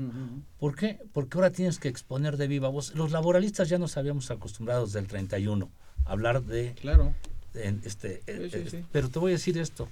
¿Por 0.58 0.76
qué? 0.76 0.98
Porque 1.12 1.38
ahora 1.38 1.50
tienes 1.50 1.78
que 1.78 1.88
exponer 1.88 2.36
de 2.36 2.46
viva 2.46 2.68
voz. 2.68 2.94
Los 2.94 3.10
laboralistas 3.10 3.68
ya 3.68 3.78
nos 3.78 3.96
habíamos 3.96 4.30
acostumbrado 4.30 4.86
desde 4.86 4.98
el 5.00 5.06
31 5.08 5.70
a 6.04 6.12
hablar 6.12 6.42
de 6.42 6.74
Claro. 6.74 7.14
en 7.54 7.80
este, 7.84 8.22
eh, 8.26 8.48
Sí, 8.50 8.50
sí, 8.50 8.56
eh, 8.58 8.70
sí. 8.70 8.84
pero 8.92 9.08
te 9.08 9.18
voy 9.18 9.32
a 9.32 9.34
decir 9.34 9.58
esto 9.58 9.88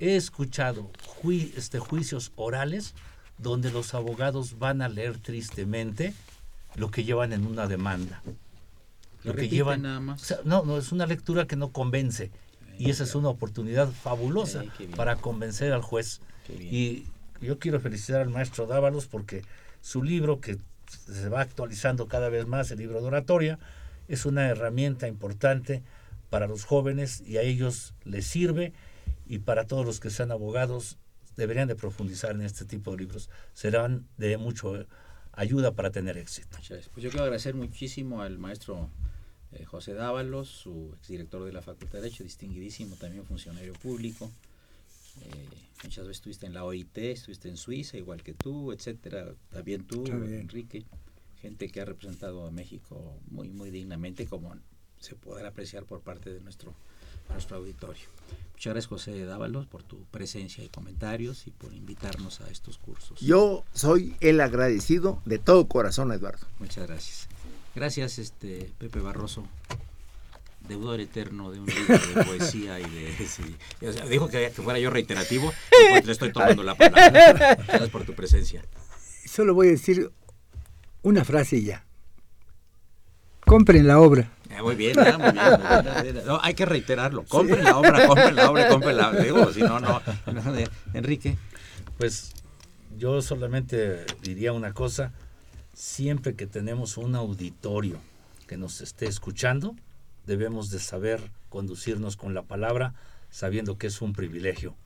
he 0.00 0.16
escuchado 0.16 0.90
este, 1.56 1.78
juicios 1.78 2.32
orales 2.36 2.94
donde 3.38 3.70
los 3.70 3.94
abogados 3.94 4.58
van 4.58 4.82
a 4.82 4.88
leer 4.88 5.18
tristemente 5.18 6.14
lo 6.76 6.90
que 6.90 7.04
llevan 7.04 7.32
en 7.32 7.46
una 7.46 7.66
demanda. 7.66 8.22
Lo, 9.22 9.34
que 9.34 9.48
llevan 9.48 9.82
nada 9.82 10.00
más. 10.00 10.36
no, 10.44 10.64
no 10.64 10.76
es 10.76 10.92
una 10.92 11.06
lectura 11.06 11.46
que 11.46 11.56
no 11.56 11.72
convence 11.72 12.30
y 12.78 12.90
esa 12.90 13.04
es 13.04 13.14
una 13.14 13.28
oportunidad 13.28 13.88
fabulosa 13.90 14.64
para 14.96 15.16
convencer 15.16 15.72
al 15.72 15.82
juez. 15.82 16.20
Y 16.48 17.04
yo 17.40 17.58
quiero 17.58 17.80
felicitar 17.80 18.20
al 18.20 18.30
maestro 18.30 18.66
Dávalos 18.66 19.06
porque 19.06 19.42
su 19.80 20.02
libro 20.02 20.40
que 20.40 20.58
se 20.86 21.28
va 21.28 21.40
actualizando 21.40 22.06
cada 22.06 22.28
vez 22.28 22.46
más, 22.46 22.70
el 22.70 22.78
libro 22.78 23.00
de 23.00 23.06
oratoria, 23.06 23.58
es 24.08 24.26
una 24.26 24.48
herramienta 24.48 25.08
importante 25.08 25.82
para 26.30 26.46
los 26.46 26.64
jóvenes 26.64 27.22
y 27.26 27.38
a 27.38 27.42
ellos 27.42 27.94
les 28.04 28.26
sirve 28.26 28.72
y 29.26 29.38
para 29.38 29.66
todos 29.66 29.86
los 29.86 30.00
que 30.00 30.10
sean 30.10 30.30
abogados 30.30 30.98
deberían 31.36 31.68
de 31.68 31.76
profundizar 31.76 32.32
en 32.32 32.42
este 32.42 32.64
tipo 32.64 32.90
de 32.90 32.98
libros. 32.98 33.30
Serán 33.54 34.06
de 34.18 34.36
mucho 34.36 34.86
ayuda 35.36 35.74
para 35.74 35.90
tener 35.90 36.16
éxito. 36.18 36.56
Pues 36.68 37.02
yo 37.02 37.10
quiero 37.10 37.24
agradecer 37.24 37.54
muchísimo 37.54 38.22
al 38.22 38.38
maestro 38.38 38.90
eh, 39.52 39.64
José 39.64 39.94
Dávalos, 39.94 40.48
su 40.48 40.94
exdirector 40.98 41.44
de 41.44 41.52
la 41.52 41.62
Facultad 41.62 41.98
de 41.98 42.02
Derecho, 42.02 42.24
distinguidísimo 42.24 42.96
también 42.96 43.24
funcionario 43.24 43.72
público. 43.74 44.30
Eh, 45.22 45.48
muchas 45.84 46.06
veces 46.06 46.18
estuviste 46.18 46.46
en 46.46 46.54
la 46.54 46.64
OIT, 46.64 46.96
estuviste 46.98 47.48
en 47.48 47.56
Suiza, 47.56 47.96
igual 47.96 48.22
que 48.22 48.34
tú, 48.34 48.72
etcétera. 48.72 49.34
También 49.50 49.86
tú, 49.86 50.04
Enrique. 50.06 50.84
Gente 51.40 51.68
que 51.68 51.80
ha 51.80 51.84
representado 51.84 52.46
a 52.46 52.50
México 52.50 53.18
muy, 53.30 53.48
muy 53.48 53.70
dignamente, 53.70 54.26
como 54.26 54.56
se 54.98 55.14
podrá 55.14 55.48
apreciar 55.48 55.84
por 55.84 56.00
parte 56.00 56.32
de 56.32 56.40
nuestro, 56.40 56.74
nuestro 57.30 57.56
auditorio. 57.56 58.04
Muchas 58.52 58.72
gracias, 58.72 58.86
José 58.86 59.24
Dávalos, 59.24 59.66
por 59.66 59.82
tu 59.82 60.04
presencia 60.04 60.64
y 60.64 60.68
comentarios 60.68 61.46
y 61.46 61.50
por 61.50 61.74
invitarnos 61.74 62.40
a 62.40 62.50
estos 62.50 62.78
cursos. 62.78 63.20
Yo 63.20 63.64
soy 63.74 64.16
el 64.20 64.40
agradecido 64.40 65.20
de 65.24 65.38
todo 65.38 65.66
corazón, 65.66 66.12
Eduardo. 66.12 66.46
Muchas 66.58 66.86
gracias. 66.86 67.28
Gracias, 67.74 68.18
este 68.18 68.72
Pepe 68.78 69.00
Barroso, 69.00 69.44
deudor 70.68 71.00
eterno 71.00 71.50
de 71.50 71.60
un 71.60 71.66
libro 71.66 71.98
de 71.98 72.24
poesía 72.26 72.78
y 72.78 72.84
de... 72.84 74.08
dijo 74.08 74.28
que, 74.28 74.50
fuera 74.50 74.78
yo 74.78 74.90
reiterativo, 74.90 75.52
pues 75.90 76.06
le 76.06 76.12
estoy 76.12 76.32
tomando 76.32 76.62
la 76.62 76.76
palabra. 76.76 77.56
Gracias 77.56 77.90
por 77.90 78.04
tu 78.04 78.14
presencia. 78.14 78.64
Solo 79.26 79.54
voy 79.54 79.68
a 79.68 79.70
decir 79.72 80.10
una 81.02 81.24
frase 81.24 81.62
ya. 81.62 81.84
Compren 83.46 83.86
la 83.86 84.00
obra. 84.00 84.30
Eh, 84.50 84.62
muy 84.62 84.74
bien, 84.74 84.96
muy 84.96 85.32
bien. 85.32 86.24
No, 86.26 86.38
hay 86.42 86.54
que 86.54 86.64
reiterarlo. 86.64 87.24
Compren 87.24 87.64
la 87.64 87.76
obra, 87.76 88.06
compren 88.06 88.36
la 88.36 88.50
obra, 88.50 88.68
compren 88.68 88.96
la 88.96 89.10
obra. 89.10 89.22
Digo, 89.22 89.52
si 89.52 89.60
no, 89.60 89.80
no. 89.80 90.00
Enrique. 90.94 91.36
Pues 91.98 92.32
yo 92.96 93.20
solamente 93.22 94.04
diría 94.22 94.52
una 94.52 94.72
cosa 94.72 95.12
siempre 95.74 96.34
que 96.34 96.46
tenemos 96.46 96.96
un 96.96 97.14
auditorio 97.14 97.98
que 98.46 98.56
nos 98.56 98.80
esté 98.80 99.06
escuchando, 99.06 99.74
debemos 100.26 100.70
de 100.70 100.78
saber 100.78 101.20
conducirnos 101.48 102.16
con 102.16 102.34
la 102.34 102.42
palabra 102.42 102.94
sabiendo 103.30 103.78
que 103.78 103.88
es 103.88 104.00
un 104.00 104.12
privilegio. 104.12 104.76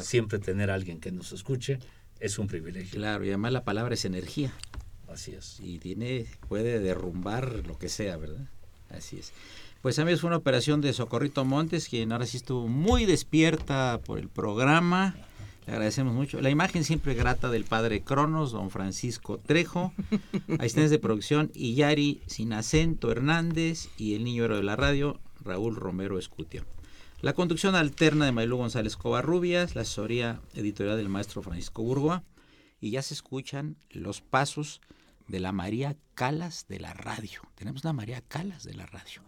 Siempre 0.00 0.38
tener 0.38 0.70
a 0.70 0.74
alguien 0.74 1.00
que 1.00 1.10
nos 1.10 1.32
escuche 1.32 1.78
es 2.20 2.38
un 2.38 2.46
privilegio. 2.46 2.98
Claro, 2.98 3.24
y 3.24 3.28
además 3.28 3.52
la 3.52 3.64
palabra 3.64 3.94
es 3.94 4.04
energía. 4.04 4.52
Así 5.12 5.32
es. 5.32 5.58
Y 5.60 5.78
tiene, 5.78 6.26
puede 6.48 6.80
derrumbar 6.80 7.66
lo 7.66 7.78
que 7.78 7.88
sea, 7.88 8.16
¿verdad? 8.16 8.46
Así 8.90 9.18
es. 9.18 9.32
Pues 9.82 9.98
amigos, 9.98 10.20
fue 10.20 10.28
una 10.28 10.36
operación 10.36 10.80
de 10.80 10.92
Socorrito 10.92 11.44
Montes, 11.44 11.88
quien 11.88 12.12
ahora 12.12 12.26
sí 12.26 12.36
estuvo 12.36 12.66
muy 12.68 13.06
despierta 13.06 14.00
por 14.04 14.18
el 14.18 14.28
programa 14.28 15.14
le 15.68 15.74
agradecemos 15.74 16.14
mucho. 16.14 16.40
La 16.40 16.48
imagen 16.48 16.82
siempre 16.82 17.12
grata 17.12 17.50
del 17.50 17.64
padre 17.64 18.00
Cronos, 18.00 18.52
don 18.52 18.70
Francisco 18.70 19.36
Trejo, 19.36 19.92
asistentes 20.58 20.90
de 20.90 20.98
producción 20.98 21.50
Iyari 21.52 22.22
Sin 22.26 22.54
Acento 22.54 23.12
Hernández 23.12 23.90
y 23.98 24.14
el 24.14 24.24
niño 24.24 24.46
héroe 24.46 24.56
de 24.56 24.62
la 24.62 24.76
radio, 24.76 25.20
Raúl 25.44 25.76
Romero 25.76 26.18
Escutia. 26.18 26.64
La 27.20 27.34
conducción 27.34 27.74
alterna 27.74 28.24
de 28.24 28.32
Maylú 28.32 28.56
González 28.56 28.96
Covarrubias, 28.96 29.74
la 29.74 29.82
asesoría 29.82 30.40
editorial 30.54 30.96
del 30.96 31.10
maestro 31.10 31.42
Francisco 31.42 31.82
Burgoa, 31.82 32.24
y 32.80 32.92
ya 32.92 33.02
se 33.02 33.12
escuchan 33.12 33.76
los 33.90 34.22
pasos 34.22 34.80
de 35.28 35.40
la 35.40 35.52
María 35.52 35.96
Calas 36.14 36.66
de 36.68 36.80
la 36.80 36.94
radio. 36.94 37.42
Tenemos 37.54 37.84
la 37.84 37.92
María 37.92 38.20
Calas 38.20 38.64
de 38.64 38.74
la 38.74 38.86
radio 38.86 39.22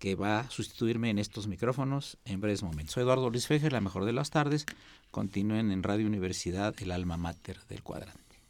que 0.00 0.14
va 0.14 0.40
a 0.40 0.50
sustituirme 0.50 1.10
en 1.10 1.18
estos 1.18 1.46
micrófonos 1.46 2.16
en 2.24 2.40
breves 2.40 2.62
momentos. 2.62 2.94
Soy 2.94 3.02
Eduardo 3.02 3.28
Luis 3.28 3.46
Fejer, 3.46 3.72
la 3.72 3.82
mejor 3.82 4.06
de 4.06 4.14
las 4.14 4.30
tardes. 4.30 4.64
Continúen 5.10 5.70
en 5.70 5.82
Radio 5.82 6.06
Universidad, 6.06 6.74
el 6.80 6.90
alma 6.90 7.18
mater 7.18 7.58
del 7.68 7.82
cuadrante. 7.82 8.40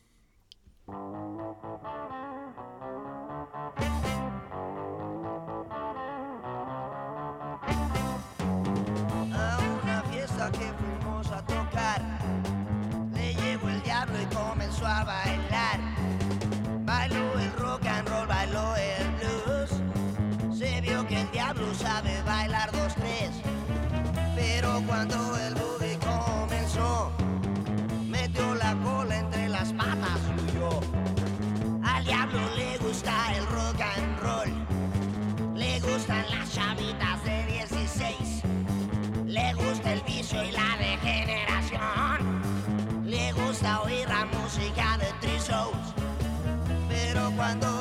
Cuando 47.50 47.79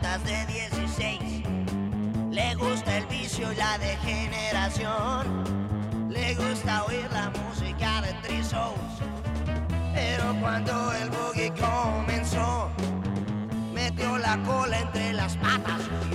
de 0.00 0.46
16. 0.46 1.42
Le 2.30 2.54
gusta 2.54 2.96
el 2.96 3.06
vicio 3.06 3.52
y 3.52 3.56
la 3.56 3.76
degeneración. 3.76 5.44
Le 6.08 6.34
gusta 6.34 6.84
oír 6.84 7.06
la 7.12 7.30
música 7.30 8.00
de 8.00 8.14
Trisos. 8.26 8.72
Pero 9.94 10.34
cuando 10.40 10.94
el 10.94 11.10
boogie 11.10 11.52
comenzó, 11.52 12.70
metió 13.74 14.16
la 14.16 14.42
cola 14.44 14.80
entre 14.80 15.12
las 15.12 15.36
patas 15.36 15.82
y 16.10 16.14